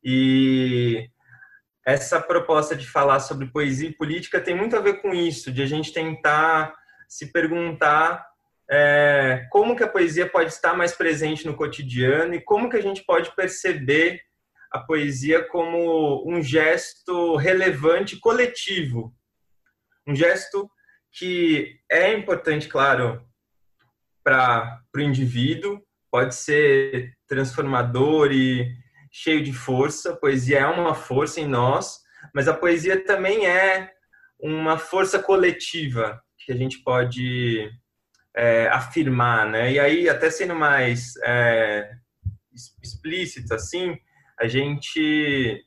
E 0.02 1.08
essa 1.84 2.20
proposta 2.20 2.76
de 2.76 2.86
falar 2.86 3.20
sobre 3.20 3.46
poesia 3.46 3.88
e 3.88 3.96
política 3.96 4.40
tem 4.40 4.54
muito 4.54 4.76
a 4.76 4.80
ver 4.80 5.00
com 5.00 5.14
isso, 5.14 5.52
de 5.52 5.62
a 5.62 5.66
gente 5.66 5.92
tentar 5.92 6.74
se 7.08 7.32
perguntar 7.32 8.26
é, 8.70 9.46
como 9.50 9.74
que 9.74 9.82
a 9.82 9.88
poesia 9.88 10.28
pode 10.28 10.50
estar 10.50 10.74
mais 10.74 10.92
presente 10.92 11.46
no 11.46 11.56
cotidiano 11.56 12.34
e 12.34 12.40
como 12.40 12.68
que 12.68 12.76
a 12.76 12.82
gente 12.82 13.02
pode 13.04 13.34
perceber 13.34 14.20
a 14.72 14.78
poesia 14.78 15.42
como 15.44 16.24
um 16.28 16.42
gesto 16.42 17.36
relevante 17.36 18.18
coletivo, 18.18 19.14
um 20.06 20.14
gesto 20.14 20.70
que 21.12 21.78
é 21.90 22.12
importante, 22.12 22.68
claro, 22.68 23.26
para 24.22 24.82
o 24.94 25.00
indivíduo, 25.00 25.80
pode 26.10 26.34
ser 26.34 27.14
transformador 27.26 28.32
e 28.32 28.70
cheio 29.10 29.42
de 29.42 29.52
força. 29.52 30.12
A 30.12 30.16
poesia 30.16 30.60
é 30.60 30.66
uma 30.66 30.94
força 30.94 31.40
em 31.40 31.46
nós, 31.46 32.00
mas 32.34 32.48
a 32.48 32.54
poesia 32.54 33.04
também 33.04 33.46
é 33.46 33.90
uma 34.38 34.78
força 34.78 35.18
coletiva 35.18 36.22
que 36.38 36.52
a 36.52 36.56
gente 36.56 36.78
pode 36.82 37.70
é, 38.36 38.68
afirmar, 38.68 39.46
né? 39.48 39.72
E 39.72 39.80
aí, 39.80 40.08
até 40.08 40.30
sendo 40.30 40.54
mais 40.54 41.14
é, 41.24 41.90
explícito 42.82 43.52
assim, 43.54 43.98
a 44.40 44.46
gente 44.46 45.64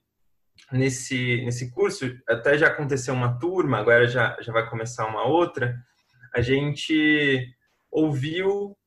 nesse 0.71 1.43
nesse 1.43 1.71
curso 1.71 2.05
até 2.27 2.57
já 2.57 2.67
aconteceu 2.67 3.13
uma 3.13 3.37
turma, 3.37 3.79
agora 3.79 4.07
já 4.07 4.37
já 4.41 4.51
vai 4.51 4.69
começar 4.69 5.05
uma 5.05 5.25
outra. 5.25 5.75
A 6.33 6.41
gente 6.41 7.45
ouviu 7.91 8.77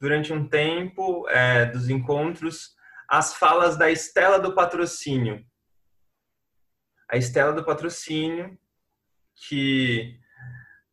durante 0.00 0.32
um 0.32 0.48
tempo 0.48 1.28
é, 1.28 1.66
dos 1.66 1.90
encontros 1.90 2.74
as 3.08 3.34
falas 3.34 3.76
da 3.76 3.90
Estela 3.90 4.38
do 4.38 4.54
Patrocínio. 4.54 5.44
A 7.10 7.16
Estela 7.16 7.52
do 7.52 7.64
Patrocínio, 7.64 8.56
que 9.34 10.16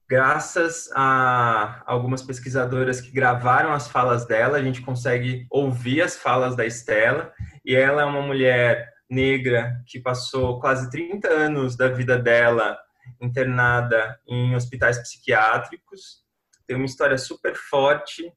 graças 0.09 0.89
a 0.95 1.83
algumas 1.85 2.23
pesquisadoras 2.23 2.99
que 2.99 3.11
gravaram 3.11 3.71
as 3.71 3.87
falas 3.87 4.25
dela, 4.25 4.57
a 4.57 4.63
gente 4.63 4.81
consegue 4.81 5.45
ouvir 5.49 6.01
as 6.01 6.17
falas 6.17 6.55
da 6.55 6.65
Estela, 6.65 7.33
e 7.67 7.75
ela 7.75 8.01
é 8.01 8.05
uma 8.05 8.21
mulher 8.21 8.93
negra 9.09 9.83
que 9.85 9.99
passou 9.99 10.57
quase 10.57 10.89
30 10.89 11.27
anos 11.27 11.75
da 11.75 11.89
vida 11.89 12.17
dela 12.17 12.79
internada 13.19 14.17
em 14.25 14.55
hospitais 14.55 14.97
psiquiátricos, 14.97 16.25
tem 16.65 16.77
uma 16.77 16.85
história 16.85 17.17
super 17.17 17.55
forte, 17.55 18.31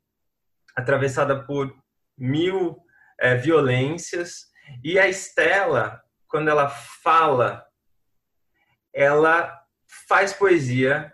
atravessada 0.77 1.45
por 1.45 1.73
mil 2.19 2.77
é, 3.21 3.37
violências. 3.37 4.49
E 4.83 4.99
a 4.99 5.09
Estela, 5.09 6.03
quando 6.27 6.49
ela 6.49 6.69
fala, 6.69 7.65
ela 8.93 9.61
faz 10.09 10.33
poesia 10.33 11.13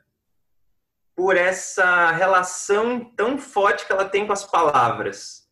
por 1.14 1.36
essa 1.36 2.10
relação 2.12 3.14
tão 3.14 3.36
forte 3.36 3.86
que 3.86 3.92
ela 3.92 4.08
tem 4.08 4.26
com 4.26 4.32
as 4.32 4.44
palavras, 4.44 5.45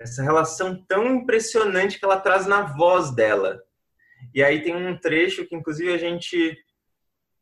essa 0.00 0.22
relação 0.22 0.84
tão 0.86 1.06
impressionante 1.06 1.98
que 1.98 2.04
ela 2.04 2.20
traz 2.20 2.46
na 2.46 2.62
voz 2.62 3.10
dela. 3.14 3.60
E 4.34 4.42
aí 4.42 4.62
tem 4.62 4.74
um 4.74 4.98
trecho 4.98 5.46
que, 5.46 5.54
inclusive, 5.54 5.92
a 5.92 5.98
gente 5.98 6.56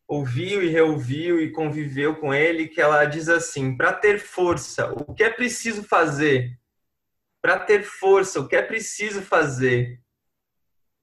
ouviu 0.09 0.63
e 0.63 0.69
reouviu 0.69 1.41
e 1.41 1.51
conviveu 1.51 2.17
com 2.17 2.33
ele, 2.33 2.69
que 2.69 2.81
ela 2.81 3.05
diz 3.05 3.29
assim: 3.29 3.77
para 3.77 3.93
ter 3.93 4.19
força, 4.19 4.93
o 4.93 5.15
que 5.15 5.25
é 5.25 5.31
preciso 5.31 5.83
fazer? 5.83 6.57
para 7.47 7.61
ter 7.61 7.85
força, 7.85 8.41
o 8.41 8.49
que 8.49 8.57
é 8.57 8.63
preciso 8.63 9.23
fazer? 9.23 10.01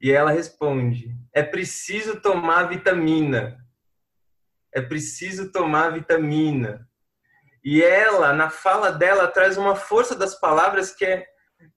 E 0.01 0.12
ela 0.12 0.30
responde: 0.30 1.16
é 1.32 1.41
preciso 1.41 2.20
tomar 2.20 2.64
vitamina. 2.64 3.58
É 4.74 4.82
preciso 4.82 5.54
tomar 5.54 5.91
vitamina. 5.91 6.86
E 7.64 7.82
ela, 7.82 8.34
na 8.34 8.49
fala 8.49 8.91
dela, 8.91 9.30
traz 9.30 9.58
uma 9.58 9.74
força 9.74 10.18
das 10.18 10.38
palavras 10.38 10.91
que 10.91 11.06
é, 11.06 11.26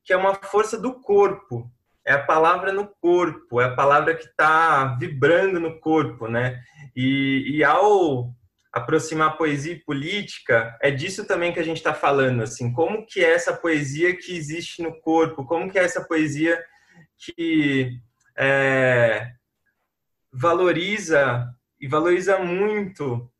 que 0.05 0.13
é 0.13 0.17
uma 0.17 0.35
força 0.35 0.79
do 0.79 1.01
corpo. 1.01 1.71
É 2.05 2.13
a 2.13 2.23
palavra 2.23 2.73
no 2.73 2.87
corpo, 3.01 3.61
é 3.61 3.65
a 3.65 3.75
palavra 3.75 4.15
que 4.15 4.25
está 4.25 4.97
vibrando 4.99 5.59
no 5.59 5.81
corpo, 5.81 6.29
né? 6.29 6.61
E, 6.95 7.57
e 7.57 7.65
ao 7.65 8.33
aproximar 8.73 9.37
poesia 9.37 9.73
e 9.73 9.81
política, 9.81 10.77
é 10.83 10.91
disso 10.91 11.27
também 11.27 11.53
que 11.53 11.59
a 11.59 11.65
gente 11.65 11.79
está 11.79 11.95
falando, 11.95 12.43
assim, 12.43 12.73
como 12.73 13.07
que 13.07 13.25
é 13.25 13.33
essa 13.33 13.55
poesia 13.55 14.15
que 14.15 14.37
existe 14.37 14.83
no 14.83 15.01
corpo, 15.01 15.47
como 15.47 15.71
que 15.71 15.79
é 15.79 15.85
essa 15.85 16.05
poesia 16.05 16.63
que 17.17 17.99
é, 18.37 19.33
valoriza 20.31 21.49
e 21.81 21.89
valoriza 21.89 22.39
muito 22.39 23.31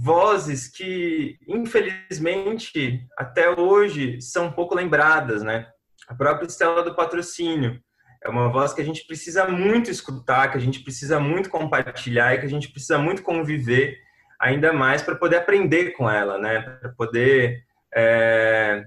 vozes 0.00 0.68
que, 0.68 1.36
infelizmente, 1.48 3.04
até 3.16 3.50
hoje 3.50 4.20
são 4.22 4.52
pouco 4.52 4.74
lembradas, 4.76 5.42
né? 5.42 5.68
A 6.06 6.14
própria 6.14 6.46
Estela 6.46 6.84
do 6.84 6.94
Patrocínio 6.94 7.82
é 8.22 8.28
uma 8.28 8.48
voz 8.48 8.72
que 8.72 8.80
a 8.80 8.84
gente 8.84 9.04
precisa 9.06 9.48
muito 9.48 9.90
escutar, 9.90 10.52
que 10.52 10.56
a 10.56 10.60
gente 10.60 10.80
precisa 10.84 11.18
muito 11.18 11.50
compartilhar 11.50 12.34
e 12.34 12.38
que 12.38 12.46
a 12.46 12.48
gente 12.48 12.70
precisa 12.70 12.96
muito 12.96 13.22
conviver 13.22 13.98
ainda 14.38 14.72
mais 14.72 15.02
para 15.02 15.16
poder 15.16 15.36
aprender 15.36 15.90
com 15.90 16.08
ela, 16.08 16.38
né? 16.38 16.60
Para 16.60 16.90
poder 16.90 17.64
é, 17.92 18.86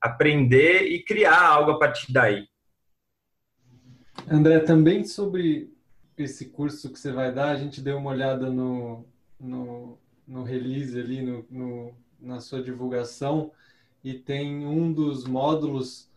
aprender 0.00 0.82
e 0.88 1.04
criar 1.04 1.40
algo 1.40 1.70
a 1.70 1.78
partir 1.78 2.12
daí. 2.12 2.48
André, 4.28 4.58
também 4.58 5.04
sobre 5.04 5.72
esse 6.18 6.46
curso 6.46 6.92
que 6.92 6.98
você 6.98 7.12
vai 7.12 7.32
dar, 7.32 7.50
a 7.50 7.56
gente 7.56 7.80
deu 7.80 7.98
uma 7.98 8.10
olhada 8.10 8.50
no, 8.50 9.06
no, 9.38 9.98
no 10.30 10.44
release 10.44 10.98
ali, 10.98 11.20
no, 11.20 11.44
no, 11.50 11.92
na 12.20 12.40
sua 12.40 12.62
divulgação, 12.62 13.50
e 14.02 14.14
tem 14.14 14.64
um 14.64 14.92
dos 14.92 15.26
módulos, 15.26 16.08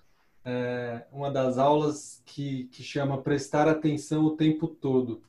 é, 0.46 1.04
uma 1.12 1.32
das 1.32 1.58
aulas 1.58 2.22
que, 2.24 2.66
que 2.66 2.84
chama 2.84 3.22
Prestar 3.22 3.68
Atenção 3.68 4.24
o 4.24 4.38
Tempo 4.38 4.68
Todo. 4.68 5.22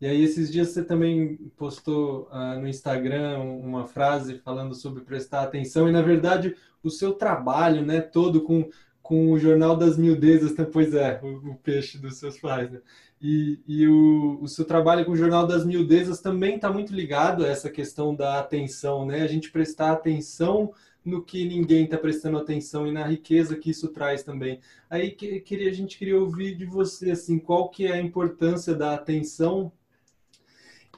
E 0.00 0.06
aí, 0.06 0.24
esses 0.24 0.50
dias 0.50 0.70
você 0.70 0.82
também 0.82 1.36
postou 1.56 2.28
uh, 2.32 2.58
no 2.58 2.66
Instagram 2.66 3.38
uma 3.38 3.86
frase 3.86 4.38
falando 4.38 4.74
sobre 4.74 5.04
prestar 5.04 5.42
atenção, 5.42 5.88
e 5.88 5.92
na 5.92 6.02
verdade, 6.02 6.56
o 6.82 6.90
seu 6.90 7.12
trabalho, 7.12 7.86
né, 7.86 8.00
todo 8.00 8.40
com, 8.40 8.68
com 9.00 9.30
o 9.30 9.38
Jornal 9.38 9.76
das 9.76 9.96
Miudezas, 9.96 10.56
né, 10.56 10.64
pois 10.64 10.92
é, 10.94 11.20
o, 11.22 11.50
o 11.50 11.54
peixe 11.54 11.98
dos 11.98 12.16
seus 12.16 12.36
pais, 12.40 12.70
né? 12.70 12.80
E, 13.22 13.60
e 13.68 13.86
o, 13.86 14.40
o, 14.42 14.48
seu 14.48 14.64
trabalho 14.64 15.04
com 15.04 15.12
o 15.12 15.16
Jornal 15.16 15.46
das 15.46 15.64
Miudezas 15.64 16.20
também 16.20 16.56
está 16.56 16.72
muito 16.72 16.92
ligado 16.92 17.44
a 17.44 17.48
essa 17.48 17.70
questão 17.70 18.12
da 18.12 18.40
atenção, 18.40 19.06
né? 19.06 19.22
A 19.22 19.28
gente 19.28 19.52
prestar 19.52 19.92
atenção 19.92 20.74
no 21.04 21.22
que 21.22 21.44
ninguém 21.46 21.84
está 21.84 21.96
prestando 21.96 22.36
atenção 22.36 22.84
e 22.84 22.90
na 22.90 23.06
riqueza 23.06 23.56
que 23.56 23.70
isso 23.70 23.88
traz 23.88 24.24
também. 24.24 24.58
Aí 24.90 25.12
que, 25.12 25.38
queria, 25.38 25.70
a 25.70 25.72
gente 25.72 25.96
queria 25.96 26.18
ouvir 26.18 26.56
de 26.56 26.64
você, 26.64 27.12
assim, 27.12 27.38
qual 27.38 27.68
que 27.68 27.86
é 27.86 27.92
a 27.92 28.00
importância 28.00 28.74
da 28.74 28.92
atenção 28.92 29.70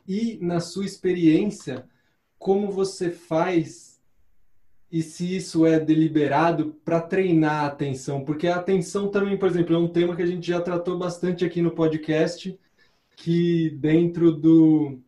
e 0.08 0.38
na 0.40 0.60
sua 0.60 0.86
experiência, 0.86 1.86
como 2.38 2.70
você 2.70 3.10
faz 3.10 3.93
e 4.94 5.02
se 5.02 5.34
isso 5.34 5.66
é 5.66 5.80
deliberado 5.80 6.76
para 6.84 7.00
treinar 7.00 7.64
a 7.64 7.66
atenção? 7.66 8.24
Porque 8.24 8.46
a 8.46 8.54
atenção 8.54 9.08
também, 9.10 9.36
por 9.36 9.48
exemplo, 9.48 9.74
é 9.74 9.78
um 9.78 9.88
tema 9.88 10.14
que 10.14 10.22
a 10.22 10.26
gente 10.26 10.46
já 10.46 10.60
tratou 10.60 10.96
bastante 10.96 11.44
aqui 11.44 11.60
no 11.60 11.72
podcast, 11.72 12.56
que 13.16 13.70
dentro 13.70 14.30
do 14.30 15.00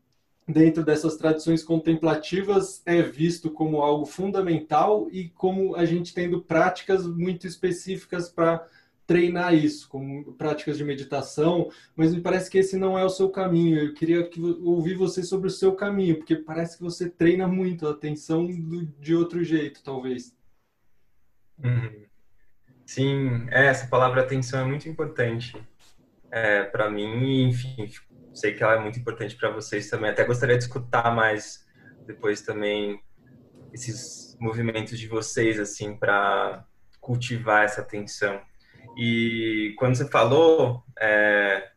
dentro 0.48 0.84
dessas 0.84 1.16
tradições 1.16 1.62
contemplativas 1.62 2.82
é 2.84 3.00
visto 3.00 3.48
como 3.48 3.80
algo 3.80 4.04
fundamental 4.04 5.08
e 5.12 5.28
como 5.28 5.76
a 5.76 5.84
gente 5.84 6.12
tendo 6.12 6.42
práticas 6.42 7.06
muito 7.06 7.46
específicas 7.46 8.28
para 8.28 8.66
treinar 9.06 9.54
isso, 9.54 9.88
como 9.88 10.32
práticas 10.34 10.76
de 10.76 10.84
meditação, 10.84 11.70
mas 11.94 12.14
me 12.14 12.20
parece 12.20 12.50
que 12.50 12.58
esse 12.58 12.76
não 12.76 12.98
é 12.98 13.04
o 13.04 13.10
seu 13.10 13.28
caminho. 13.30 13.78
Eu 13.78 13.94
queria 13.94 14.28
que, 14.28 14.40
ouvir 14.40 14.94
você 14.94 15.22
sobre 15.22 15.46
o 15.46 15.50
seu 15.50 15.74
caminho, 15.74 16.16
porque 16.16 16.34
parece 16.34 16.76
que 16.76 16.82
você 16.82 17.08
treina 17.08 17.46
muito 17.46 17.86
a 17.86 17.92
atenção 17.92 18.46
do, 18.46 18.84
de 18.84 19.14
outro 19.14 19.44
jeito, 19.44 19.82
talvez. 19.82 20.36
Uhum. 21.62 22.04
Sim, 22.84 23.46
é, 23.50 23.66
essa 23.66 23.86
palavra 23.86 24.22
atenção 24.22 24.60
é 24.60 24.64
muito 24.64 24.88
importante 24.88 25.56
é, 26.30 26.64
para 26.64 26.90
mim, 26.90 27.48
enfim, 27.48 27.90
sei 28.34 28.52
que 28.52 28.62
ela 28.62 28.74
é 28.74 28.80
muito 28.80 28.98
importante 28.98 29.36
para 29.36 29.50
vocês 29.50 29.88
também. 29.88 30.10
Até 30.10 30.24
gostaria 30.24 30.56
de 30.56 30.64
escutar 30.64 31.14
mais 31.14 31.66
depois 32.06 32.40
também 32.42 33.00
esses 33.72 34.36
movimentos 34.40 34.98
de 34.98 35.08
vocês, 35.08 35.58
assim, 35.58 35.96
para 35.96 36.64
cultivar 37.00 37.64
essa 37.64 37.80
atenção. 37.80 38.40
E 38.96 39.74
quando 39.78 39.94
você 39.94 40.08
falou 40.08 40.82
é, 40.98 41.68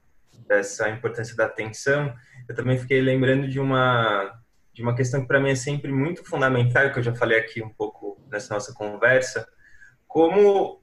dessa 0.47 0.89
importância 0.89 1.35
da 1.35 1.45
atenção, 1.45 2.13
eu 2.47 2.55
também 2.55 2.77
fiquei 2.77 3.01
lembrando 3.01 3.47
de 3.47 3.59
uma 3.59 4.35
de 4.73 4.81
uma 4.81 4.95
questão 4.95 5.19
que 5.19 5.27
para 5.27 5.41
mim 5.41 5.49
é 5.49 5.55
sempre 5.55 5.91
muito 5.91 6.23
fundamental, 6.23 6.89
que 6.91 6.99
eu 6.99 7.03
já 7.03 7.13
falei 7.13 7.37
aqui 7.37 7.61
um 7.61 7.67
pouco 7.67 8.17
nessa 8.31 8.53
nossa 8.53 8.73
conversa, 8.73 9.45
como 10.07 10.81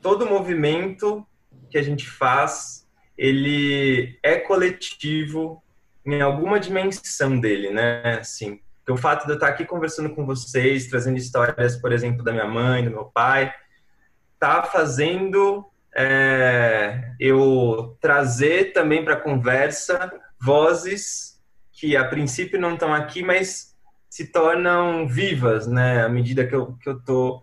todo 0.00 0.24
movimento 0.26 1.26
que 1.68 1.76
a 1.76 1.82
gente 1.82 2.08
faz, 2.08 2.86
ele 3.18 4.18
é 4.22 4.36
coletivo 4.36 5.60
em 6.06 6.20
alguma 6.20 6.60
dimensão 6.60 7.40
dele, 7.40 7.70
né? 7.70 8.18
Assim, 8.20 8.60
o 8.88 8.96
fato 8.96 9.24
de 9.24 9.32
eu 9.32 9.34
estar 9.34 9.48
aqui 9.48 9.64
conversando 9.64 10.14
com 10.14 10.24
vocês, 10.24 10.86
trazendo 10.86 11.16
histórias, 11.16 11.76
por 11.76 11.90
exemplo, 11.90 12.22
da 12.22 12.32
minha 12.32 12.46
mãe, 12.46 12.84
do 12.84 12.90
meu 12.90 13.06
pai, 13.06 13.52
está 14.34 14.62
fazendo 14.62 15.64
é, 15.94 17.12
eu 17.18 17.96
trazer 18.00 18.72
também 18.72 19.04
para 19.04 19.14
a 19.14 19.20
conversa 19.20 20.12
vozes 20.40 21.40
que 21.72 21.96
a 21.96 22.04
princípio 22.04 22.60
não 22.60 22.74
estão 22.74 22.92
aqui, 22.92 23.22
mas 23.22 23.74
se 24.08 24.26
tornam 24.30 25.08
vivas, 25.08 25.66
né, 25.66 26.04
à 26.04 26.08
medida 26.08 26.46
que 26.46 26.54
eu 26.54 26.74
que 26.74 26.88
eu 26.88 27.00
tô 27.02 27.42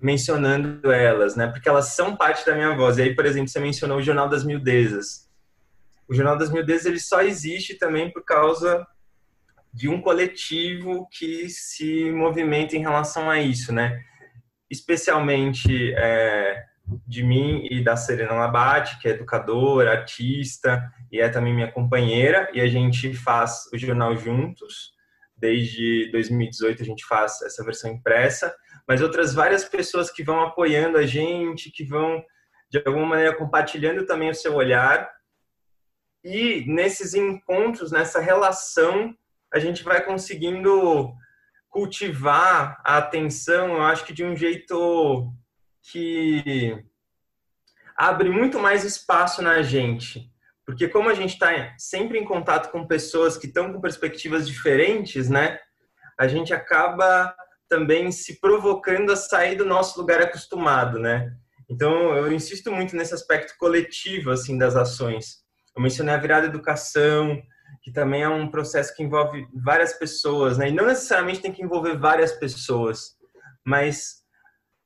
mencionando 0.00 0.92
elas, 0.92 1.34
né, 1.34 1.46
porque 1.48 1.68
elas 1.68 1.88
são 1.94 2.16
parte 2.16 2.46
da 2.46 2.54
minha 2.54 2.74
voz. 2.76 2.98
E 2.98 3.02
aí, 3.02 3.14
por 3.14 3.26
exemplo, 3.26 3.48
você 3.48 3.58
mencionou 3.58 3.98
o 3.98 4.02
Jornal 4.02 4.28
das 4.28 4.44
Miudezas. 4.44 5.28
O 6.08 6.14
Jornal 6.14 6.38
das 6.38 6.50
Miudezas 6.50 6.86
ele 6.86 7.00
só 7.00 7.20
existe 7.22 7.74
também 7.74 8.10
por 8.10 8.24
causa 8.24 8.86
de 9.72 9.88
um 9.88 10.00
coletivo 10.00 11.06
que 11.10 11.48
se 11.48 12.10
movimenta 12.12 12.76
em 12.76 12.80
relação 12.80 13.28
a 13.28 13.38
isso, 13.38 13.72
né? 13.72 14.02
Especialmente 14.70 15.94
é, 15.94 16.64
de 17.06 17.22
mim 17.22 17.66
e 17.70 17.82
da 17.82 17.96
Serena 17.96 18.32
Labate, 18.32 18.98
que 19.00 19.08
é 19.08 19.12
educadora, 19.12 19.92
artista 19.92 20.82
e 21.10 21.20
é 21.20 21.28
também 21.28 21.54
minha 21.54 21.70
companheira, 21.70 22.50
e 22.52 22.60
a 22.60 22.66
gente 22.66 23.14
faz 23.14 23.68
o 23.72 23.78
jornal 23.78 24.16
juntos. 24.16 24.92
Desde 25.36 26.10
2018 26.10 26.82
a 26.82 26.86
gente 26.86 27.04
faz 27.04 27.40
essa 27.42 27.64
versão 27.64 27.92
impressa, 27.92 28.54
mas 28.86 29.00
outras 29.00 29.34
várias 29.34 29.64
pessoas 29.64 30.10
que 30.10 30.22
vão 30.22 30.40
apoiando 30.40 30.98
a 30.98 31.06
gente, 31.06 31.70
que 31.70 31.84
vão 31.84 32.22
de 32.70 32.82
alguma 32.84 33.06
maneira 33.06 33.36
compartilhando 33.36 34.04
também 34.04 34.30
o 34.30 34.34
seu 34.34 34.54
olhar. 34.54 35.08
E 36.24 36.64
nesses 36.66 37.14
encontros, 37.14 37.92
nessa 37.92 38.20
relação, 38.20 39.14
a 39.52 39.58
gente 39.58 39.82
vai 39.82 40.04
conseguindo 40.04 41.14
cultivar 41.68 42.80
a 42.84 42.98
atenção, 42.98 43.74
eu 43.74 43.82
acho 43.82 44.04
que 44.04 44.12
de 44.12 44.24
um 44.24 44.36
jeito 44.36 45.32
que 45.90 46.84
abre 47.96 48.28
muito 48.30 48.58
mais 48.58 48.84
espaço 48.84 49.42
na 49.42 49.62
gente. 49.62 50.30
Porque 50.64 50.86
como 50.86 51.08
a 51.08 51.14
gente 51.14 51.32
está 51.32 51.74
sempre 51.78 52.18
em 52.18 52.24
contato 52.24 52.70
com 52.70 52.86
pessoas 52.86 53.36
que 53.36 53.46
estão 53.46 53.72
com 53.72 53.80
perspectivas 53.80 54.46
diferentes, 54.46 55.28
né? 55.28 55.58
A 56.18 56.28
gente 56.28 56.52
acaba 56.52 57.34
também 57.68 58.12
se 58.12 58.40
provocando 58.40 59.10
a 59.10 59.16
sair 59.16 59.56
do 59.56 59.64
nosso 59.64 59.98
lugar 59.98 60.20
acostumado, 60.20 60.98
né? 60.98 61.32
Então, 61.70 62.16
eu 62.16 62.32
insisto 62.32 62.70
muito 62.72 62.96
nesse 62.96 63.12
aspecto 63.12 63.54
coletivo, 63.58 64.30
assim, 64.30 64.56
das 64.56 64.74
ações. 64.74 65.38
Eu 65.76 65.82
mencionei 65.82 66.14
a 66.14 66.18
virada 66.18 66.46
educação, 66.46 67.40
que 67.88 67.94
também 67.94 68.22
é 68.22 68.28
um 68.28 68.50
processo 68.50 68.94
que 68.94 69.02
envolve 69.02 69.48
várias 69.54 69.94
pessoas, 69.94 70.58
né? 70.58 70.68
E 70.68 70.72
não 70.72 70.86
necessariamente 70.86 71.40
tem 71.40 71.50
que 71.50 71.62
envolver 71.62 71.96
várias 71.96 72.32
pessoas, 72.32 73.16
mas 73.64 74.18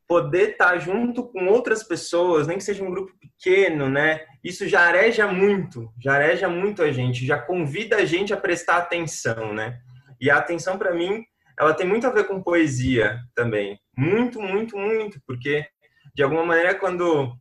poder 0.06 0.50
estar 0.50 0.78
junto 0.78 1.24
com 1.24 1.48
outras 1.48 1.82
pessoas, 1.82 2.46
nem 2.46 2.58
que 2.58 2.64
seja 2.64 2.84
um 2.84 2.90
grupo 2.90 3.12
pequeno, 3.18 3.88
né? 3.88 4.24
Isso 4.44 4.68
já 4.68 4.82
areja 4.82 5.26
muito, 5.26 5.92
já 6.00 6.12
areja 6.12 6.48
muito 6.48 6.80
a 6.80 6.92
gente, 6.92 7.26
já 7.26 7.38
convida 7.38 7.96
a 7.96 8.04
gente 8.04 8.32
a 8.32 8.36
prestar 8.36 8.76
atenção, 8.76 9.52
né? 9.52 9.80
E 10.20 10.30
a 10.30 10.36
atenção 10.36 10.78
para 10.78 10.94
mim, 10.94 11.24
ela 11.58 11.74
tem 11.74 11.86
muito 11.86 12.06
a 12.06 12.10
ver 12.10 12.28
com 12.28 12.42
poesia 12.42 13.18
também, 13.34 13.80
muito, 13.96 14.40
muito, 14.40 14.76
muito, 14.78 15.20
porque 15.26 15.66
de 16.14 16.22
alguma 16.22 16.44
maneira 16.44 16.74
quando 16.74 17.36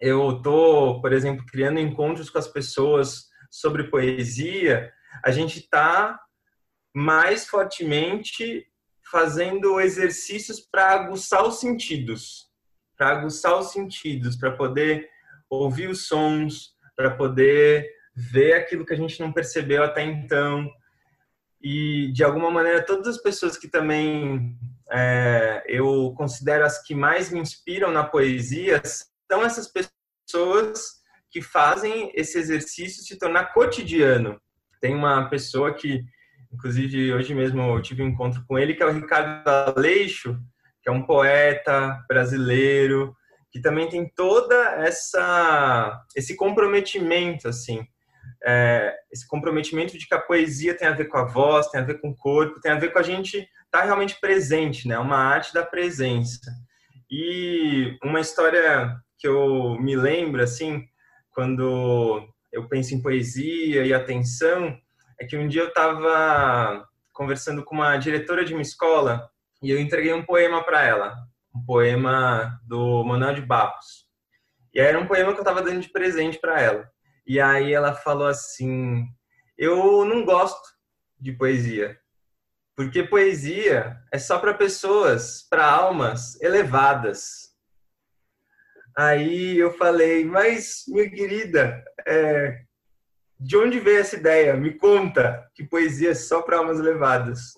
eu 0.00 0.42
tô, 0.42 1.00
por 1.00 1.12
exemplo, 1.12 1.44
criando 1.46 1.78
encontros 1.78 2.30
com 2.30 2.38
as 2.38 2.48
pessoas 2.48 3.28
sobre 3.50 3.84
poesia, 3.84 4.92
a 5.24 5.30
gente 5.30 5.60
está 5.60 6.18
mais 6.94 7.46
fortemente 7.46 8.66
fazendo 9.10 9.80
exercícios 9.80 10.60
para 10.60 10.92
aguçar 10.92 11.46
os 11.46 11.60
sentidos, 11.60 12.48
para 12.96 13.10
aguçar 13.10 13.58
os 13.58 13.72
sentidos, 13.72 14.36
para 14.36 14.50
poder 14.50 15.08
ouvir 15.48 15.88
os 15.88 16.06
sons, 16.06 16.74
para 16.96 17.10
poder 17.10 17.88
ver 18.14 18.54
aquilo 18.54 18.84
que 18.84 18.92
a 18.92 18.96
gente 18.96 19.20
não 19.20 19.32
percebeu 19.32 19.82
até 19.82 20.02
então. 20.02 20.68
E, 21.60 22.12
de 22.12 22.22
alguma 22.22 22.50
maneira, 22.50 22.84
todas 22.84 23.08
as 23.08 23.22
pessoas 23.22 23.56
que 23.56 23.68
também 23.68 24.56
é, 24.90 25.64
eu 25.66 26.12
considero 26.16 26.64
as 26.64 26.82
que 26.82 26.94
mais 26.94 27.30
me 27.30 27.40
inspiram 27.40 27.90
na 27.90 28.04
poesia 28.04 28.82
são 28.84 29.44
essas 29.44 29.68
pessoas 29.68 30.97
que 31.30 31.42
fazem 31.42 32.10
esse 32.14 32.38
exercício 32.38 33.02
se 33.02 33.18
tornar 33.18 33.52
cotidiano. 33.52 34.40
Tem 34.80 34.94
uma 34.94 35.28
pessoa 35.28 35.74
que, 35.74 36.04
inclusive, 36.52 37.12
hoje 37.12 37.34
mesmo 37.34 37.60
eu 37.62 37.82
tive 37.82 38.02
um 38.02 38.08
encontro 38.08 38.44
com 38.46 38.58
ele, 38.58 38.74
que 38.74 38.82
é 38.82 38.86
o 38.86 38.92
Ricardo 38.92 39.46
Aleixo, 39.48 40.38
que 40.82 40.88
é 40.88 40.92
um 40.92 41.02
poeta 41.02 42.02
brasileiro, 42.08 43.14
que 43.50 43.60
também 43.60 43.88
tem 43.88 44.08
toda 44.14 44.54
essa 44.76 46.02
esse 46.14 46.36
comprometimento 46.36 47.48
assim. 47.48 47.86
É, 48.44 48.94
esse 49.10 49.26
comprometimento 49.26 49.98
de 49.98 50.06
que 50.06 50.14
a 50.14 50.20
poesia 50.20 50.76
tem 50.76 50.86
a 50.86 50.92
ver 50.92 51.06
com 51.06 51.18
a 51.18 51.24
voz 51.24 51.66
tem 51.68 51.80
a 51.80 51.84
ver 51.84 52.00
com 52.00 52.10
o 52.10 52.16
corpo 52.16 52.60
tem 52.60 52.70
a 52.70 52.78
ver 52.78 52.92
com 52.92 52.98
a 53.00 53.02
gente 53.02 53.38
estar 53.38 53.80
tá 53.80 53.84
realmente 53.84 54.20
presente 54.20 54.86
né? 54.86 54.96
Uma 54.98 55.16
arte 55.16 55.52
da 55.52 55.64
presença. 55.64 56.52
E 57.10 57.96
uma 58.04 58.20
história 58.20 58.94
que 59.18 59.26
eu 59.26 59.76
me 59.80 59.96
lembro 59.96 60.42
assim 60.42 60.86
quando 61.38 62.28
eu 62.50 62.66
penso 62.66 62.96
em 62.96 63.00
poesia 63.00 63.86
e 63.86 63.94
atenção 63.94 64.76
é 65.20 65.24
que 65.24 65.36
um 65.36 65.46
dia 65.46 65.62
eu 65.62 65.68
estava 65.68 66.84
conversando 67.12 67.64
com 67.64 67.76
uma 67.76 67.96
diretora 67.96 68.44
de 68.44 68.52
uma 68.52 68.60
escola 68.60 69.30
e 69.62 69.70
eu 69.70 69.78
entreguei 69.78 70.12
um 70.12 70.24
poema 70.24 70.64
para 70.64 70.84
ela 70.84 71.14
um 71.54 71.64
poema 71.64 72.60
do 72.66 73.04
Manuel 73.04 73.36
de 73.36 73.42
Barros. 73.42 74.04
E 74.74 74.80
era 74.80 74.98
um 74.98 75.06
poema 75.06 75.30
que 75.32 75.38
eu 75.38 75.42
estava 75.42 75.62
dando 75.62 75.80
de 75.80 75.88
presente 75.90 76.40
para 76.40 76.60
ela. 76.60 76.90
E 77.24 77.40
aí 77.40 77.72
ela 77.72 77.94
falou 77.94 78.26
assim: 78.26 79.06
Eu 79.56 80.04
não 80.04 80.24
gosto 80.24 80.68
de 81.20 81.30
poesia, 81.30 82.00
porque 82.74 83.04
poesia 83.04 83.96
é 84.12 84.18
só 84.18 84.40
para 84.40 84.54
pessoas, 84.54 85.46
para 85.48 85.70
almas 85.70 86.36
elevadas. 86.42 87.47
Aí 88.98 89.56
eu 89.56 89.72
falei: 89.74 90.24
Mas, 90.24 90.82
minha 90.88 91.08
querida, 91.08 91.84
é, 92.04 92.62
de 93.38 93.56
onde 93.56 93.78
veio 93.78 94.00
essa 94.00 94.16
ideia? 94.16 94.56
Me 94.56 94.76
conta 94.76 95.48
que 95.54 95.62
poesia 95.62 96.10
é 96.10 96.14
só 96.14 96.42
para 96.42 96.56
almas 96.58 96.80
elevadas. 96.80 97.52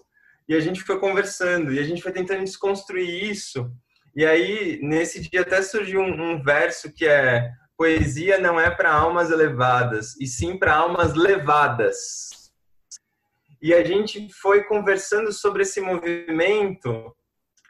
E 0.47 0.55
a 0.55 0.61
gente 0.61 0.83
foi 0.83 1.01
conversando 1.01 1.73
e 1.73 1.79
a 1.79 1.83
gente 1.83 2.03
foi 2.03 2.13
tentando 2.13 2.45
desconstruir 2.45 3.31
isso. 3.31 3.73
E 4.15 4.27
aí, 4.27 4.81
nesse 4.83 5.19
dia, 5.19 5.41
até 5.41 5.63
surgiu 5.63 6.03
um, 6.03 6.33
um 6.33 6.43
verso 6.43 6.93
que 6.93 7.07
é: 7.07 7.51
Poesia 7.75 8.39
não 8.39 8.61
é 8.61 8.71
para 8.71 8.93
almas 8.93 9.31
elevadas, 9.31 10.21
e 10.21 10.27
sim 10.27 10.59
para 10.59 10.75
almas 10.75 11.15
levadas. 11.15 12.53
E 13.63 13.73
a 13.73 13.83
gente 13.83 14.31
foi 14.31 14.65
conversando 14.65 15.33
sobre 15.33 15.63
esse 15.63 15.81
movimento 15.81 17.17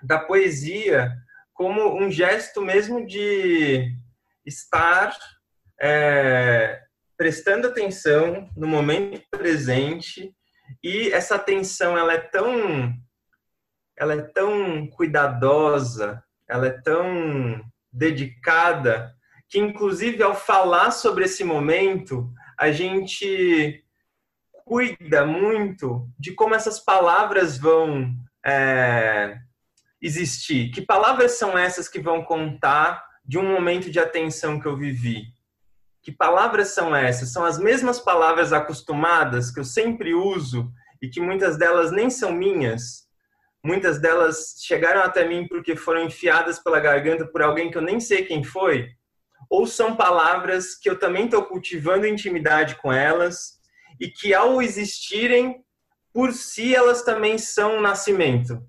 da 0.03 0.19
poesia 0.19 1.13
como 1.61 1.95
um 1.95 2.11
gesto 2.11 2.63
mesmo 2.63 3.07
de 3.07 3.95
estar 4.47 5.15
é, 5.79 6.81
prestando 7.19 7.69
atenção 7.69 8.49
no 8.57 8.67
momento 8.67 9.21
presente. 9.31 10.35
E 10.83 11.13
essa 11.13 11.35
atenção 11.35 11.99
ela 11.99 12.15
é 12.15 12.19
tão 12.19 12.95
ela 13.95 14.15
é 14.15 14.23
tão 14.23 14.87
cuidadosa, 14.87 16.25
ela 16.49 16.67
é 16.67 16.71
tão 16.71 17.63
dedicada 17.93 19.15
que 19.47 19.59
inclusive 19.59 20.23
ao 20.23 20.35
falar 20.35 20.93
sobre 20.93 21.27
esse 21.27 21.45
momento, 21.45 22.33
a 22.59 22.73
gente 22.73 23.85
cuida 24.65 25.27
muito 25.27 26.09
de 26.19 26.33
como 26.33 26.55
essas 26.55 26.81
palavras 26.81 27.59
vão 27.59 28.15
é, 28.47 29.39
existir. 30.01 30.71
Que 30.71 30.81
palavras 30.81 31.33
são 31.33 31.59
essas 31.59 31.89
que 31.89 32.01
vão 32.01 32.25
contar 32.25 33.05
de 33.25 33.39
um 33.39 33.45
momento 33.45 33.91
de 33.91 33.99
atenção 33.99 34.59
que 34.59 34.67
eu 34.67 34.77
vivi? 34.77 35.25
Que 36.03 36.11
palavras 36.11 36.69
são 36.69 36.97
essas? 36.97 37.33
São 37.33 37.45
as 37.45 37.59
mesmas 37.59 38.01
palavras 38.01 38.53
acostumadas 38.53 39.51
que 39.51 39.61
eu 39.61 39.65
sempre 39.65 40.15
uso 40.15 40.73
e 41.03 41.09
que 41.09 41.21
muitas 41.21 41.59
delas 41.59 41.93
nem 41.93 42.09
são 42.09 42.33
minhas. 42.33 43.09
Muitas 43.63 44.01
delas 44.01 44.57
chegaram 44.59 45.03
até 45.03 45.27
mim 45.27 45.47
porque 45.47 45.77
foram 45.77 46.05
enfiadas 46.05 46.59
pela 46.59 46.81
garganta 46.81 47.27
por 47.27 47.43
alguém 47.43 47.71
que 47.71 47.77
eu 47.77 47.83
nem 47.83 48.01
sei 48.01 48.25
quem 48.25 48.43
foi. 48.43 48.89
Ou 49.51 49.67
são 49.67 49.95
palavras 49.97 50.75
que 50.75 50.89
eu 50.89 50.99
também 50.99 51.27
estou 51.27 51.45
cultivando 51.45 52.07
intimidade 52.07 52.77
com 52.77 52.91
elas 52.91 53.61
e 54.01 54.09
que, 54.09 54.33
ao 54.33 54.63
existirem, 54.63 55.63
por 56.13 56.33
si 56.33 56.75
elas 56.75 57.03
também 57.03 57.37
são 57.37 57.77
um 57.77 57.81
nascimento. 57.81 58.63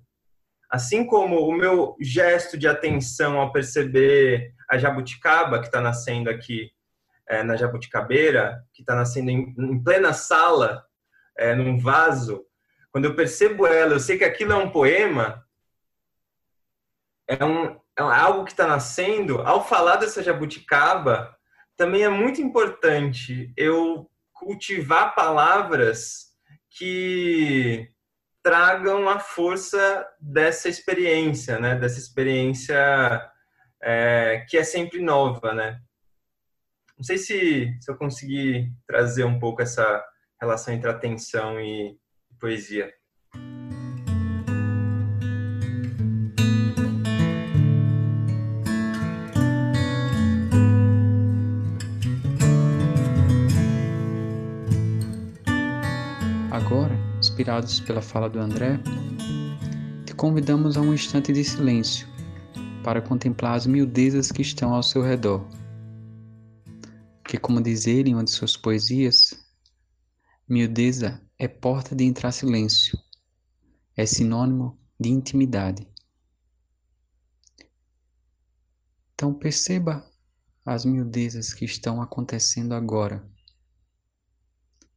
Assim 0.72 1.04
como 1.04 1.46
o 1.46 1.52
meu 1.52 1.94
gesto 2.00 2.56
de 2.56 2.66
atenção 2.66 3.38
ao 3.38 3.52
perceber 3.52 4.54
a 4.70 4.78
jabuticaba 4.78 5.58
que 5.58 5.66
está 5.66 5.82
nascendo 5.82 6.30
aqui 6.30 6.72
é, 7.28 7.42
na 7.42 7.56
jabuticabeira, 7.56 8.64
que 8.72 8.80
está 8.80 8.94
nascendo 8.94 9.30
em, 9.30 9.54
em, 9.58 9.84
plena 9.84 10.14
sala, 10.14 10.82
é, 11.36 11.54
num 11.54 11.78
vaso, 11.78 12.46
quando 12.90 13.04
eu 13.04 13.14
percebo 13.14 13.66
ela, 13.66 13.92
eu 13.92 14.00
sei 14.00 14.16
que 14.16 14.24
aquilo 14.24 14.54
é 14.54 14.56
um 14.56 14.70
poema, 14.70 15.46
é, 17.28 17.44
um, 17.44 17.78
é 17.98 18.02
algo 18.02 18.46
que 18.46 18.52
está 18.52 18.66
nascendo. 18.66 19.42
Ao 19.42 19.62
falar 19.62 19.96
dessa 19.96 20.22
jabuticaba, 20.22 21.36
também 21.76 22.02
é 22.02 22.08
muito 22.08 22.40
importante 22.40 23.52
eu 23.58 24.10
cultivar 24.32 25.14
palavras 25.14 26.32
que 26.70 27.91
tragam 28.42 29.08
a 29.08 29.18
força 29.18 30.06
dessa 30.20 30.68
experiência, 30.68 31.58
né? 31.58 31.76
Dessa 31.76 31.98
experiência 31.98 33.30
é, 33.80 34.44
que 34.48 34.56
é 34.56 34.64
sempre 34.64 35.00
nova, 35.00 35.54
né? 35.54 35.80
Não 36.96 37.04
sei 37.04 37.18
se, 37.18 37.76
se 37.80 37.90
eu 37.90 37.96
consegui 37.96 38.72
trazer 38.86 39.24
um 39.24 39.38
pouco 39.38 39.62
essa 39.62 40.04
relação 40.40 40.74
entre 40.74 40.90
atenção 40.90 41.60
e, 41.60 41.96
poesia. 42.42 42.92
Inspirados 57.42 57.80
pela 57.80 58.00
fala 58.00 58.30
do 58.30 58.38
André, 58.38 58.78
te 60.06 60.14
convidamos 60.14 60.76
a 60.76 60.80
um 60.80 60.94
instante 60.94 61.32
de 61.32 61.42
silêncio 61.42 62.06
para 62.84 63.02
contemplar 63.02 63.56
as 63.56 63.66
miudezas 63.66 64.30
que 64.30 64.42
estão 64.42 64.72
ao 64.72 64.82
seu 64.82 65.02
redor. 65.02 65.44
Que, 67.24 67.36
como 67.36 67.60
diz 67.60 67.88
ele 67.88 68.10
em 68.10 68.14
uma 68.14 68.22
de 68.22 68.30
suas 68.30 68.56
poesias, 68.56 69.34
miudeza 70.48 71.20
é 71.36 71.48
porta 71.48 71.96
de 71.96 72.04
entrar 72.04 72.30
silêncio, 72.30 72.96
é 73.96 74.06
sinônimo 74.06 74.78
de 75.00 75.08
intimidade. 75.08 75.84
Então 79.14 79.34
perceba 79.34 80.08
as 80.64 80.84
miudezas 80.84 81.52
que 81.52 81.64
estão 81.64 82.00
acontecendo 82.00 82.72
agora. 82.72 83.28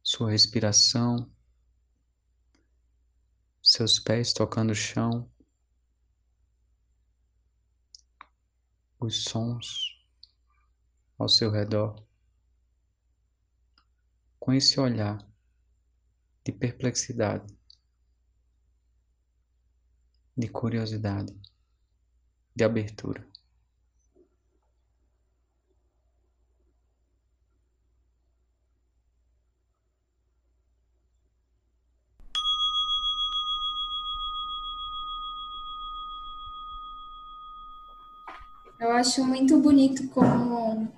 Sua 0.00 0.30
respiração, 0.30 1.28
seus 3.66 3.98
pés 3.98 4.32
tocando 4.32 4.70
o 4.70 4.76
chão, 4.76 5.28
os 9.00 9.24
sons 9.24 10.00
ao 11.18 11.28
seu 11.28 11.50
redor. 11.50 12.00
Com 14.38 14.52
esse 14.52 14.78
olhar, 14.78 15.18
de 16.44 16.52
perplexidade, 16.52 17.52
de 20.36 20.48
curiosidade, 20.48 21.36
de 22.54 22.62
abertura. 22.62 23.28
Acho 38.96 39.24
muito 39.24 39.58
bonito 39.58 40.08
como 40.08 40.88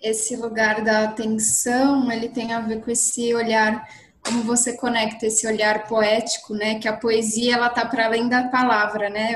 esse 0.00 0.36
lugar 0.36 0.82
da 0.82 1.04
atenção, 1.04 2.10
ele 2.10 2.28
tem 2.28 2.52
a 2.52 2.60
ver 2.60 2.82
com 2.82 2.90
esse 2.90 3.34
olhar 3.34 3.88
como 4.24 4.42
você 4.42 4.76
conecta 4.76 5.26
esse 5.26 5.46
olhar 5.46 5.86
poético, 5.86 6.54
né? 6.54 6.78
Que 6.78 6.88
a 6.88 6.96
poesia 6.96 7.54
ela 7.54 7.70
tá 7.70 7.86
para 7.86 8.06
além 8.06 8.28
da 8.28 8.48
palavra, 8.48 9.08
né? 9.08 9.34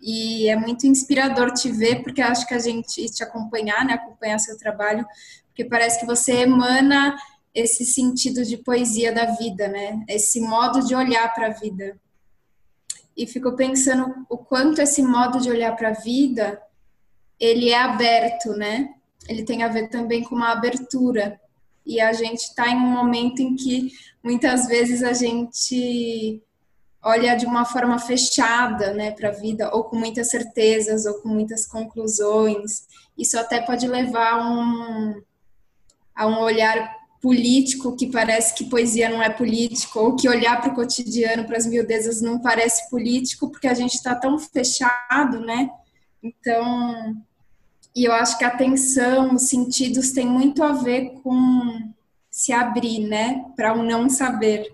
E 0.00 0.48
é 0.48 0.54
muito 0.54 0.86
inspirador 0.86 1.52
te 1.52 1.70
ver, 1.70 2.02
porque 2.02 2.22
acho 2.22 2.46
que 2.46 2.54
a 2.54 2.58
gente 2.58 3.04
te 3.10 3.22
acompanhar, 3.22 3.84
né? 3.84 3.94
Acompanhar 3.94 4.38
seu 4.38 4.56
trabalho, 4.56 5.04
porque 5.48 5.64
parece 5.64 5.98
que 5.98 6.06
você 6.06 6.42
emana 6.42 7.16
esse 7.52 7.84
sentido 7.84 8.44
de 8.44 8.56
poesia 8.58 9.12
da 9.12 9.24
vida, 9.26 9.66
né? 9.66 10.04
Esse 10.08 10.40
modo 10.40 10.86
de 10.86 10.94
olhar 10.94 11.34
para 11.34 11.48
a 11.48 11.50
vida. 11.50 11.98
E 13.16 13.26
fico 13.26 13.56
pensando 13.56 14.24
o 14.28 14.38
quanto 14.38 14.80
esse 14.80 15.02
modo 15.02 15.40
de 15.40 15.50
olhar 15.50 15.74
para 15.74 15.88
a 15.88 15.94
vida 15.94 16.62
ele 17.38 17.70
é 17.70 17.78
aberto, 17.78 18.50
né? 18.50 18.88
Ele 19.28 19.44
tem 19.44 19.62
a 19.62 19.68
ver 19.68 19.88
também 19.88 20.22
com 20.22 20.34
uma 20.34 20.52
abertura 20.52 21.40
e 21.84 22.00
a 22.00 22.12
gente 22.12 22.40
está 22.40 22.68
em 22.68 22.76
um 22.76 22.80
momento 22.80 23.40
em 23.40 23.56
que 23.56 23.92
muitas 24.22 24.66
vezes 24.66 25.02
a 25.02 25.12
gente 25.12 26.42
olha 27.02 27.34
de 27.36 27.46
uma 27.46 27.64
forma 27.64 27.98
fechada 27.98 28.92
né, 28.92 29.12
para 29.12 29.28
a 29.28 29.32
vida, 29.32 29.74
ou 29.74 29.84
com 29.84 29.96
muitas 29.96 30.28
certezas, 30.28 31.06
ou 31.06 31.14
com 31.14 31.28
muitas 31.28 31.66
conclusões. 31.66 32.86
Isso 33.16 33.38
até 33.38 33.60
pode 33.60 33.86
levar 33.86 34.34
a 34.34 34.44
um, 34.44 35.22
a 36.14 36.26
um 36.26 36.40
olhar 36.40 36.94
político 37.20 37.96
que 37.96 38.10
parece 38.10 38.54
que 38.54 38.68
poesia 38.68 39.08
não 39.08 39.22
é 39.22 39.30
político, 39.30 39.98
ou 39.98 40.14
que 40.14 40.28
olhar 40.28 40.60
para 40.60 40.72
o 40.72 40.74
cotidiano, 40.74 41.44
para 41.44 41.56
as 41.56 41.66
miudezas, 41.66 42.20
não 42.20 42.40
parece 42.40 42.88
político, 42.90 43.50
porque 43.50 43.66
a 43.66 43.74
gente 43.74 43.94
está 43.94 44.14
tão 44.14 44.38
fechado, 44.38 45.40
né? 45.40 45.70
Então, 46.22 47.16
e 47.98 48.04
eu 48.04 48.12
acho 48.12 48.38
que 48.38 48.44
a 48.44 48.48
atenção, 48.48 49.34
os 49.34 49.48
sentidos 49.48 50.12
têm 50.12 50.24
muito 50.24 50.62
a 50.62 50.70
ver 50.70 51.14
com 51.20 51.92
se 52.30 52.52
abrir, 52.52 53.00
né, 53.00 53.44
para 53.56 53.74
o 53.74 53.80
um 53.80 53.82
não 53.82 54.08
saber. 54.08 54.72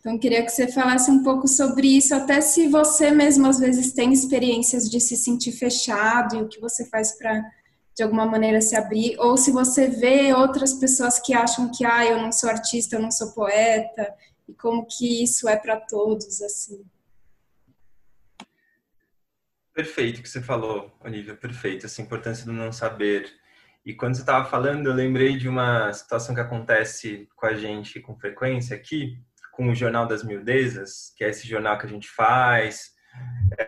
Então, 0.00 0.18
queria 0.18 0.44
que 0.44 0.50
você 0.50 0.66
falasse 0.66 1.08
um 1.08 1.22
pouco 1.22 1.46
sobre 1.46 1.86
isso, 1.96 2.12
até 2.16 2.40
se 2.40 2.66
você 2.66 3.12
mesmo 3.12 3.46
às 3.46 3.60
vezes 3.60 3.92
tem 3.92 4.12
experiências 4.12 4.90
de 4.90 4.98
se 4.98 5.16
sentir 5.16 5.52
fechado 5.52 6.34
e 6.34 6.42
o 6.42 6.48
que 6.48 6.60
você 6.60 6.84
faz 6.86 7.12
para 7.12 7.48
de 7.94 8.02
alguma 8.02 8.26
maneira 8.26 8.60
se 8.60 8.74
abrir, 8.74 9.16
ou 9.20 9.36
se 9.36 9.52
você 9.52 9.86
vê 9.86 10.34
outras 10.34 10.72
pessoas 10.72 11.20
que 11.20 11.34
acham 11.34 11.70
que 11.70 11.84
ah, 11.84 12.04
eu 12.04 12.20
não 12.20 12.32
sou 12.32 12.50
artista, 12.50 12.96
eu 12.96 13.02
não 13.02 13.12
sou 13.12 13.30
poeta, 13.30 14.12
e 14.48 14.52
como 14.52 14.84
que 14.84 15.22
isso 15.22 15.48
é 15.48 15.54
para 15.54 15.76
todos 15.76 16.42
assim. 16.42 16.80
Perfeito 19.78 20.20
que 20.20 20.28
você 20.28 20.42
falou, 20.42 20.92
Olivia, 21.04 21.36
perfeito, 21.36 21.86
essa 21.86 22.02
importância 22.02 22.44
do 22.44 22.52
não 22.52 22.72
saber. 22.72 23.32
E 23.86 23.94
quando 23.94 24.16
você 24.16 24.22
estava 24.22 24.44
falando, 24.44 24.88
eu 24.88 24.92
lembrei 24.92 25.36
de 25.36 25.48
uma 25.48 25.92
situação 25.92 26.34
que 26.34 26.40
acontece 26.40 27.28
com 27.36 27.46
a 27.46 27.54
gente 27.54 28.00
com 28.00 28.18
frequência 28.18 28.74
aqui, 28.74 29.22
com 29.52 29.70
o 29.70 29.74
Jornal 29.76 30.04
das 30.04 30.24
Mildezas, 30.24 31.14
que 31.16 31.22
é 31.22 31.28
esse 31.28 31.46
jornal 31.46 31.78
que 31.78 31.86
a 31.86 31.88
gente 31.88 32.10
faz 32.10 32.90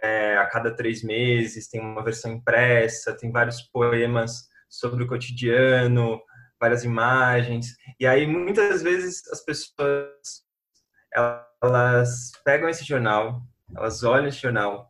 é, 0.03 0.37
a 0.37 0.47
cada 0.47 0.75
três 0.75 1.05
meses, 1.05 1.69
tem 1.69 1.81
uma 1.81 2.03
versão 2.03 2.33
impressa, 2.33 3.17
tem 3.17 3.31
vários 3.31 3.63
poemas 3.63 4.49
sobre 4.69 5.05
o 5.05 5.07
cotidiano, 5.07 6.21
várias 6.59 6.83
imagens. 6.83 7.77
E 8.01 8.05
aí, 8.05 8.27
muitas 8.27 8.83
vezes, 8.83 9.23
as 9.29 9.45
pessoas 9.45 10.11
elas 11.63 12.33
pegam 12.45 12.69
esse 12.69 12.85
jornal, 12.85 13.41
elas 13.77 14.03
olham 14.03 14.27
esse 14.27 14.43
jornal 14.43 14.90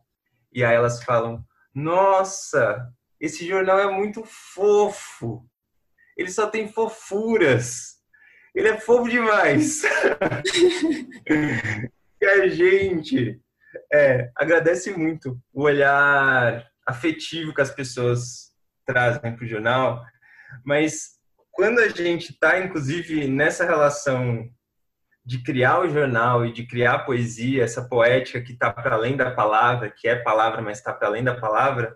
e 0.51 0.63
aí 0.63 0.75
elas 0.75 1.03
falam: 1.03 1.43
Nossa, 1.73 2.87
esse 3.19 3.47
jornal 3.47 3.79
é 3.79 3.91
muito 3.91 4.23
fofo. 4.25 5.45
Ele 6.17 6.29
só 6.29 6.47
tem 6.47 6.67
fofuras. 6.67 7.99
Ele 8.53 8.67
é 8.67 8.79
fofo 8.79 9.09
demais. 9.09 9.81
e 12.21 12.25
a 12.25 12.47
gente 12.47 13.39
é, 13.93 14.29
agradece 14.35 14.91
muito 14.91 15.39
o 15.53 15.63
olhar 15.63 16.67
afetivo 16.85 17.53
que 17.53 17.61
as 17.61 17.71
pessoas 17.71 18.51
trazem 18.85 19.35
para 19.35 19.45
o 19.45 19.47
jornal, 19.47 20.03
mas 20.65 21.19
quando 21.51 21.79
a 21.79 21.87
gente 21.87 22.31
está, 22.31 22.59
inclusive, 22.59 23.27
nessa 23.27 23.65
relação 23.65 24.49
de 25.31 25.41
criar 25.41 25.79
o 25.79 25.89
jornal 25.89 26.45
e 26.45 26.51
de 26.51 26.67
criar 26.67 26.95
a 26.95 26.99
poesia, 26.99 27.63
essa 27.63 27.87
poética 27.87 28.41
que 28.41 28.51
está 28.51 28.69
para 28.69 28.95
além 28.95 29.15
da 29.15 29.31
palavra, 29.31 29.89
que 29.89 30.05
é 30.05 30.13
palavra, 30.13 30.61
mas 30.61 30.79
está 30.79 30.91
para 30.91 31.07
além 31.07 31.23
da 31.23 31.33
palavra, 31.33 31.95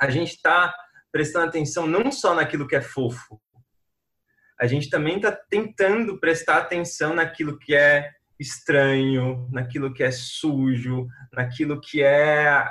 a 0.00 0.08
gente 0.08 0.36
está 0.36 0.72
prestando 1.10 1.48
atenção 1.48 1.88
não 1.88 2.12
só 2.12 2.36
naquilo 2.36 2.68
que 2.68 2.76
é 2.76 2.80
fofo, 2.80 3.40
a 4.60 4.64
gente 4.68 4.88
também 4.88 5.16
está 5.16 5.32
tentando 5.32 6.20
prestar 6.20 6.58
atenção 6.58 7.16
naquilo 7.16 7.58
que 7.58 7.74
é 7.74 8.12
estranho, 8.38 9.48
naquilo 9.50 9.92
que 9.92 10.04
é 10.04 10.12
sujo, 10.12 11.08
naquilo 11.32 11.80
que 11.80 12.00
é 12.00 12.64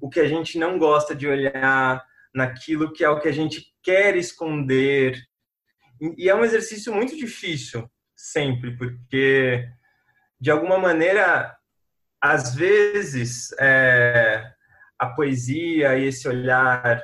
o 0.00 0.08
que 0.08 0.20
a 0.20 0.26
gente 0.26 0.58
não 0.58 0.78
gosta 0.78 1.14
de 1.14 1.28
olhar, 1.28 2.02
naquilo 2.34 2.94
que 2.94 3.04
é 3.04 3.10
o 3.10 3.20
que 3.20 3.28
a 3.28 3.32
gente 3.32 3.74
quer 3.82 4.16
esconder. 4.16 5.20
E 6.16 6.30
é 6.30 6.34
um 6.34 6.44
exercício 6.46 6.94
muito 6.94 7.14
difícil, 7.14 7.90
sempre, 8.20 8.76
porque 8.76 9.66
de 10.38 10.50
alguma 10.50 10.78
maneira, 10.78 11.56
às 12.20 12.54
vezes, 12.54 13.50
é, 13.58 14.44
a 14.98 15.06
poesia 15.06 15.96
e 15.96 16.04
esse 16.04 16.28
olhar 16.28 17.02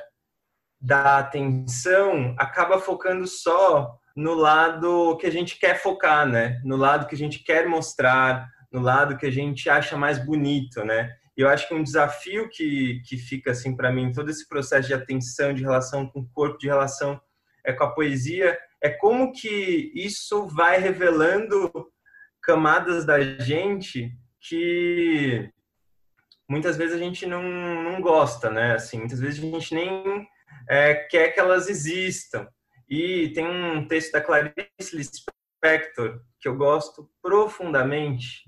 da 0.79 1.17
atenção 1.17 2.35
acaba 2.37 2.79
focando 2.79 3.25
só 3.25 3.97
no 4.15 4.35
lado 4.35 5.17
que 5.17 5.25
a 5.25 5.31
gente 5.31 5.59
quer 5.59 5.81
focar, 5.81 6.27
né? 6.27 6.61
No 6.63 6.75
lado 6.75 7.07
que 7.07 7.15
a 7.15 7.17
gente 7.17 7.43
quer 7.43 7.67
mostrar, 7.67 8.47
no 8.71 8.79
lado 8.79 9.17
que 9.17 9.25
a 9.25 9.31
gente 9.31 9.69
acha 9.69 9.97
mais 9.97 10.23
bonito, 10.23 10.83
né? 10.85 11.11
E 11.35 11.41
eu 11.41 11.49
acho 11.49 11.67
que 11.67 11.73
um 11.73 11.83
desafio 11.83 12.49
que, 12.49 13.01
que 13.07 13.17
fica 13.17 13.51
assim 13.51 13.75
para 13.75 13.91
mim 13.91 14.11
todo 14.11 14.29
esse 14.29 14.47
processo 14.47 14.87
de 14.87 14.93
atenção, 14.93 15.53
de 15.53 15.63
relação 15.63 16.07
com 16.07 16.19
o 16.19 16.29
corpo, 16.29 16.57
de 16.57 16.67
relação 16.67 17.19
é 17.63 17.73
com 17.73 17.83
a 17.83 17.91
poesia, 17.91 18.57
é 18.81 18.89
como 18.89 19.31
que 19.31 19.91
isso 19.95 20.47
vai 20.47 20.77
revelando 20.79 21.71
camadas 22.41 23.05
da 23.05 23.21
gente 23.21 24.11
que 24.39 25.51
muitas 26.49 26.77
vezes 26.77 26.95
a 26.95 26.99
gente 26.99 27.25
não, 27.25 27.43
não 27.43 27.99
gosta, 28.01 28.49
né? 28.49 28.75
Assim, 28.75 28.99
muitas 28.99 29.19
vezes 29.19 29.39
a 29.39 29.47
gente 29.47 29.73
nem 29.73 30.27
é, 30.69 30.95
quer 30.95 31.31
que 31.31 31.39
elas 31.39 31.67
existam. 31.67 32.47
E 32.89 33.29
tem 33.33 33.45
um 33.45 33.87
texto 33.87 34.13
da 34.13 34.21
Clarice 34.21 34.95
Lispector 34.95 36.21
que 36.39 36.47
eu 36.47 36.55
gosto 36.55 37.09
profundamente, 37.21 38.43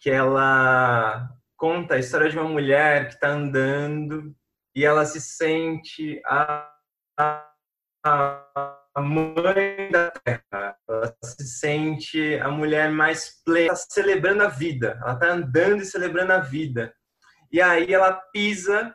que 0.00 0.08
ela 0.08 1.28
conta 1.56 1.94
a 1.94 1.98
história 1.98 2.30
de 2.30 2.38
uma 2.38 2.48
mulher 2.48 3.08
que 3.08 3.14
está 3.14 3.28
andando 3.28 4.34
e 4.74 4.84
ela 4.84 5.04
se 5.04 5.20
sente 5.20 6.20
a, 6.26 6.70
a 8.04 8.83
mãe 9.02 9.90
da 9.90 10.10
terra, 10.10 10.76
ela 10.88 11.16
se 11.22 11.46
sente 11.46 12.38
a 12.38 12.48
mulher 12.48 12.90
mais 12.90 13.42
plena, 13.44 13.70
tá 13.70 13.76
celebrando 13.76 14.42
a 14.44 14.48
vida, 14.48 14.98
ela 15.02 15.14
está 15.14 15.28
andando 15.28 15.82
e 15.82 15.86
celebrando 15.86 16.32
a 16.32 16.38
vida. 16.38 16.94
E 17.50 17.60
aí 17.60 17.92
ela 17.92 18.12
pisa 18.12 18.94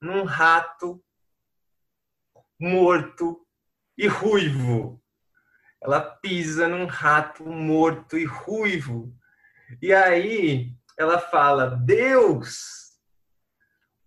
num 0.00 0.24
rato 0.24 1.02
morto 2.60 3.44
e 3.96 4.06
ruivo. 4.06 5.02
Ela 5.82 6.00
pisa 6.00 6.68
num 6.68 6.86
rato 6.86 7.44
morto 7.46 8.16
e 8.16 8.24
ruivo. 8.24 9.14
E 9.82 9.92
aí 9.92 10.72
ela 10.96 11.18
fala: 11.18 11.70
Deus, 11.70 12.98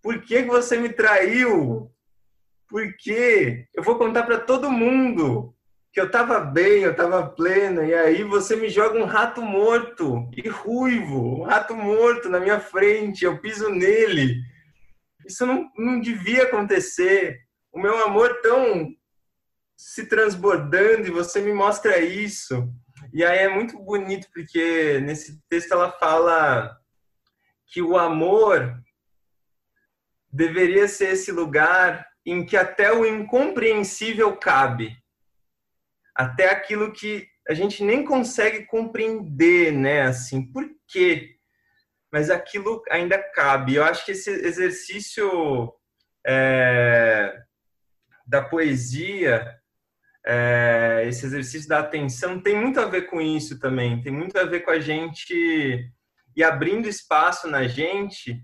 por 0.02 0.22
que 0.22 0.42
você 0.42 0.78
me 0.78 0.92
traiu? 0.92 1.91
Porque 2.72 3.66
eu 3.74 3.82
vou 3.82 3.98
contar 3.98 4.22
para 4.22 4.40
todo 4.40 4.70
mundo 4.70 5.54
que 5.92 6.00
eu 6.00 6.06
estava 6.06 6.40
bem, 6.40 6.80
eu 6.80 6.92
estava 6.92 7.28
plena, 7.28 7.84
e 7.84 7.92
aí 7.92 8.24
você 8.24 8.56
me 8.56 8.70
joga 8.70 8.98
um 8.98 9.04
rato 9.04 9.42
morto 9.42 10.26
e 10.34 10.48
ruivo, 10.48 11.42
um 11.42 11.42
rato 11.42 11.76
morto 11.76 12.30
na 12.30 12.40
minha 12.40 12.58
frente, 12.58 13.26
eu 13.26 13.38
piso 13.38 13.68
nele. 13.68 14.40
Isso 15.26 15.44
não, 15.44 15.70
não 15.76 16.00
devia 16.00 16.44
acontecer. 16.44 17.40
O 17.70 17.78
meu 17.78 18.02
amor 18.04 18.40
tão 18.40 18.88
se 19.76 20.06
transbordando 20.06 21.06
e 21.06 21.10
você 21.10 21.42
me 21.42 21.52
mostra 21.52 21.98
isso. 21.98 22.72
E 23.12 23.22
aí 23.22 23.40
é 23.40 23.48
muito 23.50 23.78
bonito 23.78 24.28
porque 24.32 24.98
nesse 25.00 25.38
texto 25.46 25.72
ela 25.72 25.92
fala 25.92 26.74
que 27.66 27.82
o 27.82 27.98
amor 27.98 28.80
deveria 30.32 30.88
ser 30.88 31.10
esse 31.10 31.30
lugar 31.30 32.10
em 32.24 32.44
que 32.44 32.56
até 32.56 32.92
o 32.92 33.04
incompreensível 33.04 34.36
cabe, 34.36 34.96
até 36.14 36.50
aquilo 36.50 36.92
que 36.92 37.26
a 37.48 37.54
gente 37.54 37.82
nem 37.82 38.04
consegue 38.04 38.64
compreender, 38.66 39.72
né? 39.72 40.02
Assim, 40.02 40.44
por 40.52 40.64
quê? 40.86 41.36
Mas 42.12 42.30
aquilo 42.30 42.82
ainda 42.90 43.18
cabe. 43.18 43.74
Eu 43.74 43.84
acho 43.84 44.04
que 44.04 44.12
esse 44.12 44.30
exercício 44.30 45.72
é, 46.26 47.34
da 48.26 48.42
poesia, 48.42 49.58
é, 50.24 51.04
esse 51.06 51.26
exercício 51.26 51.68
da 51.68 51.80
atenção, 51.80 52.40
tem 52.40 52.54
muito 52.54 52.78
a 52.78 52.84
ver 52.84 53.02
com 53.02 53.20
isso 53.20 53.58
também. 53.58 54.00
Tem 54.00 54.12
muito 54.12 54.38
a 54.38 54.44
ver 54.44 54.60
com 54.60 54.70
a 54.70 54.78
gente 54.78 55.90
e 56.34 56.42
abrindo 56.42 56.88
espaço 56.88 57.48
na 57.48 57.66
gente, 57.66 58.40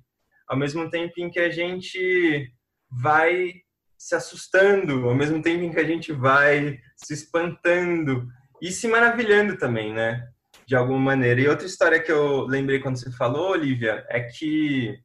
ao 0.47 0.57
mesmo 0.57 0.91
tempo 0.91 1.15
em 1.19 1.31
que 1.31 1.39
a 1.39 1.51
gente 1.51 2.53
vai 2.91 3.63
se 3.99 4.15
assustando, 4.15 5.09
ao 5.09 5.15
mesmo 5.15 5.43
tempo 5.43 5.65
em 5.65 5.73
que 5.73 5.81
a 5.81 5.85
gente 5.85 6.13
vai 6.13 6.79
se 6.97 7.13
espantando 7.13 8.29
e 8.63 8.71
se 8.71 8.87
maravilhando 8.87 9.59
também, 9.59 9.93
né? 9.93 10.29
De 10.65 10.77
alguma 10.77 10.99
maneira. 10.99 11.41
E 11.41 11.49
outra 11.49 11.67
história 11.67 12.01
que 12.01 12.13
eu 12.13 12.47
lembrei 12.47 12.79
quando 12.79 12.97
você 12.97 13.11
falou, 13.11 13.51
Olivia, 13.51 14.07
é 14.09 14.21
que 14.21 14.99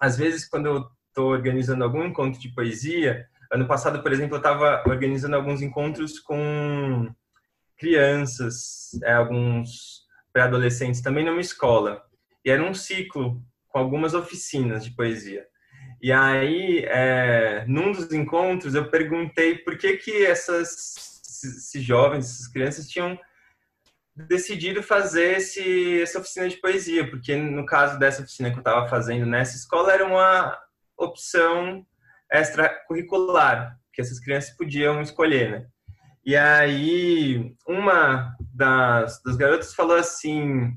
às 0.00 0.16
vezes 0.16 0.48
quando 0.48 0.66
eu 0.66 0.86
estou 1.08 1.30
organizando 1.30 1.84
algum 1.84 2.04
encontro 2.04 2.40
de 2.40 2.48
poesia, 2.54 3.26
ano 3.52 3.66
passado, 3.66 4.02
por 4.02 4.12
exemplo, 4.12 4.36
eu 4.36 4.38
estava 4.38 4.82
organizando 4.86 5.36
alguns 5.36 5.62
encontros 5.62 6.18
com 6.18 7.12
crianças, 7.76 8.98
é, 9.02 9.12
alguns 9.12 10.04
pré-adolescentes 10.32 11.02
também 11.02 11.24
numa 11.24 11.40
escola. 11.40 12.02
E 12.44 12.50
era 12.50 12.62
um 12.62 12.74
ciclo 12.74 13.42
com 13.68 13.78
algumas 13.78 14.14
oficinas 14.14 14.84
de 14.84 14.90
poesia. 14.92 15.46
E 16.04 16.12
aí, 16.12 16.84
é, 16.84 17.64
num 17.66 17.90
dos 17.90 18.12
encontros, 18.12 18.74
eu 18.74 18.90
perguntei 18.90 19.56
por 19.56 19.78
que 19.78 19.96
que 19.96 20.26
essas, 20.26 21.22
esses 21.42 21.82
jovens, 21.82 22.26
essas 22.26 22.46
crianças 22.46 22.86
tinham 22.86 23.18
decidido 24.14 24.82
fazer 24.82 25.38
esse, 25.38 26.02
essa 26.02 26.18
oficina 26.18 26.46
de 26.46 26.58
poesia, 26.58 27.08
porque 27.08 27.34
no 27.34 27.64
caso 27.64 27.98
dessa 27.98 28.20
oficina 28.20 28.50
que 28.50 28.56
eu 28.56 28.60
estava 28.60 28.86
fazendo 28.86 29.24
nessa 29.24 29.56
escola 29.56 29.94
era 29.94 30.04
uma 30.04 30.54
opção 30.94 31.86
extracurricular, 32.30 33.74
que 33.90 34.02
essas 34.02 34.20
crianças 34.20 34.54
podiam 34.58 35.00
escolher, 35.00 35.50
né? 35.52 35.66
E 36.22 36.36
aí 36.36 37.56
uma 37.66 38.36
das, 38.52 39.22
das 39.22 39.36
garotas 39.36 39.74
falou 39.74 39.96
assim, 39.96 40.70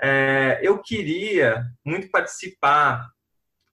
é, 0.00 0.60
eu 0.62 0.80
queria 0.80 1.64
muito 1.84 2.08
participar 2.08 3.10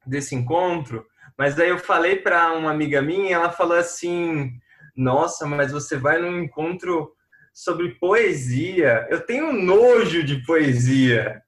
desse 0.08 0.36
encontro, 0.36 1.06
mas 1.38 1.60
aí 1.60 1.70
eu 1.70 1.78
falei 1.78 2.16
para 2.16 2.54
uma 2.54 2.72
amiga 2.72 3.02
minha, 3.02 3.36
ela 3.36 3.52
falou 3.52 3.78
assim, 3.78 4.52
nossa, 4.96 5.46
mas 5.46 5.72
você 5.72 5.96
vai 5.96 6.20
num 6.20 6.42
encontro 6.42 7.12
sobre 7.54 7.96
poesia. 7.96 9.08
Eu 9.10 9.22
tenho 9.22 9.54
nojo 9.54 10.24
de 10.24 10.44
poesia. 10.46 11.42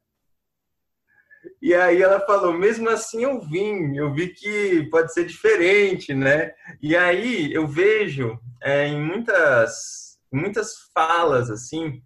E 1.62 1.74
aí 1.74 2.02
ela 2.02 2.20
falou, 2.20 2.54
mesmo 2.54 2.90
assim 2.90 3.24
eu 3.24 3.40
vim, 3.42 3.96
eu 3.96 4.14
vi 4.14 4.30
que 4.30 4.88
pode 4.90 5.14
ser 5.14 5.26
diferente, 5.26 6.14
né? 6.14 6.54
E 6.82 6.96
aí 6.96 7.52
eu 7.54 7.68
vejo 7.68 8.40
é, 8.62 8.88
em 8.88 9.02
muitas, 9.02 10.20
muitas 10.32 10.74
falas, 10.94 11.50
assim, 11.50 12.02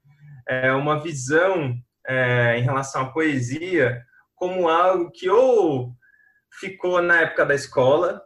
é, 0.47 0.72
uma 0.72 1.01
visão 1.01 1.76
é, 2.08 2.58
em 2.58 2.64
relação 2.64 3.04
à 3.04 3.12
poesia 3.12 4.01
como 4.36 4.68
algo 4.68 5.12
que 5.12 5.30
ou 5.30 5.93
ficou 6.60 7.01
na 7.01 7.22
época 7.22 7.45
da 7.45 7.56
escola, 7.56 8.24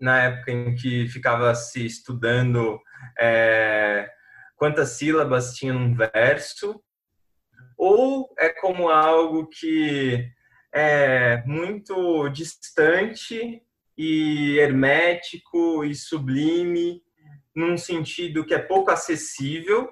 na 0.00 0.22
época 0.22 0.50
em 0.50 0.74
que 0.74 1.08
ficava 1.08 1.54
se 1.54 1.86
estudando 1.86 2.80
é, 3.18 4.08
quantas 4.56 4.90
sílabas 4.90 5.54
tinha 5.54 5.72
num 5.72 5.94
verso, 5.94 6.82
ou 7.76 8.32
é 8.38 8.48
como 8.48 8.88
algo 8.88 9.48
que 9.48 10.28
é 10.72 11.42
muito 11.44 12.28
distante 12.28 13.62
e 13.96 14.58
hermético 14.58 15.84
e 15.84 15.94
sublime, 15.94 17.02
num 17.54 17.76
sentido 17.76 18.44
que 18.44 18.54
é 18.54 18.58
pouco 18.58 18.90
acessível. 18.90 19.90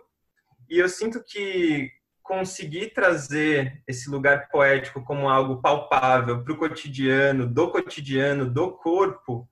E 0.69 0.79
eu 0.79 0.89
sinto 0.89 1.23
que 1.25 1.91
conseguir 2.23 2.93
trazer 2.95 3.83
esse 3.87 4.09
lugar 4.09 4.49
poético 4.49 5.05
como 5.05 5.29
algo 5.29 5.61
palpável 5.61 6.43
para 6.43 6.53
o 6.53 6.57
cotidiano, 6.57 7.47
do 7.47 7.71
cotidiano, 7.71 8.49
do 8.49 8.73
corpo, 8.73 9.49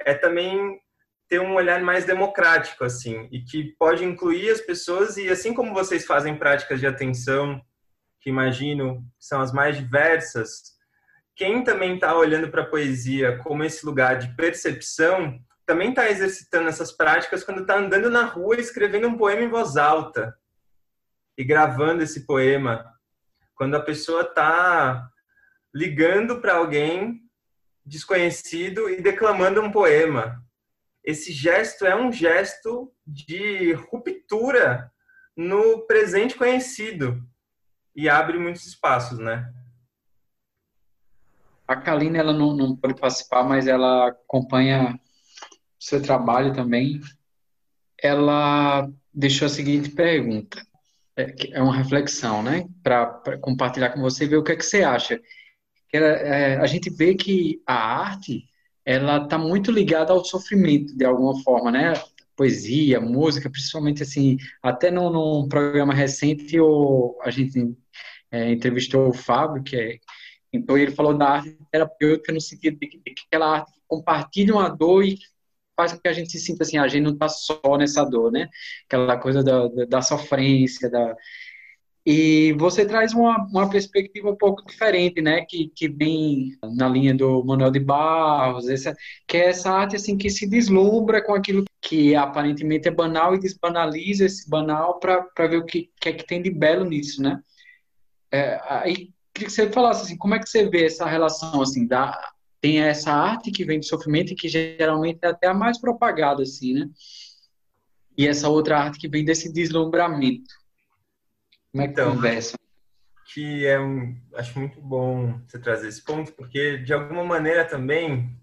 é 0.00 0.14
também 0.14 0.80
ter 1.28 1.40
um 1.40 1.54
olhar 1.54 1.82
mais 1.82 2.04
democrático, 2.04 2.84
assim, 2.84 3.28
e 3.30 3.40
que 3.40 3.74
pode 3.78 4.04
incluir 4.04 4.50
as 4.50 4.60
pessoas, 4.60 5.16
e 5.16 5.28
assim 5.28 5.52
como 5.54 5.74
vocês 5.74 6.04
fazem 6.04 6.36
práticas 6.36 6.80
de 6.80 6.86
atenção, 6.86 7.60
que 8.20 8.30
imagino 8.30 9.04
são 9.18 9.40
as 9.40 9.52
mais 9.52 9.76
diversas, 9.76 10.74
quem 11.36 11.64
também 11.64 11.94
está 11.94 12.16
olhando 12.16 12.48
para 12.48 12.62
a 12.62 12.66
poesia 12.66 13.38
como 13.38 13.64
esse 13.64 13.84
lugar 13.84 14.18
de 14.18 14.34
percepção, 14.36 15.38
também 15.66 15.90
está 15.90 16.08
exercitando 16.08 16.68
essas 16.68 16.92
práticas 16.92 17.42
quando 17.42 17.62
está 17.62 17.76
andando 17.76 18.10
na 18.10 18.24
rua 18.24 18.56
escrevendo 18.56 19.08
um 19.08 19.16
poema 19.16 19.42
em 19.42 19.48
voz 19.48 19.76
alta 19.76 20.34
e 21.36 21.44
gravando 21.44 22.02
esse 22.02 22.26
poema. 22.26 22.84
Quando 23.54 23.76
a 23.76 23.82
pessoa 23.82 24.22
está 24.22 25.08
ligando 25.74 26.40
para 26.40 26.54
alguém 26.54 27.20
desconhecido 27.84 28.88
e 28.88 29.00
declamando 29.00 29.60
um 29.60 29.70
poema 29.70 30.44
esse 31.04 31.32
gesto 31.32 31.84
é 31.84 31.94
um 31.94 32.10
gesto 32.10 32.90
de 33.06 33.74
ruptura 33.74 34.90
no 35.36 35.86
presente 35.86 36.34
conhecido 36.34 37.22
e 37.94 38.08
abre 38.08 38.38
muitos 38.38 38.66
espaços, 38.66 39.18
né? 39.18 39.52
A 41.68 41.76
Kaline, 41.76 42.18
ela 42.18 42.32
não, 42.32 42.56
não 42.56 42.74
pode 42.74 42.98
participar, 42.98 43.44
mas 43.44 43.66
ela 43.66 44.08
acompanha 44.08 44.98
seu 45.78 46.00
trabalho 46.00 46.54
também. 46.54 47.00
Ela 48.02 48.90
deixou 49.12 49.46
a 49.46 49.50
seguinte 49.50 49.90
pergunta, 49.90 50.66
é, 51.16 51.34
é 51.52 51.62
uma 51.62 51.74
reflexão, 51.74 52.42
né? 52.42 52.66
Para 52.82 53.38
compartilhar 53.40 53.90
com 53.90 54.00
você 54.00 54.24
e 54.24 54.28
ver 54.28 54.36
o 54.36 54.42
que 54.42 54.52
é 54.52 54.56
que 54.56 54.64
você 54.64 54.82
acha. 54.82 55.20
É, 55.92 56.56
a 56.56 56.66
gente 56.66 56.90
vê 56.90 57.14
que 57.14 57.62
a 57.66 57.74
arte 57.74 58.44
ela 58.84 59.22
está 59.22 59.38
muito 59.38 59.70
ligada 59.70 60.12
ao 60.12 60.24
sofrimento, 60.24 60.96
de 60.96 61.04
alguma 61.04 61.40
forma, 61.42 61.70
né? 61.70 61.94
Poesia, 62.36 63.00
música, 63.00 63.48
principalmente 63.48 64.02
assim, 64.02 64.36
até 64.62 64.90
num, 64.90 65.08
num 65.10 65.48
programa 65.48 65.94
recente 65.94 66.58
o, 66.60 67.16
a 67.22 67.30
gente 67.30 67.76
é, 68.30 68.50
entrevistou 68.50 69.08
o 69.08 69.14
Fábio, 69.14 69.62
que 69.62 69.76
é, 69.76 69.98
então 70.52 70.76
ele 70.76 70.90
falou 70.90 71.16
da 71.16 71.28
arte 71.28 71.56
terapêutica 71.70 72.32
no 72.32 72.40
sentido 72.40 72.78
de 72.78 72.88
que, 72.88 73.00
aquela 73.26 73.58
arte 73.58 73.72
compartilha 73.86 74.54
uma 74.54 74.68
dor 74.68 75.04
e 75.04 75.18
faz 75.76 75.92
com 75.92 76.00
que 76.00 76.08
a 76.08 76.12
gente 76.12 76.30
se 76.30 76.38
sinta 76.40 76.62
assim, 76.62 76.78
a 76.78 76.88
gente 76.88 77.02
não 77.02 77.12
está 77.12 77.28
só 77.28 77.60
nessa 77.78 78.04
dor, 78.04 78.30
né? 78.30 78.48
Aquela 78.86 79.16
coisa 79.18 79.42
da, 79.42 79.68
da, 79.68 79.84
da 79.84 80.02
sofrência, 80.02 80.90
da, 80.90 81.16
e 82.06 82.52
você 82.58 82.84
traz 82.84 83.14
uma, 83.14 83.46
uma 83.46 83.70
perspectiva 83.70 84.30
um 84.30 84.36
pouco 84.36 84.64
diferente, 84.66 85.22
né? 85.22 85.42
Que, 85.48 85.68
que 85.74 85.88
vem 85.88 86.50
na 86.76 86.86
linha 86.86 87.14
do 87.14 87.42
Manuel 87.44 87.70
de 87.70 87.80
Barros, 87.80 88.68
essa, 88.68 88.94
que 89.26 89.38
é 89.38 89.48
essa 89.48 89.70
arte 89.70 89.96
assim 89.96 90.18
que 90.18 90.28
se 90.28 90.46
deslumbra 90.46 91.24
com 91.24 91.32
aquilo 91.34 91.64
que 91.80 92.14
aparentemente 92.14 92.88
é 92.88 92.90
banal 92.90 93.34
e 93.34 93.40
desbanaliza 93.40 94.26
esse 94.26 94.48
banal 94.50 94.98
para 95.00 95.48
ver 95.48 95.56
o 95.56 95.64
que, 95.64 95.90
que 95.98 96.10
é 96.10 96.12
que 96.12 96.26
tem 96.26 96.42
de 96.42 96.50
belo 96.50 96.84
nisso, 96.84 97.22
né? 97.22 97.40
É, 98.30 98.60
aí 98.68 99.10
queria 99.32 99.48
que 99.48 99.50
você 99.50 99.70
falasse 99.70 100.02
assim, 100.02 100.18
como 100.18 100.34
é 100.34 100.38
que 100.38 100.48
você 100.48 100.68
vê 100.68 100.84
essa 100.84 101.06
relação 101.06 101.62
assim 101.62 101.86
da 101.86 102.33
tem 102.64 102.80
essa 102.80 103.12
arte 103.12 103.50
que 103.50 103.62
vem 103.62 103.78
do 103.78 103.84
sofrimento 103.84 104.32
e 104.32 104.34
que 104.34 104.48
geralmente 104.48 105.18
é 105.20 105.26
até 105.26 105.48
a 105.48 105.52
mais 105.52 105.78
propagada 105.78 106.42
assim, 106.42 106.72
né? 106.72 106.88
E 108.16 108.26
essa 108.26 108.48
outra 108.48 108.78
arte 108.78 108.98
que 108.98 109.06
vem 109.06 109.22
desse 109.22 109.52
deslumbramento. 109.52 110.48
Como 111.70 111.82
é 111.82 111.86
que 111.86 111.92
então, 111.92 112.14
conversa? 112.14 112.56
Que 113.34 113.66
é, 113.66 113.76
acho 114.36 114.58
muito 114.58 114.80
bom 114.80 115.38
você 115.46 115.58
trazer 115.58 115.88
esse 115.88 116.02
ponto, 116.02 116.32
porque 116.32 116.78
de 116.78 116.94
alguma 116.94 117.22
maneira 117.22 117.66
também 117.66 118.34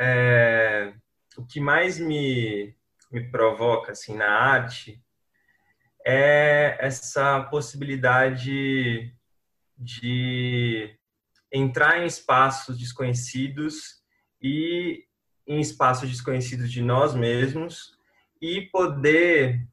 é, 0.00 0.94
o 1.36 1.44
que 1.44 1.60
mais 1.60 1.98
me, 1.98 2.74
me 3.12 3.30
provoca 3.30 3.92
assim 3.92 4.16
na 4.16 4.30
arte 4.30 4.98
é 6.06 6.78
essa 6.80 7.42
possibilidade 7.50 9.14
de 9.76 10.98
entrar 11.52 12.02
em 12.02 12.06
espaços 12.06 12.78
desconhecidos 12.78 14.02
e 14.40 15.04
em 15.46 15.60
espaços 15.60 16.08
desconhecidos 16.08 16.70
de 16.70 16.82
nós 16.82 17.14
mesmos 17.14 17.96
e 18.40 18.62
poder 18.62 19.66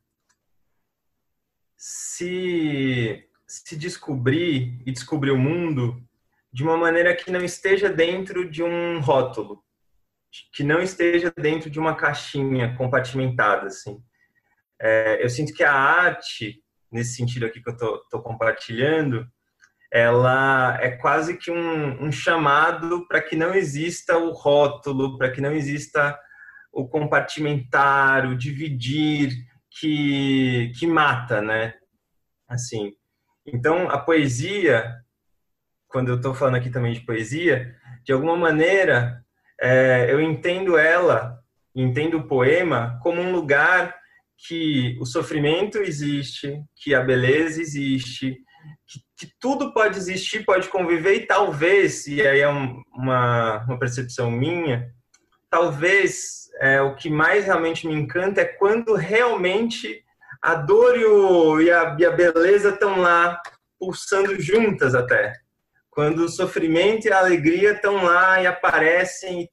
se, 1.76 3.28
se 3.48 3.76
descobrir 3.76 4.82
e 4.86 4.92
descobrir 4.92 5.32
o 5.32 5.38
mundo 5.38 6.02
de 6.52 6.64
uma 6.64 6.78
maneira 6.78 7.16
que 7.16 7.32
não 7.32 7.44
esteja 7.44 7.90
dentro 7.90 8.50
de 8.50 8.62
um 8.62 9.00
rótulo, 9.00 9.64
que 10.54 10.64
não 10.64 10.80
esteja 10.80 11.34
dentro 11.36 11.70
de 11.70 11.80
uma 11.80 11.96
caixinha 11.96 12.76
compartimentada, 12.78 13.68
assim. 13.68 14.02
É, 14.80 15.24
eu 15.24 15.30
sinto 15.30 15.54
que 15.54 15.64
a 15.64 15.74
arte, 15.74 16.64
nesse 16.92 17.16
sentido 17.16 17.46
aqui 17.46 17.62
que 17.62 17.70
eu 17.70 17.74
estou 17.74 18.22
compartilhando, 18.22 19.28
ela 19.94 20.76
é 20.82 20.90
quase 20.90 21.38
que 21.38 21.52
um, 21.52 22.04
um 22.04 22.12
chamado 22.12 23.08
para 23.08 23.22
que 23.22 23.36
não 23.36 23.54
exista 23.54 24.18
o 24.18 24.32
rótulo, 24.32 25.20
para 25.20 25.32
que 25.32 25.40
não 25.40 25.52
exista 25.52 26.20
o 26.72 26.88
compartimentar, 26.88 28.26
o 28.26 28.36
dividir, 28.36 29.32
que, 29.80 30.72
que 30.80 30.88
mata, 30.88 31.44
né? 31.44 31.76
Assim, 32.50 32.92
então 33.46 33.88
a 33.88 34.00
poesia, 34.00 34.96
quando 35.88 36.10
eu 36.10 36.16
estou 36.16 36.34
falando 36.34 36.56
aqui 36.56 36.72
também 36.72 36.94
de 36.94 37.06
poesia, 37.06 37.76
de 38.04 38.12
alguma 38.12 38.36
maneira 38.36 39.24
é, 39.62 40.12
eu 40.12 40.20
entendo 40.20 40.76
ela, 40.76 41.38
entendo 41.76 42.18
o 42.18 42.28
poema 42.28 43.00
como 43.04 43.22
um 43.22 43.32
lugar 43.32 43.96
que 44.48 44.98
o 45.00 45.06
sofrimento 45.06 45.78
existe, 45.78 46.60
que 46.76 46.96
a 46.96 47.02
beleza 47.02 47.62
existe, 47.62 48.40
que, 48.86 49.00
que, 49.18 49.34
tudo 49.40 49.74
pode 49.74 49.98
existir, 49.98 50.46
pode 50.46 50.70
conviver 50.70 51.16
e 51.16 51.26
talvez, 51.26 52.08
e 52.08 52.26
aí 52.26 52.40
é 52.40 52.48
uma, 52.48 53.64
uma 53.64 53.80
percepção 53.80 54.30
minha, 54.30 54.92
talvez 55.50 56.50
é, 56.60 56.82
o 56.82 56.96
que 56.96 57.10
mais 57.10 57.46
realmente 57.46 57.88
me 57.88 57.94
encanta 57.94 58.42
é 58.42 58.46
quando 58.46 58.96
realmente 58.96 60.04
a 60.42 60.56
dor 60.56 60.98
e, 60.98 61.06
o, 61.06 61.62
e, 61.62 61.72
a, 61.72 61.96
e 61.98 62.06
a 62.06 62.12
beleza 62.12 62.70
estão 62.70 63.00
lá 63.00 63.42
pulsando 63.80 64.40
juntas 64.42 64.94
até. 64.94 65.34
Quando 65.90 66.26
o 66.26 66.30
sofrimento 66.30 67.08
e 67.08 67.14
a 67.14 67.20
alegria 67.20 67.74
estão 67.74 68.04
lá 68.04 68.42
e 68.42 68.48
aparecem 68.48 69.42
e 69.42 69.44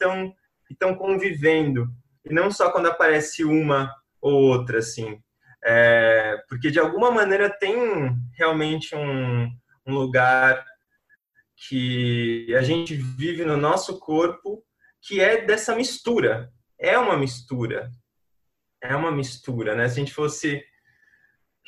estão 0.71 0.95
convivendo. 0.97 1.87
E 2.25 2.33
não 2.33 2.51
só 2.51 2.71
quando 2.71 2.87
aparece 2.87 3.45
uma 3.45 3.95
ou 4.21 4.33
outra, 4.33 4.79
assim. 4.79 5.21
É, 5.65 6.37
porque 6.49 6.71
de 6.71 6.79
alguma 6.79 7.11
maneira 7.11 7.51
tem 7.51 7.77
realmente 8.37 8.95
um, 8.95 9.45
um 9.87 9.95
lugar 9.95 10.65
que 11.69 12.55
a 12.57 12.63
gente 12.63 12.95
vive 12.95 13.45
no 13.45 13.57
nosso 13.57 13.99
corpo 13.99 14.65
que 15.03 15.21
é 15.21 15.45
dessa 15.45 15.75
mistura. 15.75 16.51
É 16.79 16.99
uma 16.99 17.17
mistura. 17.17 17.91
É 18.83 18.97
uma 18.97 19.13
mistura, 19.13 19.75
né? 19.75 19.89
Se 19.89 19.97
a 19.97 20.05
gente 20.05 20.15
fosse 20.15 20.63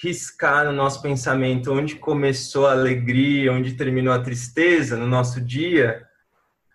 riscar 0.03 0.65
no 0.65 0.73
nosso 0.73 1.03
pensamento 1.03 1.73
onde 1.73 1.97
começou 1.97 2.67
a 2.67 2.73
alegria, 2.73 3.53
onde 3.53 3.75
terminou 3.75 4.13
a 4.13 4.23
tristeza 4.23 4.97
no 4.97 5.07
nosso 5.07 5.41
dia, 5.41 6.07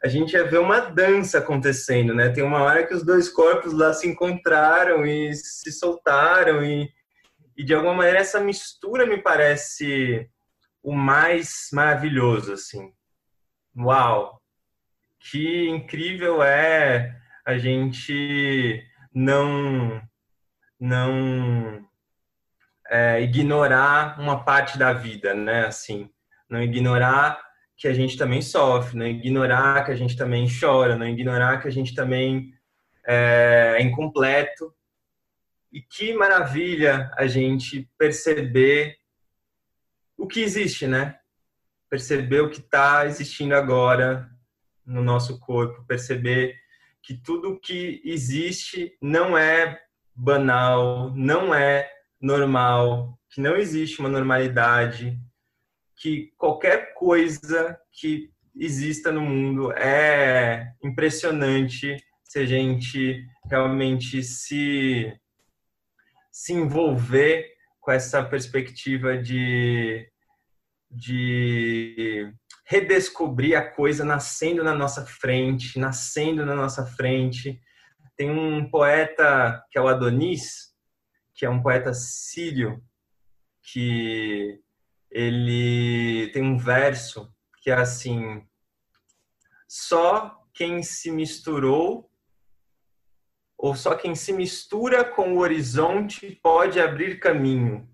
a 0.04 0.08
gente 0.08 0.34
ia 0.34 0.44
ver 0.44 0.60
uma 0.60 0.80
dança 0.80 1.40
acontecendo, 1.40 2.14
né? 2.14 2.30
Tem 2.30 2.44
uma 2.44 2.62
hora 2.62 2.86
que 2.86 2.94
os 2.94 3.04
dois 3.04 3.28
corpos 3.28 3.74
lá 3.74 3.92
se 3.94 4.08
encontraram 4.08 5.06
e 5.06 5.34
se 5.34 5.72
soltaram 5.72 6.64
e, 6.64 6.90
e 7.58 7.64
de 7.64 7.74
alguma 7.74 7.96
maneira 7.96 8.20
essa 8.20 8.40
mistura 8.40 9.06
me 9.06 9.18
parece 9.18 10.30
o 10.84 10.94
mais 10.94 11.70
maravilhoso, 11.74 12.54
assim. 12.54 12.94
Uau! 13.76 14.42
Que 15.20 15.68
incrível 15.68 16.44
é 16.44 17.20
a 17.46 17.58
gente 17.58 18.84
não 19.14 20.02
não 20.80 21.84
é, 22.90 23.22
ignorar 23.22 24.20
uma 24.20 24.44
parte 24.44 24.78
da 24.78 24.94
vida, 24.94 25.34
né? 25.34 25.66
Assim, 25.66 26.10
não 26.50 26.62
ignorar 26.62 27.42
que 27.76 27.88
a 27.88 27.94
gente 27.94 28.18
também 28.18 28.42
sofre, 28.42 28.98
não 28.98 29.06
ignorar 29.06 29.84
que 29.86 29.92
a 29.92 29.96
gente 29.96 30.16
também 30.16 30.48
chora, 30.48 30.96
não 30.96 31.08
ignorar 31.08 31.62
que 31.62 31.68
a 31.68 31.72
gente 31.72 31.94
também 31.94 32.54
é, 33.08 33.76
é 33.78 33.82
incompleto. 33.82 34.74
E 35.72 35.82
que 35.82 36.14
maravilha 36.14 37.12
a 37.18 37.28
gente 37.28 37.90
perceber 37.98 38.98
o 40.18 40.26
que 40.26 40.42
existe, 40.42 40.88
né? 40.88 41.20
Perceber 41.90 42.42
o 42.42 42.50
que 42.50 42.60
está 42.60 43.06
existindo 43.06 43.56
agora 43.56 44.30
no 44.86 45.04
nosso 45.04 45.40
corpo, 45.40 45.86
perceber 45.86 46.56
que 47.02 47.14
tudo 47.14 47.60
que 47.60 48.02
existe 48.04 48.98
não 49.02 49.38
é 49.38 49.80
banal, 50.16 51.14
não 51.16 51.54
é 51.54 51.90
normal, 52.20 53.18
que 53.30 53.40
não 53.40 53.56
existe 53.56 54.00
uma 54.00 54.10
normalidade, 54.10 55.20
que 55.96 56.34
qualquer 56.38 56.94
coisa 56.94 57.80
que 57.92 58.32
exista 58.56 59.12
no 59.12 59.22
mundo 59.22 59.72
é 59.74 60.74
impressionante 60.84 61.98
se 62.24 62.40
a 62.40 62.46
gente 62.46 63.26
realmente 63.50 64.24
se 64.24 65.14
se 66.38 66.54
envolver 66.54 67.52
com 67.82 67.92
essa 67.92 68.24
perspectiva 68.24 69.18
de 69.18 70.08
de 70.90 72.32
redescobrir 72.64 73.58
a 73.58 73.68
coisa 73.68 74.06
nascendo 74.06 74.64
na 74.64 74.74
nossa 74.74 75.04
frente, 75.04 75.80
nascendo 75.80 76.46
na 76.46 76.56
nossa 76.56 76.86
frente. 76.86 77.60
Tem 78.16 78.30
um 78.30 78.70
poeta 78.70 79.62
que 79.72 79.80
é 79.80 79.82
o 79.82 79.88
Adonis, 79.88 80.76
que 81.34 81.44
é 81.44 81.50
um 81.50 81.62
poeta 81.62 81.92
sírio, 81.92 82.84
que 83.64 84.62
ele 85.10 86.30
tem 86.34 86.44
um 86.44 86.58
verso 86.58 87.34
que 87.64 87.72
é 87.72 87.74
assim: 87.74 88.48
só 89.68 90.40
quem 90.54 90.84
se 90.84 91.12
misturou 91.12 92.07
ou 93.58 93.76
só 93.76 93.96
quem 93.96 94.14
se 94.16 94.32
mistura 94.32 95.04
com 95.04 95.34
o 95.34 95.40
horizonte 95.40 96.40
pode 96.44 96.80
abrir 96.80 97.20
caminho. 97.20 97.90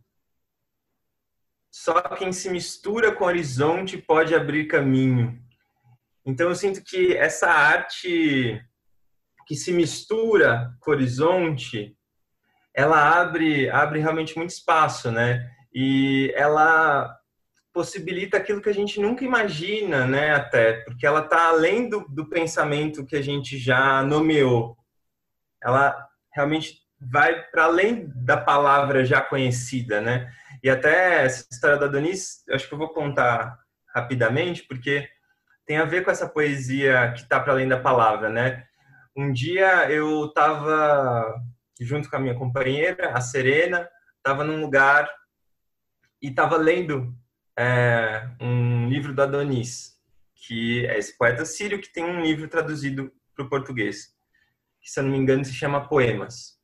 Só 1.72 2.02
quem 2.02 2.32
se 2.32 2.50
mistura 2.50 3.12
com 3.12 3.24
o 3.24 3.28
horizonte 3.28 3.98
pode 3.98 4.36
abrir 4.36 4.68
caminho. 4.68 5.42
Então 6.26 6.50
eu 6.50 6.56
sinto 6.56 6.84
que 6.84 7.16
essa 7.16 7.50
arte 7.50 8.62
que 9.48 9.56
se 9.56 9.74
mistura 9.74 10.74
com 10.80 10.92
o 10.92 10.94
horizonte, 10.94 11.98
ela 12.74 13.20
abre 13.20 13.70
abre 13.70 14.00
realmente 14.00 14.38
muito 14.38 14.52
espaço, 14.52 15.12
né? 15.12 15.50
e 15.74 16.32
ela 16.36 17.18
possibilita 17.74 18.38
aquilo 18.38 18.62
que 18.62 18.70
a 18.70 18.74
gente 18.74 19.00
nunca 19.00 19.26
imagina, 19.26 20.06
né? 20.06 20.32
Até 20.36 20.74
porque 20.84 21.06
ela 21.06 21.22
está 21.22 21.48
além 21.48 21.90
do, 21.90 22.06
do 22.08 22.30
pensamento 22.30 23.06
que 23.06 23.16
a 23.16 23.22
gente 23.22 23.58
já 23.58 24.04
nomeou. 24.04 24.78
Ela 25.64 26.08
realmente 26.34 26.82
vai 27.00 27.42
para 27.44 27.66
além 27.66 28.12
da 28.16 28.38
palavra 28.38 29.06
já 29.06 29.22
conhecida, 29.22 30.02
né? 30.02 30.32
E 30.64 30.70
até 30.70 31.26
essa 31.26 31.46
história 31.52 31.78
da 31.78 31.88
Donis, 31.88 32.44
acho 32.50 32.68
que 32.68 32.74
eu 32.74 32.78
vou 32.78 32.90
contar 32.90 33.60
rapidamente, 33.94 34.64
porque 34.64 35.08
tem 35.66 35.78
a 35.78 35.86
ver 35.86 36.04
com 36.04 36.12
essa 36.12 36.28
poesia 36.28 37.12
que 37.14 37.22
está 37.22 37.40
para 37.40 37.54
além 37.54 37.68
da 37.68 37.80
palavra, 37.80 38.30
né? 38.30 38.66
Um 39.16 39.32
dia 39.32 39.92
eu 39.92 40.26
estava 40.26 41.42
junto 41.80 42.10
com 42.10 42.16
a 42.16 42.20
minha 42.20 42.36
companheira, 42.36 43.12
a 43.12 43.22
Serena, 43.22 43.88
estava 44.18 44.44
num 44.44 44.62
lugar 44.62 45.10
e 46.22 46.30
estava 46.30 46.56
lendo 46.58 47.14
é, 47.58 48.28
um 48.40 48.88
livro 48.88 49.14
do 49.14 49.22
Adonis, 49.22 49.94
que 50.36 50.86
é 50.88 50.98
esse 50.98 51.18
poeta 51.18 51.46
sírio 51.46 51.82
que 51.82 51.92
tem 51.92 52.04
um 52.04 52.22
livro 52.22 52.48
traduzido 52.48 53.12
para 53.36 53.46
o 53.46 53.50
português, 53.50 54.13
que 54.84 54.92
se 54.92 55.00
eu 55.00 55.04
não 55.04 55.12
me 55.12 55.18
engano 55.18 55.46
se 55.46 55.54
chama 55.54 55.88
Poemas. 55.88 56.58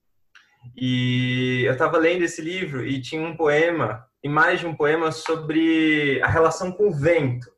E 0.75 1.63
eu 1.65 1.71
estava 1.71 1.97
lendo 1.97 2.23
esse 2.23 2.41
livro 2.41 2.85
e 2.85 3.01
tinha 3.01 3.21
um 3.21 3.35
poema, 3.35 4.05
e 4.21 4.27
mais 4.27 4.59
de 4.59 4.67
um 4.67 4.75
poema 4.75 5.11
sobre 5.11 6.21
a 6.21 6.27
relação 6.27 6.71
com 6.71 6.89
o 6.89 6.93
vento. 6.93 7.49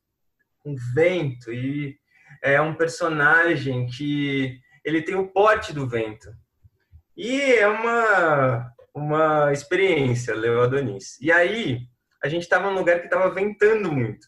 O 0.63 0.75
vento 0.93 1.51
e 1.51 1.97
é 2.43 2.61
um 2.61 2.75
personagem 2.75 3.87
que 3.87 4.59
ele 4.85 5.01
tem 5.01 5.15
o 5.15 5.27
porte 5.27 5.73
do 5.73 5.87
vento. 5.87 6.31
E 7.17 7.53
é 7.53 7.67
uma 7.67 8.71
uma 8.93 9.51
experiência, 9.51 10.35
Leo 10.35 10.61
Adonis. 10.61 11.17
E 11.21 11.31
aí, 11.31 11.79
a 12.23 12.27
gente 12.27 12.43
estava 12.43 12.69
num 12.69 12.77
lugar 12.77 12.99
que 12.99 13.05
estava 13.05 13.29
ventando 13.29 13.91
muito. 13.91 14.27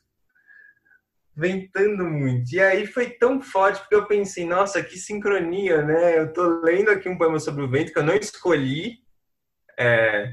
Ventando 1.36 2.06
muito. 2.06 2.54
E 2.54 2.60
aí 2.60 2.86
foi 2.86 3.10
tão 3.10 3.42
forte 3.42 3.80
porque 3.80 3.96
eu 3.96 4.06
pensei, 4.06 4.46
nossa, 4.46 4.84
que 4.84 4.98
sincronia, 4.98 5.82
né? 5.82 6.20
Eu 6.20 6.32
tô 6.32 6.62
lendo 6.62 6.90
aqui 6.90 7.10
um 7.10 7.18
poema 7.18 7.40
sobre 7.40 7.64
o 7.64 7.70
vento 7.70 7.92
que 7.92 8.00
eu 8.00 8.04
não 8.04 8.16
escolhi 8.16 9.00
é, 9.80 10.32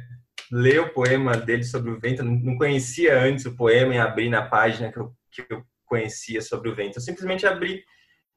ler 0.53 0.81
o 0.81 0.93
poema 0.93 1.37
dele 1.37 1.65
sobre 1.65 1.91
o 1.91 1.99
vento. 1.99 2.21
Eu 2.21 2.27
não 2.27 2.57
conhecia 2.57 3.19
antes 3.19 3.47
o 3.47 3.57
poema 3.57 3.95
e 3.95 3.99
abri 3.99 4.29
na 4.29 4.47
página 4.47 4.93
que 4.93 4.99
eu, 4.99 5.15
que 5.31 5.47
eu 5.49 5.65
conhecia 5.87 6.43
sobre 6.43 6.69
o 6.69 6.75
vento. 6.75 6.99
Eu 6.99 7.03
simplesmente 7.03 7.47
abri 7.47 7.83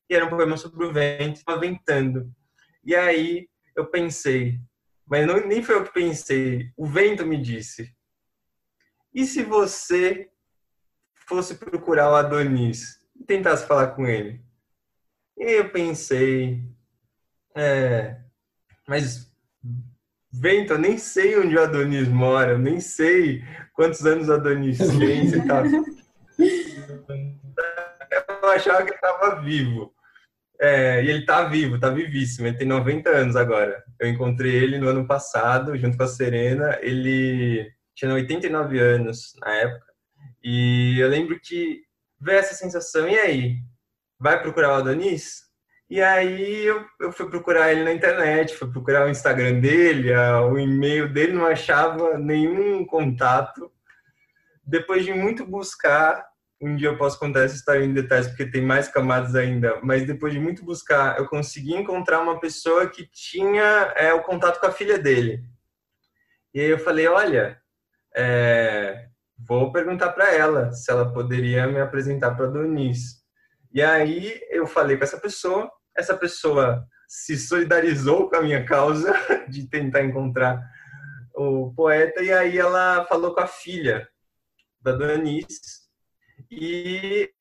e 0.09 0.15
era 0.15 0.25
um 0.25 0.29
poema 0.29 0.55
sobre 0.57 0.85
o 0.85 0.93
vento, 0.93 1.37
estava 1.37 1.59
ventando. 1.59 2.31
E 2.83 2.95
aí 2.95 3.47
eu 3.75 3.87
pensei, 3.87 4.59
mas 5.05 5.25
não, 5.25 5.45
nem 5.45 5.61
foi 5.61 5.75
eu 5.75 5.83
que 5.83 5.93
pensei, 5.93 6.71
o 6.77 6.85
vento 6.85 7.25
me 7.25 7.41
disse, 7.41 7.93
e 9.13 9.25
se 9.25 9.43
você 9.43 10.29
fosse 11.27 11.55
procurar 11.55 12.11
o 12.11 12.15
Adonis 12.15 12.99
e 13.19 13.23
tentasse 13.23 13.65
falar 13.65 13.87
com 13.87 14.05
ele? 14.05 14.41
E 15.37 15.59
eu 15.59 15.69
pensei, 15.69 16.63
é, 17.55 18.17
mas 18.87 19.31
vento, 20.31 20.73
eu 20.73 20.79
nem 20.79 20.97
sei 20.97 21.37
onde 21.37 21.55
o 21.55 21.61
Adonis 21.61 22.07
mora, 22.07 22.51
eu 22.51 22.59
nem 22.59 22.79
sei 22.79 23.43
quantos 23.73 24.05
anos 24.05 24.29
o 24.29 24.33
Adonis 24.33 24.77
tem, 24.99 25.27
você 25.27 25.45
tá... 25.45 25.63
Eu 28.43 28.49
achava 28.49 28.83
que 28.83 28.91
ele 28.91 28.95
estava 28.95 29.41
vivo. 29.41 29.93
É, 30.59 31.03
e 31.03 31.09
ele 31.09 31.19
está 31.19 31.43
vivo, 31.43 31.75
está 31.75 31.89
vivíssimo, 31.89 32.47
ele 32.47 32.57
tem 32.57 32.67
90 32.67 33.09
anos 33.09 33.35
agora. 33.35 33.83
Eu 33.99 34.07
encontrei 34.07 34.53
ele 34.53 34.77
no 34.77 34.87
ano 34.87 35.05
passado, 35.05 35.77
junto 35.77 35.97
com 35.97 36.03
a 36.03 36.07
Serena. 36.07 36.77
Ele 36.81 37.69
tinha 37.95 38.13
89 38.13 38.79
anos 38.79 39.33
na 39.41 39.53
época. 39.55 39.92
E 40.43 40.99
eu 40.99 41.07
lembro 41.07 41.39
que 41.39 41.83
veio 42.19 42.39
essa 42.39 42.53
sensação, 42.53 43.07
e 43.07 43.17
aí? 43.17 43.55
Vai 44.19 44.41
procurar 44.41 44.71
o 44.71 44.75
Adonis? 44.75 45.43
E 45.89 46.01
aí 46.01 46.65
eu, 46.65 46.85
eu 46.99 47.11
fui 47.11 47.29
procurar 47.29 47.71
ele 47.71 47.83
na 47.83 47.93
internet, 47.93 48.55
fui 48.55 48.69
procurar 48.71 49.05
o 49.05 49.09
Instagram 49.09 49.59
dele, 49.59 50.13
a, 50.13 50.41
o 50.41 50.57
e-mail 50.57 51.11
dele, 51.11 51.33
não 51.33 51.45
achava 51.45 52.17
nenhum 52.17 52.85
contato. 52.85 53.71
Depois 54.65 55.05
de 55.05 55.13
muito 55.13 55.45
buscar, 55.45 56.25
um 56.59 56.75
dia 56.75 56.87
eu 56.87 56.97
posso 56.97 57.19
contar 57.19 57.41
essa 57.41 57.55
história 57.55 57.83
em 57.83 57.93
detalhes, 57.93 58.27
porque 58.27 58.45
tem 58.45 58.61
mais 58.61 58.87
camadas 58.87 59.35
ainda, 59.35 59.79
mas 59.83 60.07
depois 60.07 60.33
de 60.33 60.39
muito 60.39 60.63
buscar, 60.63 61.17
eu 61.17 61.27
consegui 61.27 61.75
encontrar 61.75 62.21
uma 62.21 62.39
pessoa 62.39 62.89
que 62.89 63.05
tinha 63.05 63.93
é, 63.95 64.13
o 64.13 64.23
contato 64.23 64.59
com 64.59 64.67
a 64.67 64.71
filha 64.71 64.97
dele. 64.97 65.43
E 66.53 66.59
aí 66.61 66.69
eu 66.69 66.79
falei, 66.79 67.07
olha, 67.07 67.61
é, 68.15 69.09
vou 69.47 69.71
perguntar 69.71 70.11
para 70.11 70.33
ela 70.33 70.71
se 70.71 70.91
ela 70.91 71.11
poderia 71.11 71.67
me 71.67 71.79
apresentar 71.79 72.35
para 72.35 72.47
Donis. 72.47 73.23
E 73.73 73.81
aí 73.81 74.41
eu 74.49 74.67
falei 74.67 74.97
com 74.97 75.03
essa 75.03 75.19
pessoa, 75.19 75.71
essa 75.95 76.15
pessoa 76.15 76.85
se 77.07 77.37
solidarizou 77.37 78.29
com 78.29 78.37
a 78.37 78.41
minha 78.41 78.65
causa 78.65 79.13
de 79.49 79.67
tentar 79.67 80.03
encontrar 80.03 80.61
o 81.35 81.73
poeta 81.75 82.21
e 82.21 82.31
aí 82.31 82.57
ela 82.57 83.05
falou 83.05 83.33
com 83.33 83.41
a 83.41 83.47
filha 83.47 84.07
da 84.81 84.91
Donis 84.91 85.83
e 86.51 87.31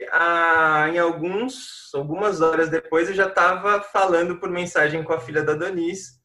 em 0.90 0.98
alguns 0.98 1.90
algumas 1.94 2.40
horas 2.40 2.70
depois 2.70 3.08
eu 3.08 3.14
já 3.14 3.28
estava 3.28 3.82
falando 3.82 4.38
por 4.38 4.48
mensagem 4.48 5.02
com 5.02 5.12
a 5.12 5.20
filha 5.20 5.42
da 5.42 5.54
Donis 5.54 6.21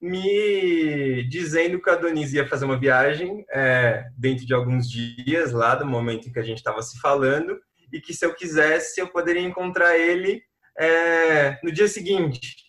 me 0.00 1.26
dizendo 1.28 1.80
que 1.80 1.90
a 1.90 1.96
Donise 1.96 2.36
ia 2.36 2.46
fazer 2.46 2.64
uma 2.64 2.78
viagem 2.78 3.44
é, 3.50 4.04
dentro 4.16 4.46
de 4.46 4.54
alguns 4.54 4.90
dias 4.90 5.52
lá 5.52 5.74
do 5.74 5.86
momento 5.86 6.28
em 6.28 6.32
que 6.32 6.38
a 6.38 6.42
gente 6.42 6.58
estava 6.58 6.82
se 6.82 7.00
falando 7.00 7.58
e 7.92 8.00
que 8.00 8.12
se 8.12 8.24
eu 8.24 8.34
quisesse 8.34 9.00
eu 9.00 9.08
poderia 9.08 9.42
encontrar 9.42 9.96
ele 9.96 10.42
é, 10.78 11.58
no 11.62 11.72
dia 11.72 11.88
seguinte. 11.88 12.66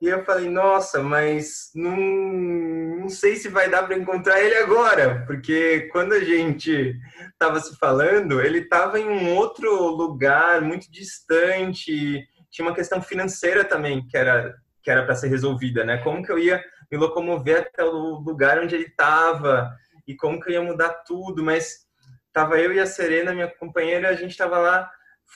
E 0.00 0.06
eu 0.06 0.24
falei, 0.24 0.50
nossa, 0.50 1.02
mas 1.02 1.70
não, 1.74 1.96
não 1.96 3.08
sei 3.08 3.36
se 3.36 3.48
vai 3.48 3.70
dar 3.70 3.84
para 3.84 3.96
encontrar 3.96 4.40
ele 4.42 4.56
agora, 4.56 5.24
porque 5.26 5.88
quando 5.92 6.12
a 6.12 6.20
gente 6.20 6.94
estava 7.32 7.58
se 7.60 7.76
falando, 7.78 8.40
ele 8.40 8.58
estava 8.58 8.98
em 8.98 9.08
um 9.08 9.34
outro 9.34 9.72
lugar 9.90 10.60
muito 10.60 10.90
distante, 10.90 12.22
tinha 12.50 12.66
uma 12.66 12.74
questão 12.74 13.00
financeira 13.00 13.64
também 13.64 14.06
que 14.06 14.16
era 14.16 14.54
que 14.84 14.90
era 14.90 15.04
para 15.04 15.14
ser 15.14 15.28
resolvida, 15.28 15.82
né? 15.82 15.96
Como 15.98 16.22
que 16.22 16.30
eu 16.30 16.38
ia 16.38 16.62
me 16.92 16.98
locomover 16.98 17.62
até 17.62 17.82
o 17.82 18.18
lugar 18.18 18.58
onde 18.58 18.74
ele 18.74 18.84
estava 18.84 19.74
e 20.06 20.14
como 20.14 20.38
que 20.38 20.50
eu 20.50 20.52
ia 20.52 20.62
mudar 20.62 20.90
tudo, 21.06 21.42
mas 21.42 21.86
tava 22.32 22.60
eu 22.60 22.72
e 22.72 22.78
a 22.78 22.86
Serena, 22.86 23.32
minha 23.32 23.48
companheira, 23.48 24.10
a 24.10 24.14
gente 24.14 24.32
estava 24.32 24.58
lá, 24.58 24.90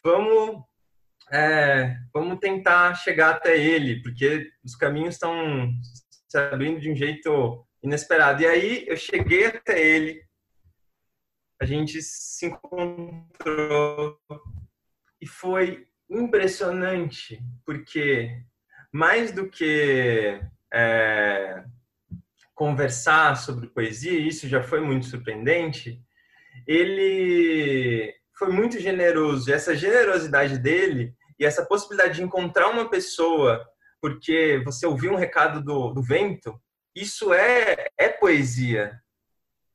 vamos 0.05 0.63
é, 1.33 1.97
vamos 2.13 2.39
tentar 2.39 2.95
chegar 2.95 3.31
até 3.31 3.59
ele, 3.59 4.03
porque 4.03 4.51
os 4.65 4.77
caminhos 4.77 5.15
estão 5.15 5.71
se 6.29 6.39
abrindo 6.39 6.81
de 6.81 6.91
um 6.91 6.97
jeito 6.97 7.67
inesperado. 7.83 8.43
E 8.43 8.47
aí 8.47 8.85
eu 8.87 8.97
cheguei 8.97 9.47
até 9.47 9.81
ele, 9.81 10.23
a 11.61 11.65
gente 11.65 12.01
se 12.03 12.47
encontrou 12.47 14.19
e 15.21 15.27
foi 15.27 15.87
impressionante, 16.09 17.43
porque 17.65 18.43
mais 18.93 19.33
do 19.33 19.49
que 19.49 20.41
é, 20.73 21.65
conversar 22.55 23.37
sobre 23.37 23.69
poesia, 23.69 24.19
e 24.19 24.29
isso 24.29 24.49
já 24.49 24.63
foi 24.63 24.81
muito 24.81 25.07
surpreendente, 25.07 26.03
ele 26.67 28.15
foi 28.37 28.49
muito 28.49 28.79
generoso. 28.79 29.49
E 29.49 29.53
essa 29.53 29.77
generosidade 29.77 30.59
dele 30.59 31.15
e 31.39 31.45
essa 31.45 31.65
possibilidade 31.65 32.17
de 32.17 32.23
encontrar 32.23 32.69
uma 32.69 32.89
pessoa 32.91 33.65
porque 34.01 34.63
você 34.65 34.87
ouviu 34.87 35.13
um 35.13 35.17
recado 35.17 35.63
do, 35.63 35.93
do 35.93 36.03
vento, 36.03 36.61
isso 36.95 37.33
é, 37.33 37.89
é 37.97 38.09
poesia. 38.09 39.01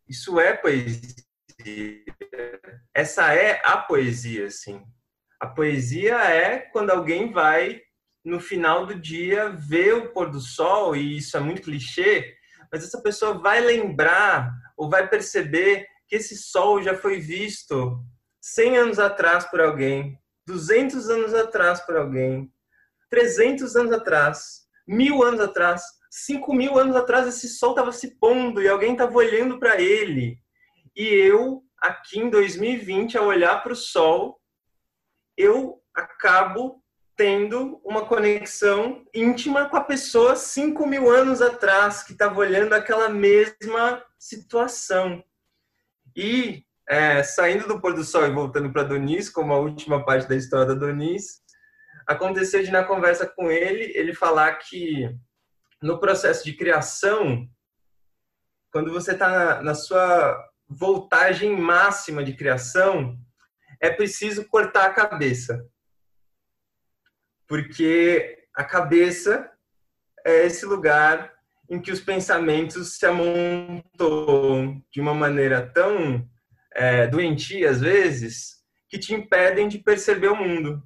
Isso 0.08 0.40
é 0.40 0.54
poesia. 0.54 1.24
Essa 2.94 3.34
é 3.34 3.62
a 3.64 3.78
poesia, 3.78 4.48
assim. 4.48 4.84
A 5.40 5.48
poesia 5.48 6.16
é 6.16 6.60
quando 6.60 6.90
alguém 6.90 7.32
vai 7.32 7.82
no 8.24 8.40
final 8.40 8.86
do 8.86 8.96
dia 8.96 9.50
ver 9.50 9.94
o 9.94 10.12
pôr 10.14 10.30
do 10.30 10.40
sol, 10.40 10.96
e 10.96 11.18
isso 11.18 11.36
é 11.36 11.40
muito 11.40 11.62
clichê, 11.62 12.36
mas 12.72 12.84
essa 12.84 13.02
pessoa 13.02 13.38
vai 13.38 13.60
lembrar 13.60 14.52
ou 14.78 14.90
vai 14.90 15.08
perceber 15.08 15.86
que 16.08 16.16
esse 16.16 16.38
sol 16.38 16.82
já 16.82 16.96
foi 16.96 17.20
visto 17.20 18.00
100 18.42 18.78
anos 18.78 19.00
atrás 19.00 19.46
por 19.50 19.62
alguém, 19.62 20.18
200 20.46 21.10
anos 21.10 21.34
atrás 21.34 21.82
por 21.86 21.96
alguém, 21.96 22.52
300 23.10 23.76
anos 23.76 23.92
atrás, 23.94 24.64
mil 24.88 25.24
anos 25.24 25.40
atrás, 25.40 25.84
5 26.10 26.54
mil 26.54 26.78
anos 26.78 26.96
atrás, 26.96 27.28
esse 27.28 27.48
sol 27.50 27.72
estava 27.72 27.92
se 27.92 28.20
pondo 28.20 28.62
e 28.62 28.68
alguém 28.68 28.94
estava 28.94 29.14
olhando 29.14 29.60
para 29.60 29.82
ele. 29.82 30.40
E 30.96 31.06
eu, 31.06 31.64
aqui 31.80 32.20
em 32.20 32.30
2020, 32.30 33.18
ao 33.18 33.26
olhar 33.26 33.64
para 33.64 33.74
o 33.74 33.76
sol, 33.76 34.40
eu 35.38 35.82
acabo 35.96 36.83
tendo 37.16 37.80
uma 37.84 38.06
conexão 38.06 39.06
íntima 39.14 39.70
com 39.70 39.78
a 39.78 39.84
pessoa 39.84 40.36
cinco 40.36 40.86
mil 40.88 41.10
anos 41.10 41.42
atrás, 41.42 42.04
que 42.04 42.14
estava 42.14 42.40
olhando 42.40 42.74
aquela 42.74 43.10
mesma 43.10 44.04
situação. 44.18 45.24
E 46.16 46.64
é, 46.90 47.24
saindo 47.24 47.68
do 47.68 47.80
pôr 47.80 47.94
do 47.94 48.04
sol 48.04 48.26
e 48.26 48.32
voltando 48.32 48.72
para 48.72 48.84
Donis, 48.84 49.30
como 49.30 49.54
a 49.54 49.60
última 49.60 50.04
parte 50.04 50.28
da 50.28 50.36
história 50.36 50.68
da 50.68 50.74
Donis, 50.74 51.42
aconteceu 52.08 52.64
de 52.64 52.72
na 52.72 52.84
conversa 52.84 53.26
com 53.28 53.50
ele, 53.50 53.92
ele 53.96 54.14
falar 54.14 54.54
que 54.56 55.10
no 55.82 56.00
processo 56.00 56.44
de 56.44 56.54
criação, 56.54 57.48
quando 58.72 58.92
você 58.92 59.12
está 59.12 59.30
na, 59.30 59.62
na 59.62 59.76
sua 59.76 60.50
voltagem 60.68 61.56
máxima 61.56 62.24
de 62.24 62.34
criação, 62.36 63.18
é 63.80 63.90
preciso 63.90 64.46
cortar 64.46 64.86
a 64.86 64.94
cabeça 64.94 65.66
porque 67.48 68.46
a 68.56 68.64
cabeça 68.64 69.50
é 70.26 70.46
esse 70.46 70.66
lugar 70.66 71.34
em 71.70 71.82
que 71.82 71.92
os 71.92 72.00
pensamentos 72.00 72.98
se 72.98 73.06
amontoam 73.06 74.82
de 74.92 75.02
uma 75.02 75.14
maneira 75.14 75.62
tão 75.62 76.28
é, 76.76 77.08
doentia, 77.08 77.70
às 77.70 77.82
vezes, 77.82 78.58
que 78.90 79.00
te 79.00 79.14
impedem 79.14 79.68
de 79.68 79.80
perceber 79.80 80.28
o 80.28 80.36
mundo. 80.36 80.84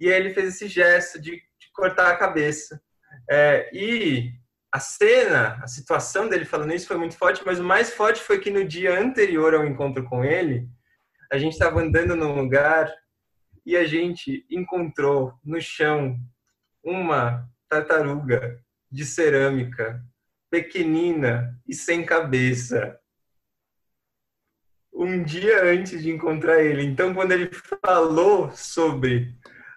E 0.00 0.06
ele 0.06 0.30
fez 0.30 0.54
esse 0.54 0.68
gesto 0.68 1.20
de, 1.20 1.32
de 1.32 1.72
cortar 1.72 2.10
a 2.10 2.16
cabeça. 2.16 2.80
É, 3.28 3.68
e 3.72 4.32
a 4.72 4.78
cena, 4.78 5.58
a 5.62 5.66
situação 5.66 6.28
dele 6.28 6.44
falando 6.44 6.74
isso 6.74 6.86
foi 6.86 6.96
muito 6.96 7.16
forte, 7.16 7.42
mas 7.44 7.58
o 7.58 7.64
mais 7.64 7.92
forte 7.92 8.22
foi 8.22 8.38
que 8.38 8.50
no 8.50 8.64
dia 8.64 8.98
anterior 8.98 9.54
ao 9.54 9.66
encontro 9.66 10.04
com 10.04 10.24
ele, 10.24 10.68
a 11.32 11.38
gente 11.38 11.52
estava 11.52 11.80
andando 11.80 12.14
num 12.14 12.34
lugar 12.34 12.92
e 13.68 13.76
a 13.76 13.84
gente 13.84 14.46
encontrou 14.50 15.34
no 15.44 15.60
chão 15.60 16.18
uma 16.82 17.46
tartaruga 17.68 18.58
de 18.90 19.04
cerâmica, 19.04 20.02
pequenina 20.50 21.54
e 21.68 21.74
sem 21.74 22.02
cabeça. 22.02 22.98
Um 24.90 25.22
dia 25.22 25.64
antes 25.64 26.02
de 26.02 26.10
encontrar 26.10 26.62
ele. 26.62 26.82
Então, 26.82 27.12
quando 27.12 27.32
ele 27.32 27.50
falou 27.84 28.50
sobre 28.52 29.36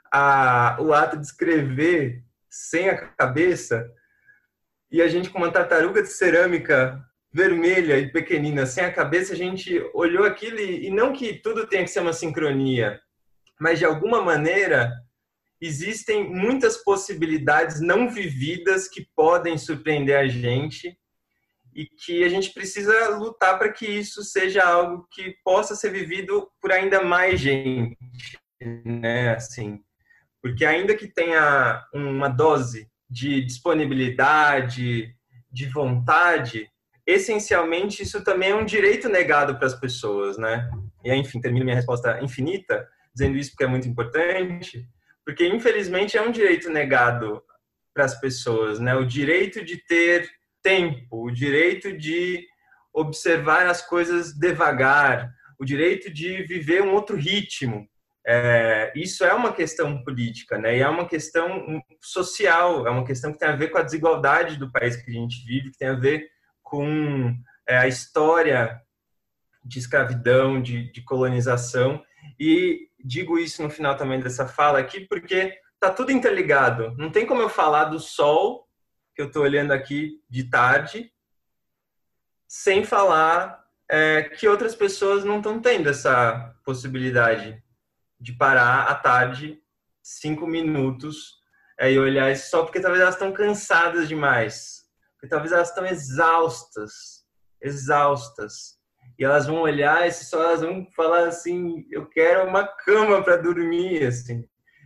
a, 0.10 0.78
o 0.80 0.94
ato 0.94 1.18
de 1.18 1.26
escrever 1.26 2.24
sem 2.50 2.88
a 2.88 2.98
cabeça, 2.98 3.94
e 4.90 5.02
a 5.02 5.10
gente 5.10 5.30
com 5.30 5.38
uma 5.38 5.52
tartaruga 5.52 6.02
de 6.02 6.08
cerâmica 6.08 6.98
vermelha 7.30 8.00
e 8.00 8.10
pequenina 8.10 8.66
sem 8.66 8.86
a 8.86 8.94
cabeça, 8.94 9.34
a 9.34 9.38
gente 9.38 9.82
olhou 9.94 10.24
aquilo 10.24 10.60
e, 10.60 10.88
e 10.88 10.90
não 10.90 11.12
que 11.12 11.34
tudo 11.34 11.68
tenha 11.68 11.84
que 11.84 11.92
ser 11.92 12.00
uma 12.00 12.14
sincronia, 12.14 13.02
mas 13.62 13.78
de 13.78 13.86
alguma 13.86 14.24
maneira 14.24 14.92
existem 15.62 16.28
muitas 16.28 16.84
possibilidades 16.84 17.80
não 17.80 18.10
vividas 18.10 18.88
que 18.88 19.06
podem 19.16 19.56
surpreender 19.56 20.18
a 20.18 20.28
gente 20.28 20.98
e 21.76 21.86
que 21.86 22.24
a 22.24 22.30
gente 22.30 22.52
precisa 22.54 23.10
lutar 23.10 23.60
para 23.60 23.72
que 23.72 23.86
isso 23.86 24.24
seja 24.24 24.64
algo 24.66 25.08
que 25.12 25.36
possa 25.44 25.76
ser 25.76 25.92
vivido 25.92 26.50
por 26.60 26.72
ainda 26.72 27.04
mais 27.04 27.40
gente, 27.40 27.96
né? 28.84 29.36
Assim, 29.36 29.80
porque 30.42 30.66
ainda 30.66 30.96
que 30.96 31.08
tenha 31.08 31.86
uma 31.94 32.30
dose 32.30 32.90
de 33.08 33.46
disponibilidade, 33.46 35.16
de 35.52 35.66
vontade, 35.68 36.68
essencialmente 37.06 38.02
isso 38.02 38.24
também 38.24 38.50
é 38.50 38.56
um 38.56 38.66
direito 38.66 39.08
negado 39.08 39.56
para 39.56 39.68
as 39.68 39.80
pessoas, 39.80 40.36
né? 40.36 40.68
E 41.04 41.14
enfim, 41.14 41.40
termino 41.40 41.64
minha 41.64 41.76
resposta 41.76 42.20
infinita 42.24 42.90
dizendo 43.14 43.38
isso 43.38 43.52
porque 43.52 43.64
é 43.64 43.68
muito 43.68 43.88
importante, 43.88 44.88
porque 45.26 45.48
infelizmente 45.48 46.18
é 46.18 46.22
um 46.22 46.32
direito 46.32 46.70
negado 46.70 47.42
para 47.94 48.06
as 48.06 48.20
pessoas, 48.20 48.80
né? 48.80 48.96
O 48.96 49.06
direito 49.06 49.64
de 49.64 49.78
ter 49.78 50.30
tempo, 50.64 51.26
o 51.26 51.32
direito 51.32 51.96
de 51.98 52.46
observar 52.94 53.68
as 53.68 53.82
coisas 53.82 54.34
devagar, 54.34 55.32
o 55.60 55.66
direito 55.66 56.12
de 56.12 56.44
viver 56.44 56.82
um 56.82 56.94
outro 56.94 57.16
ritmo. 57.16 57.88
É, 58.26 58.92
isso 58.96 59.24
é 59.24 59.34
uma 59.34 59.54
questão 59.54 60.04
política, 60.04 60.58
né? 60.58 60.78
E 60.78 60.82
é 60.82 60.88
uma 60.88 61.08
questão 61.08 61.82
social, 62.00 62.88
é 62.88 62.90
uma 62.90 63.06
questão 63.06 63.32
que 63.32 63.40
tem 63.40 63.48
a 63.48 63.56
ver 63.56 63.70
com 63.70 63.78
a 63.78 63.84
desigualdade 63.84 64.58
do 64.58 64.72
país 64.72 64.96
que 64.96 65.10
a 65.10 65.14
gente 65.14 65.44
vive, 65.46 65.72
que 65.72 65.78
tem 65.78 65.90
a 65.90 65.96
ver 65.96 66.30
com 66.62 67.36
é, 67.68 67.78
a 67.78 67.88
história 67.88 68.80
de 69.64 69.80
escravidão, 69.80 70.62
de, 70.62 70.92
de 70.92 71.02
colonização. 71.04 72.04
E 72.40 72.88
digo 73.04 73.38
isso 73.38 73.62
no 73.62 73.70
final 73.70 73.96
também 73.96 74.20
dessa 74.20 74.48
fala 74.48 74.80
aqui, 74.80 75.02
porque 75.02 75.58
tá 75.80 75.92
tudo 75.92 76.12
interligado. 76.12 76.96
Não 76.98 77.12
tem 77.12 77.26
como 77.26 77.42
eu 77.42 77.50
falar 77.50 77.86
do 77.86 78.00
sol, 78.00 78.68
que 79.16 79.22
eu 79.22 79.28
estou 79.28 79.44
olhando 79.44 79.72
aqui 79.72 80.22
de 80.30 80.44
tarde, 80.50 81.12
sem 82.48 82.84
falar 82.84 83.66
é, 83.90 84.24
que 84.24 84.48
outras 84.48 84.76
pessoas 84.76 85.24
não 85.24 85.38
estão 85.38 85.60
tendo 85.60 85.90
essa 85.90 86.56
possibilidade 86.64 87.62
de 88.20 88.34
parar 88.34 88.84
à 88.84 88.96
tarde, 88.96 89.62
cinco 90.02 90.46
minutos, 90.46 91.42
é, 91.80 91.92
e 91.92 91.98
olhar 91.98 92.32
isso 92.32 92.50
só 92.50 92.64
porque 92.64 92.80
talvez 92.80 93.02
elas 93.02 93.16
estão 93.16 93.34
cansadas 93.34 94.08
demais, 94.08 94.86
porque 95.14 95.28
talvez 95.28 95.52
elas 95.52 95.70
estão 95.70 95.86
exaustas, 95.86 97.26
exaustas. 97.60 98.80
E 99.18 99.24
elas 99.24 99.46
vão 99.46 99.62
olhar 99.62 100.08
e 100.08 100.12
só 100.12 100.42
elas 100.42 100.62
vão 100.62 100.88
falar 100.96 101.28
assim: 101.28 101.86
eu 101.92 102.06
quero 102.08 102.48
uma 102.48 102.66
cama 102.66 103.24
para 103.24 103.38
dormir, 103.38 104.06
assim. 104.06 104.44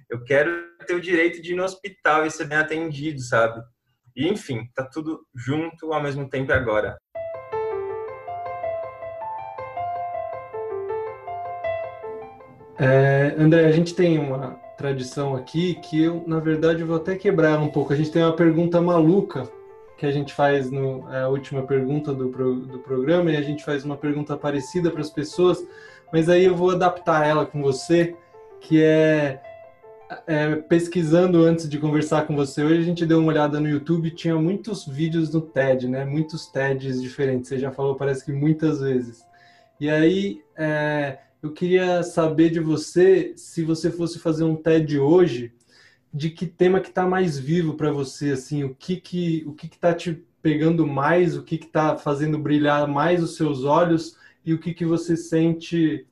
Eu 0.10 0.24
quero 0.24 0.52
ter 0.86 0.94
o 0.94 1.02
direito 1.02 1.42
de 1.42 1.54
ir 1.54 1.56
no 1.56 1.64
hospital 1.64 2.26
e 2.26 2.32
ser 2.32 2.46
bem 2.46 2.58
atendido, 2.58 3.20
sabe? 3.22 3.62
E, 4.16 4.28
enfim, 4.28 4.70
tá 4.74 4.84
tudo 4.84 5.26
junto 5.36 5.92
ao 5.92 6.02
mesmo 6.02 6.30
tempo 6.30 6.54
agora. 6.54 6.98
É, 12.78 13.36
André, 13.38 13.66
a 13.66 13.72
gente 13.72 13.96
tem 13.96 14.20
uma 14.20 14.52
tradição 14.78 15.36
aqui 15.36 15.76
que 15.76 16.04
eu, 16.04 16.24
na 16.28 16.40
verdade, 16.40 16.84
vou 16.84 16.98
até 16.98 17.16
quebrar 17.16 17.60
um 17.60 17.70
pouco. 17.70 17.94
A 17.94 17.96
gente 17.96 18.12
tem 18.12 18.22
uma 18.22 18.36
pergunta 18.36 18.82
maluca 18.82 19.50
que 19.98 20.06
a 20.06 20.12
gente 20.12 20.34
faz 20.34 20.70
no 20.70 21.10
é 21.12 21.22
a 21.22 21.30
última 21.30 21.64
pergunta 21.64 22.14
do, 22.14 22.30
do 22.30 22.80
programa 22.80 23.32
e 23.32 23.38
a 23.38 23.42
gente 23.42 23.64
faz 23.64 23.86
uma 23.86 23.96
pergunta 23.96 24.36
parecida 24.36 24.92
para 24.92 25.02
as 25.02 25.10
pessoas, 25.10 25.66
mas 26.12 26.30
aí 26.30 26.46
eu 26.46 26.56
vou 26.56 26.72
adaptar 26.72 27.26
ela 27.26 27.46
com 27.46 27.62
você, 27.62 28.16
que 28.60 28.84
é, 28.84 29.42
é, 30.28 30.56
pesquisando 30.56 31.44
antes 31.44 31.68
de 31.68 31.80
conversar 31.80 32.28
com 32.28 32.36
você 32.36 32.64
hoje, 32.64 32.80
a 32.80 32.84
gente 32.86 33.06
deu 33.06 33.20
uma 33.20 33.30
olhada 33.30 33.60
no 33.60 33.68
YouTube, 33.68 34.12
tinha 34.12 34.36
muitos 34.36 34.86
vídeos 34.86 35.34
no 35.34 35.42
TED, 35.42 35.88
né? 35.88 36.06
Muitos 36.06 36.48
TEDs 36.48 37.02
diferentes. 37.02 37.50
Você 37.50 37.58
já 37.58 37.72
falou, 37.72 37.96
parece 37.96 38.24
que 38.24 38.32
muitas 38.32 38.82
vezes. 38.82 39.26
E 39.80 39.90
aí 39.90 40.42
é, 40.56 41.20
eu 41.42 41.52
queria 41.52 42.04
saber 42.04 42.50
de 42.50 42.60
você, 42.60 43.34
se 43.36 43.64
você 43.64 43.92
fosse 43.92 44.20
fazer 44.20 44.44
um 44.44 44.56
TED 44.56 45.00
hoje, 45.00 45.54
de 46.16 46.30
que 46.30 46.48
tema 46.48 46.80
que 46.80 46.88
está 46.88 47.06
mais 47.06 47.38
vivo 47.38 47.74
para 47.74 47.92
você, 47.92 48.32
assim, 48.32 48.64
o 48.64 48.74
que 48.74 48.96
que 48.96 49.44
o 49.46 49.52
que 49.52 49.66
está 49.66 49.94
te 49.94 50.24
pegando 50.42 50.88
mais, 50.88 51.36
o 51.36 51.44
que 51.44 51.56
está 51.56 51.98
fazendo 51.98 52.40
brilhar 52.40 52.88
mais 52.88 53.22
os 53.22 53.36
seus 53.36 53.66
olhos 53.66 54.16
e 54.46 54.54
o 54.54 54.60
que 54.60 54.74
que 54.74 54.86
você 54.86 55.18
sente 55.18 56.08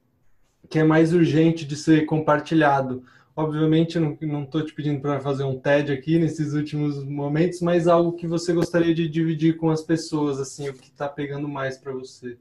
que 0.69 0.79
é 0.79 0.83
mais 0.83 1.13
urgente 1.13 1.65
de 1.65 1.77
ser 1.77 2.05
compartilhado. 2.05 3.05
Obviamente, 3.33 3.95
eu 3.95 4.17
não 4.21 4.43
estou 4.43 4.65
te 4.65 4.73
pedindo 4.73 4.99
para 4.99 5.21
fazer 5.21 5.45
um 5.45 5.57
TED 5.57 5.93
aqui 5.93 6.19
nesses 6.19 6.53
últimos 6.53 7.01
momentos, 7.03 7.61
mas 7.61 7.87
algo 7.87 8.13
que 8.13 8.27
você 8.27 8.51
gostaria 8.53 8.93
de 8.93 9.07
dividir 9.07 9.55
com 9.55 9.69
as 9.69 9.81
pessoas, 9.81 10.37
assim, 10.39 10.67
o 10.67 10.73
que 10.73 10.89
está 10.89 11.07
pegando 11.07 11.47
mais 11.47 11.77
para 11.77 11.93
você. 11.93 12.37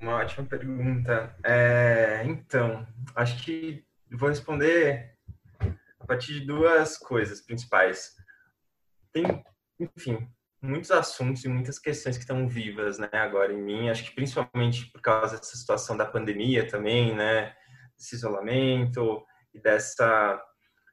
Uma 0.00 0.16
ótima 0.16 0.46
pergunta. 0.46 1.34
É, 1.42 2.22
então, 2.24 2.86
acho 3.16 3.42
que 3.44 3.82
vou 4.10 4.28
responder 4.28 5.15
a 6.06 6.14
partir 6.14 6.34
de 6.34 6.46
duas 6.46 6.96
coisas 6.96 7.40
principais. 7.40 8.14
Tem, 9.12 9.44
enfim, 9.80 10.30
muitos 10.62 10.92
assuntos 10.92 11.44
e 11.44 11.48
muitas 11.48 11.80
questões 11.80 12.16
que 12.16 12.22
estão 12.22 12.48
vivas, 12.48 12.96
né, 12.96 13.08
agora 13.12 13.52
em 13.52 13.60
mim. 13.60 13.90
Acho 13.90 14.04
que 14.04 14.14
principalmente 14.14 14.86
por 14.92 15.00
causa 15.00 15.36
dessa 15.36 15.56
situação 15.56 15.96
da 15.96 16.06
pandemia 16.06 16.68
também, 16.68 17.12
né, 17.12 17.52
desse 17.98 18.14
isolamento 18.14 19.20
e 19.52 19.60
dessa 19.60 20.40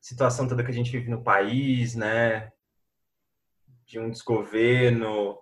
situação 0.01 0.47
toda 0.47 0.63
que 0.63 0.71
a 0.71 0.73
gente 0.73 0.91
vive 0.91 1.11
no 1.11 1.23
país, 1.23 1.93
né, 1.93 2.51
de 3.85 3.99
um 3.99 4.09
desgoverno, 4.09 5.39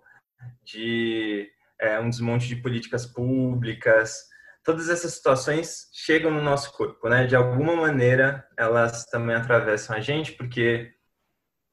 de 0.62 1.50
é, 1.80 1.98
um 1.98 2.10
desmonte 2.10 2.46
de 2.46 2.56
políticas 2.56 3.06
públicas. 3.06 4.28
Todas 4.64 4.88
essas 4.88 5.14
situações 5.14 5.88
chegam 5.92 6.30
no 6.30 6.40
nosso 6.40 6.72
corpo, 6.72 7.08
né? 7.08 7.26
De 7.26 7.34
alguma 7.34 7.74
maneira, 7.74 8.46
elas 8.56 9.04
também 9.06 9.34
atravessam 9.34 9.96
a 9.96 10.00
gente, 10.00 10.32
porque, 10.32 10.92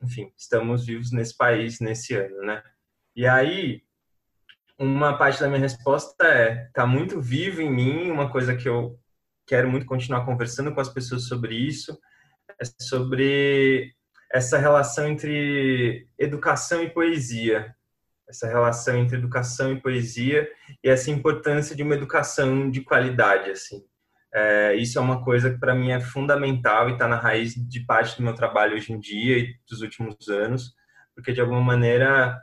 enfim, 0.01 0.31
estamos 0.35 0.85
vivos 0.85 1.11
nesse 1.11 1.35
país 1.37 1.79
nesse 1.79 2.15
ano, 2.15 2.41
né? 2.41 2.63
E 3.15 3.27
aí, 3.27 3.83
uma 4.79 5.17
parte 5.17 5.39
da 5.39 5.47
minha 5.47 5.59
resposta 5.59 6.25
é: 6.25 6.67
está 6.67 6.87
muito 6.87 7.21
vivo 7.21 7.61
em 7.61 7.71
mim, 7.71 8.09
uma 8.09 8.31
coisa 8.31 8.55
que 8.55 8.67
eu 8.67 8.99
quero 9.45 9.69
muito 9.69 9.85
continuar 9.85 10.25
conversando 10.25 10.73
com 10.73 10.81
as 10.81 10.89
pessoas 10.89 11.27
sobre 11.27 11.55
isso, 11.55 11.99
é 12.59 12.65
sobre 12.81 13.93
essa 14.31 14.57
relação 14.57 15.07
entre 15.07 16.07
educação 16.17 16.83
e 16.83 16.89
poesia 16.89 17.75
essa 18.29 18.47
relação 18.47 18.95
entre 18.95 19.17
educação 19.17 19.73
e 19.73 19.81
poesia 19.81 20.47
e 20.83 20.87
essa 20.87 21.09
importância 21.09 21.75
de 21.75 21.81
uma 21.81 21.95
educação 21.95 22.69
de 22.69 22.81
qualidade, 22.81 23.49
assim. 23.49 23.83
É, 24.31 24.75
isso 24.75 24.99
é 24.99 25.01
uma 25.01 25.23
coisa 25.23 25.49
que 25.49 25.59
para 25.59 25.73
mim 25.73 25.91
é 25.91 25.99
fundamental 25.99 26.87
e 26.87 26.93
está 26.93 27.07
na 27.07 27.15
raiz 27.15 27.55
de 27.55 27.79
parte 27.85 28.15
do 28.15 28.23
meu 28.23 28.35
trabalho 28.35 28.75
hoje 28.75 28.93
em 28.93 28.99
dia 28.99 29.39
e 29.39 29.55
dos 29.67 29.81
últimos 29.81 30.29
anos, 30.29 30.75
porque 31.15 31.33
de 31.33 31.41
alguma 31.41 31.61
maneira 31.61 32.39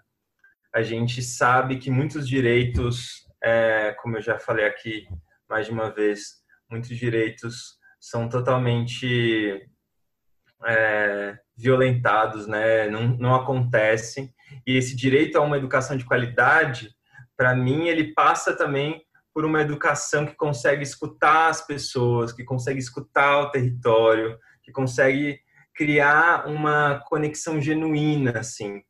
a 0.75 0.83
gente 0.83 1.23
sabe 1.23 1.79
que 1.79 1.91
muitos 1.91 2.29
direitos, 2.29 3.25
é, 3.43 3.95
como 4.01 4.17
eu 4.17 4.21
já 4.21 4.39
falei 4.39 4.67
aqui 4.67 5.07
mais 5.49 5.67
de 5.67 5.73
uma 5.73 5.89
vez, 5.89 6.43
muitos 6.69 6.97
direitos 6.97 7.79
são 8.01 8.29
totalmente 8.29 9.71
é, 10.65 11.39
violentados, 11.57 12.47
né? 12.47 12.89
Não, 12.89 13.09
não 13.19 13.35
acontecem 13.35 14.33
e 14.67 14.77
esse 14.77 14.95
direito 14.95 15.37
a 15.37 15.41
uma 15.41 15.57
educação 15.57 15.97
de 15.97 16.05
qualidade, 16.05 16.91
para 17.37 17.55
mim, 17.55 17.89
ele 17.89 18.13
passa 18.13 18.57
também 18.57 19.03
por 19.33 19.45
uma 19.45 19.61
educação 19.61 20.25
que 20.25 20.35
consegue 20.35 20.83
escutar 20.83 21.49
as 21.49 21.65
pessoas, 21.67 22.33
que 22.33 22.45
consegue 22.45 22.79
escutar 22.79 23.41
o 23.41 23.51
território, 23.51 24.39
que 24.63 24.73
consegue 24.73 25.41
criar 25.75 26.49
uma 26.49 27.03
conexão 27.07 27.61
genuína, 27.61 28.39
assim. 28.39 28.81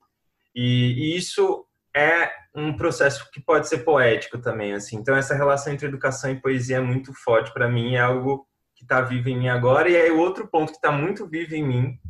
E, 0.55 1.15
e 1.15 1.17
isso 1.17 1.67
é 1.95 2.31
um 2.55 2.77
processo 2.77 3.29
que 3.33 3.41
pode 3.41 3.69
ser 3.69 3.79
poético 3.79 4.39
também, 4.39 4.73
assim. 4.73 4.97
Então 4.97 5.17
essa 5.17 5.35
relação 5.35 5.73
entre 5.73 5.89
educação 5.89 6.31
e 6.31 6.41
poesia 6.41 6.77
é 6.77 6.81
muito 6.81 7.13
forte 7.13 7.53
para 7.53 7.69
mim, 7.69 7.97
é 7.97 8.01
algo 8.01 8.47
que 8.77 8.85
está 8.85 9.01
vivo 9.01 9.29
em 9.29 9.39
mim 9.39 9.49
agora. 9.49 9.89
E 9.89 9.97
aí 9.97 10.11
outro 10.11 10.47
ponto 10.47 10.71
que 10.71 10.79
está 10.79 10.93
muito 10.93 11.27
vivo 11.27 11.55
em 11.55 11.67
mim 11.67 12.01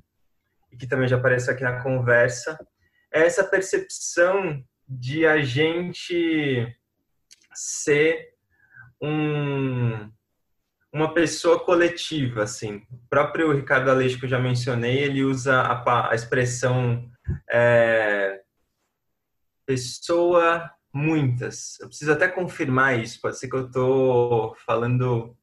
e 0.70 0.76
que 0.76 0.86
também 0.86 1.08
já 1.08 1.16
apareceu 1.16 1.54
aqui 1.54 1.62
na 1.62 1.80
conversa 1.80 2.58
essa 3.10 3.42
percepção 3.44 4.62
de 4.86 5.26
a 5.26 5.40
gente 5.42 6.76
ser 7.54 8.34
um, 9.00 10.10
uma 10.92 11.14
pessoa 11.14 11.64
coletiva, 11.64 12.42
assim. 12.42 12.82
O 12.90 13.08
próprio 13.08 13.52
Ricardo 13.52 13.90
Aleixo, 13.90 14.18
que 14.18 14.26
eu 14.26 14.30
já 14.30 14.38
mencionei, 14.38 14.98
ele 14.98 15.24
usa 15.24 15.60
a, 15.60 16.10
a 16.10 16.14
expressão 16.14 17.10
é, 17.50 18.42
pessoa 19.64 20.70
muitas. 20.92 21.78
Eu 21.80 21.88
preciso 21.88 22.12
até 22.12 22.28
confirmar 22.28 22.98
isso, 22.98 23.20
pode 23.20 23.38
ser 23.38 23.48
que 23.48 23.56
eu 23.56 23.66
estou 23.66 24.54
falando 24.66 25.36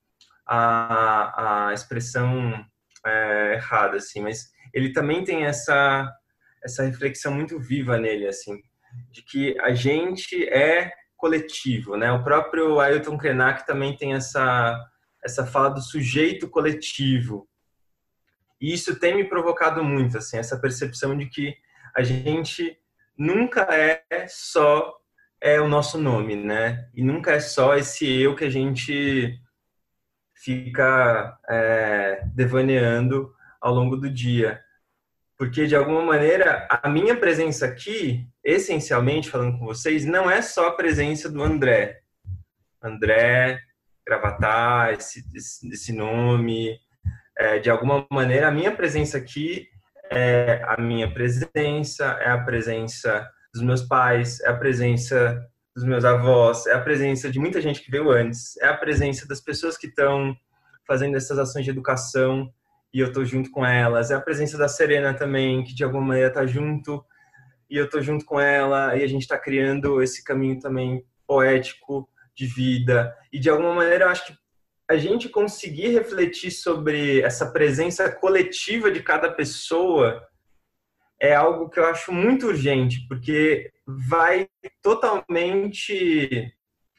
a, 0.46 1.68
a 1.68 1.74
expressão 1.74 2.66
é, 3.06 3.54
errada, 3.56 3.98
assim, 3.98 4.22
mas 4.22 4.52
ele 4.74 4.92
também 4.92 5.24
tem 5.24 5.46
essa 5.46 6.12
essa 6.64 6.84
reflexão 6.84 7.34
muito 7.34 7.60
viva 7.60 7.98
nele, 7.98 8.26
assim, 8.26 8.58
de 9.12 9.22
que 9.22 9.60
a 9.60 9.74
gente 9.74 10.48
é 10.48 10.90
coletivo, 11.18 11.98
né? 11.98 12.10
O 12.12 12.24
próprio 12.24 12.80
Ailton 12.80 13.18
Krenak 13.18 13.66
também 13.66 13.96
tem 13.98 14.14
essa 14.14 14.80
essa 15.24 15.46
fala 15.46 15.70
do 15.70 15.82
sujeito 15.82 16.50
coletivo. 16.50 17.48
E 18.60 18.74
isso 18.74 19.00
tem 19.00 19.16
me 19.16 19.24
provocado 19.24 19.84
muito, 19.84 20.18
assim, 20.18 20.38
essa 20.38 20.60
percepção 20.60 21.18
de 21.18 21.28
que 21.28 21.56
a 21.96 22.04
gente 22.04 22.78
nunca 23.18 23.68
é 23.72 24.04
só 24.28 24.94
é 25.42 25.60
o 25.60 25.68
nosso 25.68 25.98
nome, 25.98 26.36
né? 26.36 26.90
E 26.94 27.04
nunca 27.04 27.34
é 27.34 27.40
só 27.40 27.76
esse 27.76 28.10
eu 28.10 28.36
que 28.36 28.46
a 28.46 28.50
gente 28.50 29.38
fica 30.44 31.38
é, 31.50 32.24
devaneando 32.34 33.34
ao 33.62 33.74
longo 33.74 33.96
do 33.96 34.10
dia 34.10 34.62
porque 35.38 35.66
de 35.66 35.76
alguma 35.76 36.02
maneira 36.02 36.66
a 36.70 36.88
minha 36.88 37.18
presença 37.18 37.66
aqui, 37.66 38.26
essencialmente 38.44 39.30
falando 39.30 39.58
com 39.60 39.66
vocês, 39.66 40.06
não 40.06 40.32
é 40.32 40.42
só 40.42 40.68
a 40.68 40.76
presença 40.76 41.30
do 41.30 41.44
André. 41.44 42.00
André, 42.82 43.60
Gravatar, 44.08 44.94
esse, 44.94 45.22
esse 45.36 45.92
nome, 45.92 46.80
é, 47.38 47.60
de 47.60 47.70
alguma 47.70 48.06
maneira 48.10 48.48
a 48.48 48.52
minha 48.52 48.74
presença 48.74 49.18
aqui 49.18 49.68
é 50.10 50.62
a 50.66 50.80
minha 50.80 51.12
presença, 51.12 52.18
é 52.22 52.30
a 52.30 52.38
presença 52.38 53.28
dos 53.54 53.64
meus 53.64 53.82
pais, 53.82 54.40
é 54.42 54.50
a 54.50 54.56
presença 54.56 55.46
dos 55.76 55.84
meus 55.84 56.06
avós, 56.06 56.68
é 56.68 56.74
a 56.74 56.82
presença 56.82 57.30
de 57.30 57.40
muita 57.40 57.60
gente 57.60 57.82
que 57.82 57.90
veio 57.90 58.12
antes, 58.12 58.56
é 58.58 58.68
a 58.68 58.78
presença 58.78 59.28
das 59.28 59.42
pessoas 59.42 59.78
que 59.78 59.88
estão 59.88 60.36
fazendo 60.88 61.18
essas 61.18 61.40
ações 61.40 61.66
de 61.66 61.72
educação 61.72 62.52
e 62.94 63.00
eu 63.00 63.12
tô 63.12 63.26
junto 63.26 63.50
com 63.50 63.66
elas. 63.66 64.12
É 64.12 64.16
a 64.16 64.22
presença 64.22 64.58
da 64.58 64.68
Serena 64.68 65.14
também, 65.14 65.64
que 65.64 65.74
de 65.74 65.84
alguma 65.84 66.06
maneira 66.06 66.32
tá 66.32 66.46
junto 66.46 67.04
e 67.70 67.78
eu 67.78 67.90
tô 67.90 68.02
junto 68.02 68.24
com 68.24 68.40
ela 68.40 68.96
e 68.96 69.04
a 69.04 69.08
gente 69.08 69.24
está 69.24 69.38
criando 69.38 70.02
esse 70.02 70.24
caminho 70.24 70.60
também 70.60 71.04
poético 71.26 72.08
de 72.36 72.46
vida 72.46 73.16
e 73.32 73.40
de 73.40 73.50
alguma 73.50 73.74
maneira 73.74 74.06
eu 74.06 74.10
acho 74.10 74.28
que 74.28 74.34
a 74.90 74.98
gente 74.98 75.30
conseguir 75.30 75.88
refletir 75.90 76.52
sobre 76.52 77.22
essa 77.22 77.52
presença 77.52 78.12
coletiva 78.12 78.92
de 78.92 79.02
cada 79.02 79.32
pessoa 79.32 80.22
é 81.20 81.34
algo 81.34 81.70
que 81.70 81.80
eu 81.80 81.86
acho 81.86 82.12
muito 82.12 82.48
urgente, 82.48 83.06
porque 83.08 83.72
vai 83.86 84.48
totalmente 84.82 86.54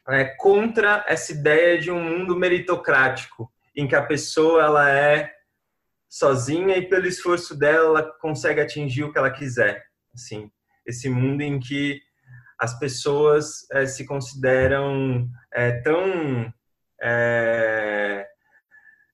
é, 0.07 0.25
contra 0.37 1.03
essa 1.07 1.31
ideia 1.31 1.79
de 1.79 1.91
um 1.91 2.01
mundo 2.01 2.35
meritocrático, 2.35 3.51
em 3.75 3.87
que 3.87 3.95
a 3.95 4.05
pessoa 4.05 4.63
ela 4.63 4.89
é 4.89 5.31
sozinha 6.07 6.77
e 6.77 6.87
pelo 6.87 7.07
esforço 7.07 7.57
dela 7.57 7.99
ela 7.99 8.03
consegue 8.19 8.61
atingir 8.61 9.03
o 9.03 9.11
que 9.11 9.17
ela 9.17 9.31
quiser. 9.31 9.83
Assim, 10.13 10.49
esse 10.85 11.09
mundo 11.09 11.41
em 11.41 11.59
que 11.59 12.01
as 12.59 12.77
pessoas 12.79 13.69
é, 13.71 13.85
se 13.85 14.05
consideram 14.05 15.27
é, 15.53 15.73
tão 15.81 16.53
é, 17.01 18.25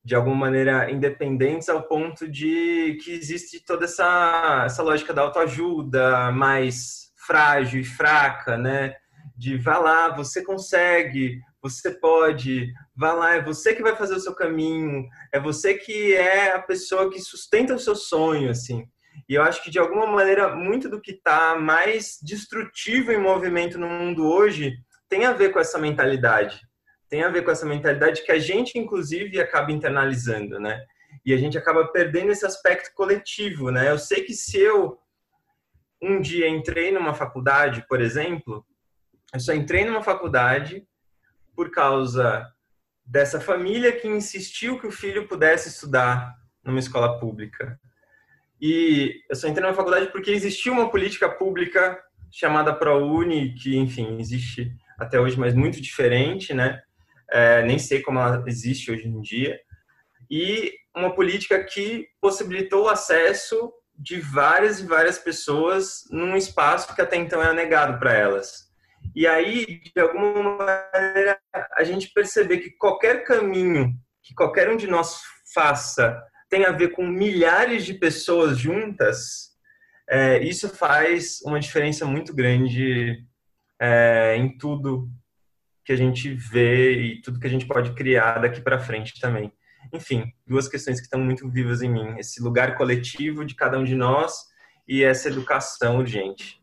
de 0.04 0.14
alguma 0.14 0.36
maneira 0.36 0.92
independentes 0.92 1.70
ao 1.70 1.84
ponto 1.84 2.28
de 2.28 3.00
que 3.04 3.12
existe 3.12 3.64
toda 3.64 3.86
essa, 3.86 4.64
essa 4.66 4.84
lógica 4.84 5.14
da 5.14 5.24
autoajuda 5.24 6.32
mais 6.32 7.11
frágil 7.26 7.82
e 7.82 7.84
fraca, 7.84 8.58
né? 8.58 8.96
De 9.36 9.58
vá 9.58 9.78
lá, 9.78 10.10
você 10.10 10.44
consegue, 10.44 11.40
você 11.62 11.92
pode, 11.92 12.72
vá 12.96 13.14
lá, 13.14 13.36
é 13.36 13.42
você 13.42 13.76
que 13.76 13.82
vai 13.82 13.96
fazer 13.96 14.16
o 14.16 14.20
seu 14.20 14.34
caminho, 14.34 15.08
é 15.32 15.40
você 15.40 15.74
que 15.74 16.14
é 16.14 16.54
a 16.54 16.60
pessoa 16.60 17.10
que 17.10 17.20
sustenta 17.20 17.76
o 17.76 17.80
seu 17.80 17.96
sonho, 17.96 18.50
assim. 18.50 18.86
E 19.28 19.36
eu 19.36 19.44
acho 19.44 19.64
que 19.64 19.72
de 19.72 19.80
alguma 19.80 20.08
maneira 20.08 20.56
muito 20.56 20.90
do 20.90 21.02
que 21.02 21.12
está 21.12 21.56
mais 21.56 22.18
destrutivo 22.22 23.12
em 23.12 23.20
movimento 23.20 23.78
no 23.78 23.88
mundo 23.88 24.26
hoje 24.26 24.74
tem 25.10 25.26
a 25.26 25.34
ver 25.34 25.50
com 25.50 25.60
essa 25.60 25.78
mentalidade 25.78 26.62
tem 27.12 27.24
a 27.24 27.30
ver 27.30 27.44
com 27.44 27.52
essa 27.52 27.66
mentalidade 27.66 28.24
que 28.24 28.32
a 28.32 28.40
gente, 28.40 28.80
inclusive, 28.80 29.38
acaba 29.42 29.70
internalizando, 29.70 30.58
né? 30.58 30.82
E 31.26 31.34
a 31.34 31.38
gente 31.38 31.58
acaba 31.58 31.86
perdendo 31.92 32.32
esse 32.32 32.46
aspecto 32.46 32.90
coletivo, 32.96 33.70
né? 33.70 33.92
Eu 33.92 34.00
sei 34.00 34.24
que 34.24 34.34
se 34.34 34.58
eu 34.58 34.98
um 36.02 36.20
dia 36.20 36.48
entrei 36.48 36.92
numa 36.92 37.14
faculdade, 37.14 37.86
por 37.88 38.02
exemplo, 38.02 38.66
eu 39.34 39.40
só 39.40 39.54
entrei 39.54 39.86
numa 39.86 40.02
faculdade 40.02 40.86
por 41.56 41.70
causa 41.70 42.46
dessa 43.06 43.40
família 43.40 43.92
que 43.92 44.08
insistiu 44.08 44.80
que 44.80 44.88
o 44.88 44.92
filho 44.92 45.28
pudesse 45.28 45.70
estudar 45.70 46.34
numa 46.64 46.80
escola 46.80 47.20
pública. 47.20 47.80
E 48.60 49.22
eu 49.30 49.36
só 49.36 49.48
entrei 49.48 49.66
numa 49.66 49.76
faculdade 49.76 50.12
porque 50.12 50.32
existia 50.32 50.72
uma 50.72 50.90
política 50.90 51.30
pública 51.30 52.02
chamada 52.32 52.74
ProUni, 52.74 53.54
que, 53.56 53.76
enfim, 53.76 54.18
existe 54.20 54.72
até 54.98 55.20
hoje, 55.20 55.38
mas 55.38 55.54
muito 55.54 55.82
diferente, 55.82 56.54
né? 56.54 56.82
é, 57.32 57.64
nem 57.64 57.80
sei 57.80 58.02
como 58.02 58.20
ela 58.20 58.44
existe 58.46 58.92
hoje 58.92 59.08
em 59.08 59.22
dia, 59.22 59.60
e 60.30 60.74
uma 60.96 61.16
política 61.16 61.64
que 61.64 62.08
possibilitou 62.20 62.86
o 62.86 62.90
acesso 62.90 63.72
de 64.02 64.20
várias 64.20 64.80
e 64.80 64.86
várias 64.86 65.20
pessoas 65.20 66.04
num 66.10 66.36
espaço 66.36 66.94
que 66.96 67.02
até 67.02 67.18
então 67.18 67.42
era 67.42 67.54
negado 67.54 68.00
para 68.00 68.14
elas. 68.14 68.72
E 69.16 69.28
aí, 69.28 69.82
de 69.94 70.02
alguma 70.02 70.58
maneira, 70.58 71.40
a 71.76 71.84
gente 71.84 72.12
perceber 72.14 72.58
que 72.58 72.72
qualquer 72.72 73.24
caminho 73.24 73.94
que 74.24 74.34
qualquer 74.34 74.70
um 74.70 74.78
de 74.78 74.88
nós 74.88 75.22
faça 75.54 76.22
tem 76.50 76.66
a 76.66 76.72
ver 76.72 76.90
com 76.90 77.06
milhares 77.06 77.86
de 77.86 77.94
pessoas 77.94 78.58
juntas, 78.58 79.52
é, 80.10 80.40
isso 80.44 80.70
faz 80.70 81.40
uma 81.46 81.60
diferença 81.60 82.06
muito 82.06 82.34
grande 82.34 83.26
é, 83.80 84.36
em 84.36 84.58
tudo 84.58 85.10
que 85.84 85.92
a 85.92 85.96
gente 85.96 86.34
vê 86.34 86.94
e 86.94 87.22
tudo 87.22 87.40
que 87.40 87.48
a 87.48 87.50
gente 87.50 87.66
pode 87.66 87.94
criar 87.94 88.40
daqui 88.40 88.62
para 88.62 88.80
frente 88.80 89.20
também. 89.20 89.52
Enfim, 89.94 90.32
duas 90.48 90.68
questões 90.68 91.00
que 91.00 91.06
estão 91.06 91.20
muito 91.20 91.50
vivas 91.50 91.82
em 91.82 91.90
mim: 91.90 92.18
esse 92.18 92.42
lugar 92.42 92.78
coletivo 92.78 93.46
de 93.46 93.56
cada 93.56 93.78
um 93.78 93.84
de 93.84 93.96
nós 93.96 94.46
e 94.88 95.04
essa 95.04 95.30
educação 95.30 95.98
urgente. 95.98 96.62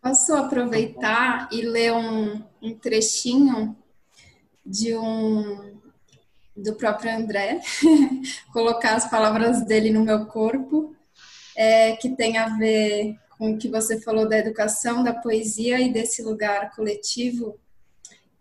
Posso 0.00 0.34
aproveitar 0.34 1.48
e 1.52 1.62
ler 1.62 1.92
um, 1.92 2.42
um 2.60 2.74
trechinho 2.74 3.76
de 4.64 4.96
um 4.96 5.80
do 6.56 6.74
próprio 6.74 7.16
André, 7.16 7.60
colocar 8.52 8.94
as 8.94 9.08
palavras 9.08 9.64
dele 9.64 9.90
no 9.90 10.04
meu 10.04 10.26
corpo, 10.26 10.94
é, 11.56 11.96
que 11.96 12.10
tem 12.10 12.36
a 12.36 12.48
ver 12.56 13.16
com 13.38 13.52
o 13.52 13.58
que 13.58 13.68
você 13.68 14.00
falou 14.00 14.28
da 14.28 14.38
educação, 14.38 15.02
da 15.02 15.14
poesia 15.14 15.80
e 15.80 15.92
desse 15.92 16.22
lugar 16.22 16.70
coletivo 16.76 17.58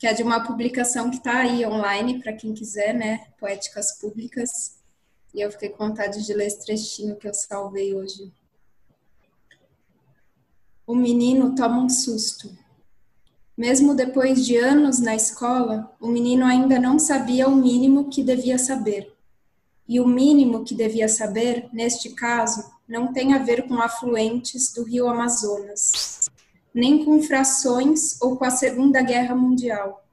que 0.02 0.08
é 0.08 0.14
de 0.16 0.24
uma 0.24 0.44
publicação 0.44 1.12
que 1.12 1.18
está 1.18 1.42
aí 1.42 1.64
online 1.64 2.20
para 2.24 2.34
quem 2.34 2.56
quiser, 2.56 2.92
né? 2.92 3.28
Poéticas 3.40 4.00
Públicas. 4.00 4.80
E 5.32 5.42
eu 5.42 5.52
fiquei 5.52 5.70
com 5.70 5.90
vontade 5.90 6.26
de 6.26 6.34
ler 6.34 6.48
esse 6.48 6.66
trechinho 6.66 7.16
que 7.18 7.28
eu 7.28 7.34
salvei 7.36 7.94
hoje. 7.94 8.34
O 10.88 10.96
menino 10.96 11.54
toma 11.54 11.84
um 11.84 11.88
susto. 11.88 12.50
Mesmo 13.56 13.94
depois 13.94 14.44
de 14.44 14.58
anos 14.58 15.00
na 15.00 15.16
escola, 15.16 15.96
o 16.02 16.08
menino 16.08 16.48
ainda 16.48 16.80
não 16.80 16.98
sabia 16.98 17.48
o 17.48 17.56
mínimo 17.56 18.10
que 18.10 18.24
devia 18.24 18.58
saber. 18.58 19.16
E 19.88 20.00
o 20.00 20.08
mínimo 20.08 20.64
que 20.64 20.74
devia 20.74 21.08
saber, 21.08 21.70
neste 21.72 22.10
caso, 22.10 22.74
não 22.88 23.14
tem 23.14 23.36
a 23.36 23.38
ver 23.38 23.68
com 23.68 23.80
afluentes 23.80 24.74
do 24.74 24.84
rio 24.84 25.08
Amazonas, 25.08 26.21
nem 26.74 27.04
com 27.04 27.22
frações 27.22 28.22
ou 28.22 28.38
com 28.38 28.46
a 28.46 28.50
Segunda 28.50 29.02
Guerra 29.02 29.36
Mundial. 29.36 30.06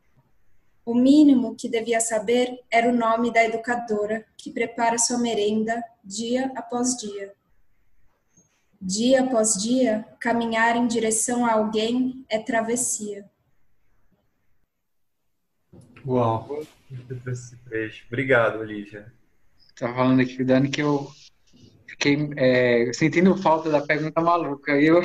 O 0.85 0.95
mínimo 0.95 1.55
que 1.55 1.69
devia 1.69 2.01
saber 2.01 2.61
era 2.71 2.89
o 2.89 2.97
nome 2.97 3.31
da 3.31 3.45
educadora 3.45 4.25
que 4.37 4.51
prepara 4.51 4.99
sua 4.99 5.19
merenda 5.19 5.83
dia 6.03 6.51
após 6.57 6.97
dia. 6.97 7.35
Dia 8.81 9.25
após 9.25 9.55
dia, 9.55 10.07
caminhar 10.19 10.77
em 10.77 10.87
direção 10.87 11.45
a 11.45 11.53
alguém 11.53 12.25
é 12.29 12.39
travessia. 12.39 13.29
Uau! 16.07 16.63
Obrigado, 18.07 18.61
Olivia. 18.61 19.13
Estava 19.59 19.95
falando 19.95 20.21
aqui, 20.21 20.43
Dani, 20.43 20.71
que 20.71 20.81
eu 20.81 21.11
fiquei 21.89 22.31
é, 22.37 22.93
sentindo 22.93 23.37
falta 23.37 23.71
da 23.71 23.81
pergunta 23.81 24.21
maluca. 24.21 24.73
Eu, 24.81 25.03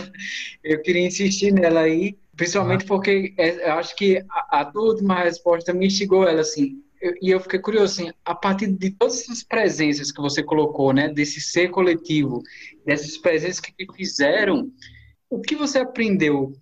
eu 0.64 0.82
queria 0.82 1.08
insistir 1.08 1.52
nela 1.52 1.82
aí, 1.82 2.18
principalmente 2.36 2.86
porque 2.86 3.34
é, 3.38 3.70
eu 3.70 3.74
acho 3.74 3.96
que 3.96 4.24
a, 4.30 4.62
a 4.62 4.66
tua 4.66 4.90
última 4.90 5.24
resposta 5.24 5.74
me 5.74 5.88
instigou 5.88 6.28
ela 6.28 6.42
assim. 6.42 6.84
e 7.22 7.32
eu 7.32 7.40
fiquei 7.40 7.60
curioso, 7.60 8.02
assim, 8.02 8.12
a 8.26 8.36
partir 8.36 8.68
de 8.68 8.92
todas 8.92 9.22
essas 9.22 9.44
presenças 9.44 10.12
que 10.12 10.22
você 10.22 10.44
colocou, 10.44 10.94
né, 10.94 11.10
desse 11.10 11.40
ser 11.40 11.70
coletivo, 11.70 12.42
dessas 12.86 13.18
presenças 13.18 13.60
que 13.60 13.74
fizeram, 13.96 14.72
o 15.30 15.42
que 15.42 15.56
você 15.56 15.80
aprendeu 15.80 16.54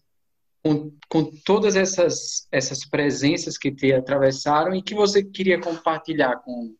com, 0.63 0.91
com 1.09 1.31
todas 1.43 1.75
essas, 1.75 2.47
essas 2.51 2.85
presenças 2.85 3.57
que 3.57 3.71
te 3.71 3.91
atravessaram 3.91 4.75
e 4.75 4.81
que 4.81 4.93
você 4.93 5.23
queria 5.23 5.59
compartilhar 5.59 6.37
com, 6.37 6.75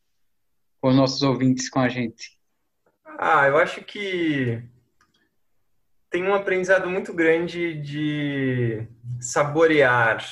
com 0.80 0.90
os 0.90 0.96
nossos 0.96 1.22
ouvintes, 1.24 1.70
com 1.70 1.80
a 1.80 1.90
gente? 1.90 2.41
Ah, 3.18 3.48
eu 3.48 3.58
acho 3.58 3.84
que 3.84 4.64
tem 6.10 6.24
um 6.24 6.34
aprendizado 6.34 6.90
muito 6.90 7.14
grande 7.14 7.74
de 7.82 8.88
saborear 9.20 10.24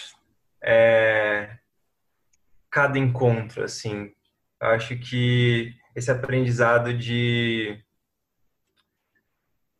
é, 0.62 1.58
cada 2.70 3.00
encontro, 3.00 3.64
assim. 3.64 4.14
Eu 4.62 4.68
acho 4.70 4.98
que 4.98 5.74
esse 5.96 6.12
aprendizado 6.12 6.94
de 6.94 7.82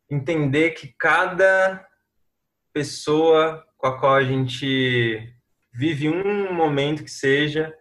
entender 0.10 0.72
que 0.72 0.88
cada 0.98 1.86
pessoa 2.74 3.66
com 3.78 3.88
a 3.88 4.00
qual 4.00 4.16
a 4.16 4.24
gente 4.24 5.34
vive 5.74 6.10
um 6.10 6.54
momento 6.54 7.04
que 7.04 7.12
seja 7.12 7.74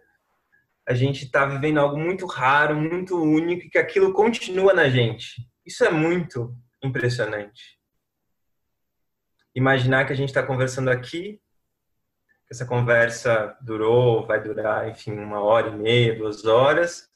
a 0.89 0.93
gente 0.95 1.25
está 1.25 1.45
vivendo 1.45 1.77
algo 1.77 1.99
muito 1.99 2.25
raro, 2.25 2.75
muito 2.75 3.15
único 3.15 3.67
e 3.67 3.69
que 3.69 3.77
aquilo 3.77 4.11
continua 4.11 4.73
na 4.73 4.89
gente. 4.89 5.47
Isso 5.63 5.85
é 5.85 5.91
muito 5.91 6.51
impressionante. 6.83 7.77
Imaginar 9.53 10.05
que 10.05 10.13
a 10.13 10.15
gente 10.15 10.29
está 10.29 10.41
conversando 10.41 10.89
aqui, 10.89 11.39
que 12.47 12.53
essa 12.53 12.65
conversa 12.65 13.55
durou, 13.61 14.25
vai 14.25 14.41
durar, 14.41 14.89
enfim, 14.89 15.11
uma 15.11 15.39
hora 15.43 15.69
e 15.69 15.75
meia, 15.75 16.17
duas 16.17 16.43
horas, 16.45 17.07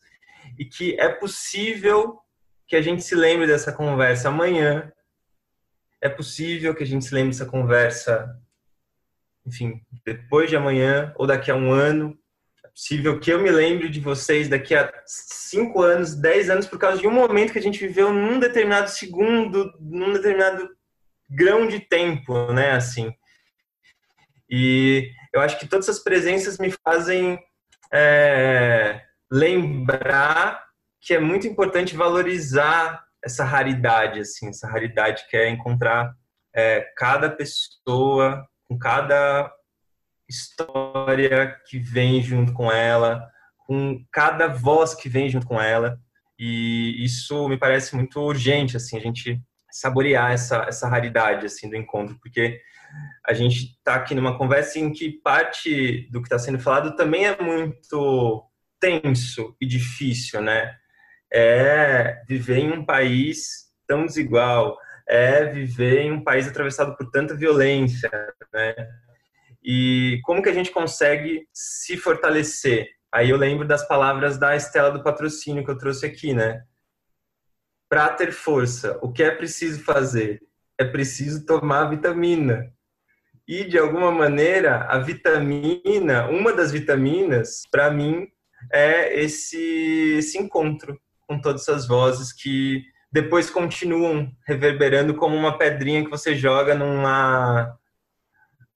e 0.60 0.66
que 0.66 0.96
é 1.00 1.10
possível 1.10 2.20
que 2.68 2.76
a 2.76 2.82
gente 2.82 3.02
se 3.02 3.16
lembre 3.16 3.48
dessa 3.48 3.74
conversa 3.74 4.28
amanhã, 4.28 4.94
é 6.00 6.10
possível 6.10 6.76
que 6.76 6.84
a 6.84 6.88
gente 6.88 7.06
se 7.06 7.16
lembre 7.16 7.32
dessa 7.32 7.48
conversa, 7.48 8.40
enfim, 9.48 9.82
depois 10.06 10.48
de 10.48 10.56
amanhã 10.56 11.12
ou 11.16 11.26
daqui 11.26 11.50
a 11.50 11.56
um 11.56 11.72
ano, 11.72 12.16
possível 12.74 13.20
que 13.20 13.32
eu 13.32 13.40
me 13.40 13.52
lembre 13.52 13.88
de 13.88 14.00
vocês 14.00 14.50
daqui 14.50 14.74
a 14.74 14.92
cinco 15.06 15.82
anos, 15.82 16.16
dez 16.16 16.50
anos, 16.50 16.66
por 16.66 16.80
causa 16.80 17.00
de 17.00 17.08
um 17.08 17.12
momento 17.12 17.54
que 17.54 17.60
a 17.60 17.62
gente 17.62 17.80
viveu 17.80 18.12
num 18.12 18.40
determinado 18.40 18.90
segundo, 18.90 19.72
num 19.80 20.12
determinado 20.12 20.68
grão 21.30 21.68
de 21.68 21.80
tempo, 21.80 22.52
né, 22.52 22.72
assim. 22.72 23.14
E 24.50 25.12
eu 25.34 25.42
acho 25.42 25.60
que 25.60 25.68
todas 25.68 25.88
essas 25.88 26.04
presenças 26.04 26.58
me 26.58 26.74
fazem 26.84 27.40
é, 27.94 29.02
lembrar 29.32 30.64
que 31.00 31.14
é 31.14 31.20
muito 31.20 31.48
importante 31.48 31.96
valorizar 31.96 33.04
essa 33.24 33.44
raridade, 33.44 34.20
assim, 34.20 34.50
essa 34.50 34.68
raridade 34.68 35.26
que 35.30 35.38
é 35.38 35.50
encontrar 35.50 36.14
é, 36.56 36.82
cada 36.98 37.30
pessoa 37.30 38.48
com 38.68 38.78
cada 38.78 39.52
história 40.34 41.56
que 41.68 41.78
vem 41.78 42.22
junto 42.22 42.54
com 42.54 42.72
ela, 42.72 43.26
com 43.68 44.04
cada 44.12 44.48
voz 44.48 44.94
que 44.94 45.08
vem 45.08 45.30
junto 45.30 45.46
com 45.46 45.62
ela. 45.62 46.00
E 46.38 47.04
isso 47.04 47.48
me 47.48 47.58
parece 47.58 47.96
muito 47.96 48.20
urgente, 48.20 48.76
assim, 48.76 48.98
a 48.98 49.00
gente 49.00 49.40
saborear 49.72 50.32
essa, 50.32 50.66
essa 50.68 50.88
raridade, 50.88 51.46
assim, 51.46 51.70
do 51.70 51.76
encontro, 51.76 52.18
porque 52.22 52.60
a 53.26 53.34
gente 53.34 53.76
está 53.78 53.96
aqui 53.96 54.14
numa 54.14 54.38
conversa 54.38 54.80
em 54.80 54.92
que 54.92 55.12
parte 55.24 56.08
do 56.12 56.22
que 56.22 56.28
está 56.28 56.38
sendo 56.38 56.60
falado 56.60 56.96
também 56.96 57.26
é 57.26 57.42
muito 57.42 58.44
tenso 58.80 59.56
e 59.62 59.66
difícil, 59.66 60.42
né? 60.42 60.76
É 61.32 62.22
viver 62.28 62.58
em 62.58 62.72
um 62.72 62.86
país 62.86 63.72
tão 63.88 64.06
desigual, 64.06 64.78
é 65.08 65.46
viver 65.46 66.02
em 66.02 66.12
um 66.12 66.24
país 66.24 66.48
atravessado 66.48 66.96
por 66.96 67.10
tanta 67.10 67.36
violência, 67.36 68.12
né? 68.54 68.74
E 69.64 70.20
como 70.24 70.42
que 70.42 70.50
a 70.50 70.54
gente 70.54 70.72
consegue 70.72 71.48
se 71.54 71.96
fortalecer? 71.96 72.90
Aí 73.12 73.30
eu 73.30 73.38
lembro 73.38 73.68
das 73.68 73.88
palavras 73.88 74.38
da 74.38 74.56
Estela 74.56 74.92
do 74.92 75.04
Patrocínio 75.04 75.64
que 75.64 75.72
eu 75.72 75.78
trouxe 75.78 76.06
aqui, 76.06 76.34
né? 76.34 76.64
Para 77.88 78.10
ter 78.10 78.32
força, 78.32 78.98
o 79.02 79.12
que 79.12 79.24
é 79.24 79.32
preciso 79.32 79.84
fazer? 79.84 80.42
É 80.78 80.84
preciso 80.84 81.46
tomar 81.46 81.86
vitamina. 81.86 82.74
E 83.48 83.64
de 83.64 83.78
alguma 83.78 84.12
maneira, 84.12 84.86
a 84.90 84.98
vitamina, 85.00 86.28
uma 86.28 86.52
das 86.54 86.72
vitaminas, 86.72 87.64
para 87.70 87.92
mim, 87.92 88.28
é 88.72 89.22
esse, 89.22 90.16
esse 90.18 90.38
encontro 90.38 91.00
com 91.28 91.40
todas 91.40 91.62
essas 91.62 91.88
vozes 91.88 92.34
que 92.34 92.84
depois 93.12 93.50
continuam 93.50 94.32
reverberando 94.48 95.14
como 95.14 95.36
uma 95.36 95.58
pedrinha 95.58 96.04
que 96.04 96.10
você 96.10 96.36
joga 96.36 96.74
numa 96.74 97.78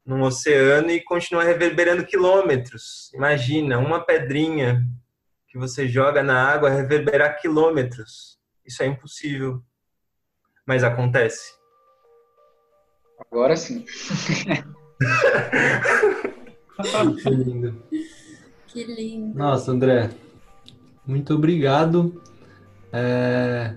num 0.07 0.23
oceano 0.23 0.89
e 0.89 1.03
continua 1.03 1.43
reverberando 1.43 2.05
quilômetros. 2.05 3.11
Imagina, 3.13 3.77
uma 3.77 3.99
pedrinha 3.99 4.81
que 5.49 5.57
você 5.57 5.85
joga 5.85 6.23
na 6.23 6.41
água 6.41 6.69
reverberar 6.69 7.41
quilômetros. 7.41 8.39
Isso 8.65 8.81
é 8.81 8.85
impossível. 8.85 9.61
Mas 10.65 10.81
acontece. 10.81 11.51
Agora 13.19 13.57
sim. 13.57 13.83
que 17.21 17.29
lindo. 17.29 17.83
Que 18.67 18.83
lindo. 18.85 19.37
Nossa, 19.37 19.71
André, 19.71 20.09
muito 21.05 21.33
obrigado. 21.33 22.21
É, 22.93 23.75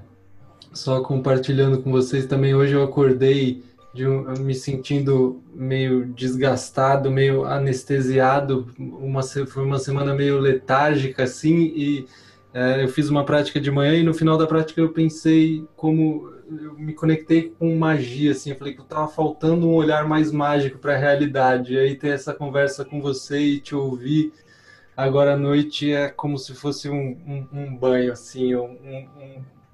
só 0.73 1.03
compartilhando 1.03 1.83
com 1.83 1.91
vocês 1.91 2.27
também, 2.27 2.55
hoje 2.55 2.75
eu 2.75 2.85
acordei 2.85 3.65
de 3.93 4.07
um, 4.07 4.33
me 4.41 4.55
sentindo 4.55 5.43
meio 5.55 6.07
desgastado, 6.07 7.11
meio 7.11 7.45
anestesiado. 7.45 8.69
Uma, 8.79 9.23
foi 9.23 9.65
uma 9.65 9.79
semana 9.79 10.15
meio 10.15 10.39
letárgica, 10.39 11.25
assim, 11.25 11.73
e 11.75 12.07
é, 12.53 12.83
eu 12.83 12.89
fiz 12.89 13.09
uma 13.09 13.25
prática 13.25 13.61
de 13.61 13.71
manhã 13.71 13.95
e 13.95 14.03
no 14.03 14.15
final 14.15 14.37
da 14.37 14.47
prática 14.47 14.81
eu 14.81 14.91
pensei 14.91 15.65
como 15.77 16.33
eu 16.51 16.75
me 16.75 16.93
conectei 16.93 17.55
com 17.59 17.77
magia, 17.77 18.33
assim, 18.33 18.51
eu 18.51 18.57
falei 18.57 18.75
que 18.75 18.83
estava 18.83 19.07
faltando 19.07 19.69
um 19.69 19.75
olhar 19.75 20.07
mais 20.09 20.33
mágico 20.33 20.79
para 20.79 20.95
a 20.95 20.99
realidade. 20.99 21.75
E 21.75 21.79
aí 21.79 21.95
ter 21.95 22.09
essa 22.09 22.35
conversa 22.35 22.85
com 22.85 23.01
você 23.01 23.39
e 23.39 23.61
te 23.61 23.75
ouvir 23.75 24.33
agora 24.97 25.35
à 25.35 25.37
noite 25.37 25.93
é 25.93 26.09
como 26.09 26.37
se 26.39 26.55
fosse 26.55 26.89
um, 26.89 27.17
um, 27.27 27.47
um 27.53 27.77
banho, 27.77 28.13
assim, 28.13 28.55
um, 28.55 29.07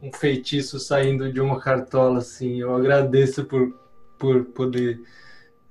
um, 0.02 0.12
feitiço 0.12 0.78
saindo 0.78 1.32
de 1.32 1.40
uma 1.40 1.58
cartola, 1.58 2.18
assim. 2.18 2.60
Eu 2.60 2.74
agradeço 2.74 3.44
por 3.44 3.74
por 4.18 4.44
poder 4.46 5.00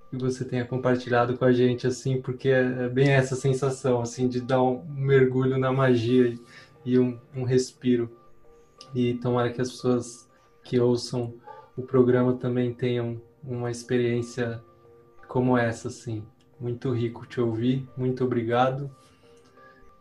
que 0.09 0.17
você 0.17 0.45
tenha 0.45 0.65
compartilhado 0.65 1.37
com 1.37 1.45
a 1.45 1.51
gente 1.51 1.87
assim, 1.87 2.21
porque 2.21 2.49
é, 2.49 2.61
é 2.61 2.89
bem 2.89 3.09
essa 3.09 3.35
sensação 3.35 4.01
assim 4.01 4.27
de 4.27 4.41
dar 4.41 4.61
um 4.61 4.83
mergulho 4.85 5.57
na 5.57 5.71
magia 5.71 6.37
e 6.85 6.99
um, 6.99 7.19
um 7.35 7.43
respiro. 7.43 8.09
E 8.93 9.15
tomara 9.15 9.51
que 9.51 9.61
as 9.61 9.71
pessoas 9.71 10.29
que 10.63 10.79
ouçam 10.79 11.33
o 11.75 11.81
programa 11.81 12.33
também 12.33 12.73
tenham 12.73 13.21
uma 13.43 13.69
experiência 13.69 14.63
como 15.27 15.57
essa, 15.57 15.89
assim. 15.89 16.23
Muito 16.59 16.91
rico 16.93 17.25
te 17.25 17.41
ouvir, 17.41 17.87
muito 17.97 18.23
obrigado. 18.23 18.89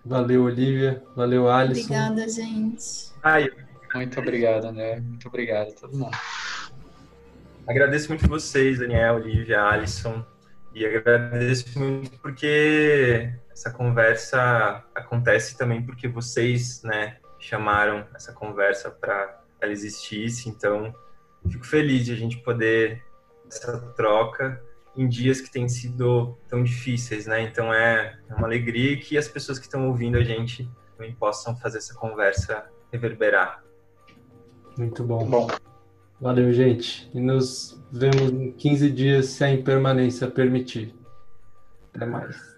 Valeu, 0.04 0.44
Olivia. 0.44 1.02
Valeu, 1.16 1.48
Alisson. 1.48 1.84
Obrigada, 1.84 2.28
gente. 2.28 3.10
Ai, 3.22 3.50
muito 3.94 4.20
obrigado, 4.20 4.66
André. 4.66 5.00
Muito 5.00 5.26
obrigado 5.26 5.70
a 5.70 5.72
todo 5.72 5.96
mundo. 5.96 6.16
Agradeço 7.66 8.08
muito 8.10 8.28
vocês, 8.28 8.78
Daniel, 8.78 9.16
Olivia, 9.16 9.62
Alisson, 9.62 10.24
e 10.74 10.84
agradeço 10.84 11.78
muito 11.78 12.18
porque 12.20 13.32
essa 13.50 13.70
conversa 13.70 14.84
acontece 14.94 15.56
também 15.56 15.82
porque 15.82 16.06
vocês, 16.06 16.82
né, 16.82 17.18
chamaram 17.38 18.06
essa 18.14 18.32
conversa 18.32 18.90
para 18.90 19.42
ela 19.60 19.72
existisse. 19.72 20.48
Então, 20.48 20.94
fico 21.48 21.64
feliz 21.64 22.04
de 22.04 22.12
a 22.12 22.16
gente 22.16 22.38
poder 22.38 23.02
essa 23.46 23.78
troca 23.92 24.62
em 24.96 25.08
dias 25.08 25.40
que 25.40 25.50
têm 25.50 25.68
sido 25.68 26.38
tão 26.48 26.62
difíceis, 26.62 27.26
né? 27.26 27.42
Então 27.42 27.72
é 27.72 28.18
uma 28.30 28.46
alegria 28.46 28.96
que 28.96 29.18
as 29.18 29.26
pessoas 29.26 29.58
que 29.58 29.64
estão 29.64 29.88
ouvindo 29.88 30.16
a 30.18 30.22
gente 30.22 30.70
também 30.96 31.14
possam 31.14 31.56
fazer 31.56 31.78
essa 31.78 31.94
conversa 31.94 32.70
reverberar. 32.92 33.64
Muito 34.76 35.02
bom. 35.02 35.24
Bom. 35.26 35.73
Valeu, 36.24 36.50
gente. 36.54 37.06
E 37.12 37.20
nos 37.20 37.78
vemos 37.92 38.32
em 38.32 38.50
15 38.52 38.90
dias, 38.90 39.26
se 39.26 39.44
a 39.44 39.50
impermanência 39.50 40.26
permitir. 40.26 40.94
Até 41.94 42.06
mais. 42.06 42.53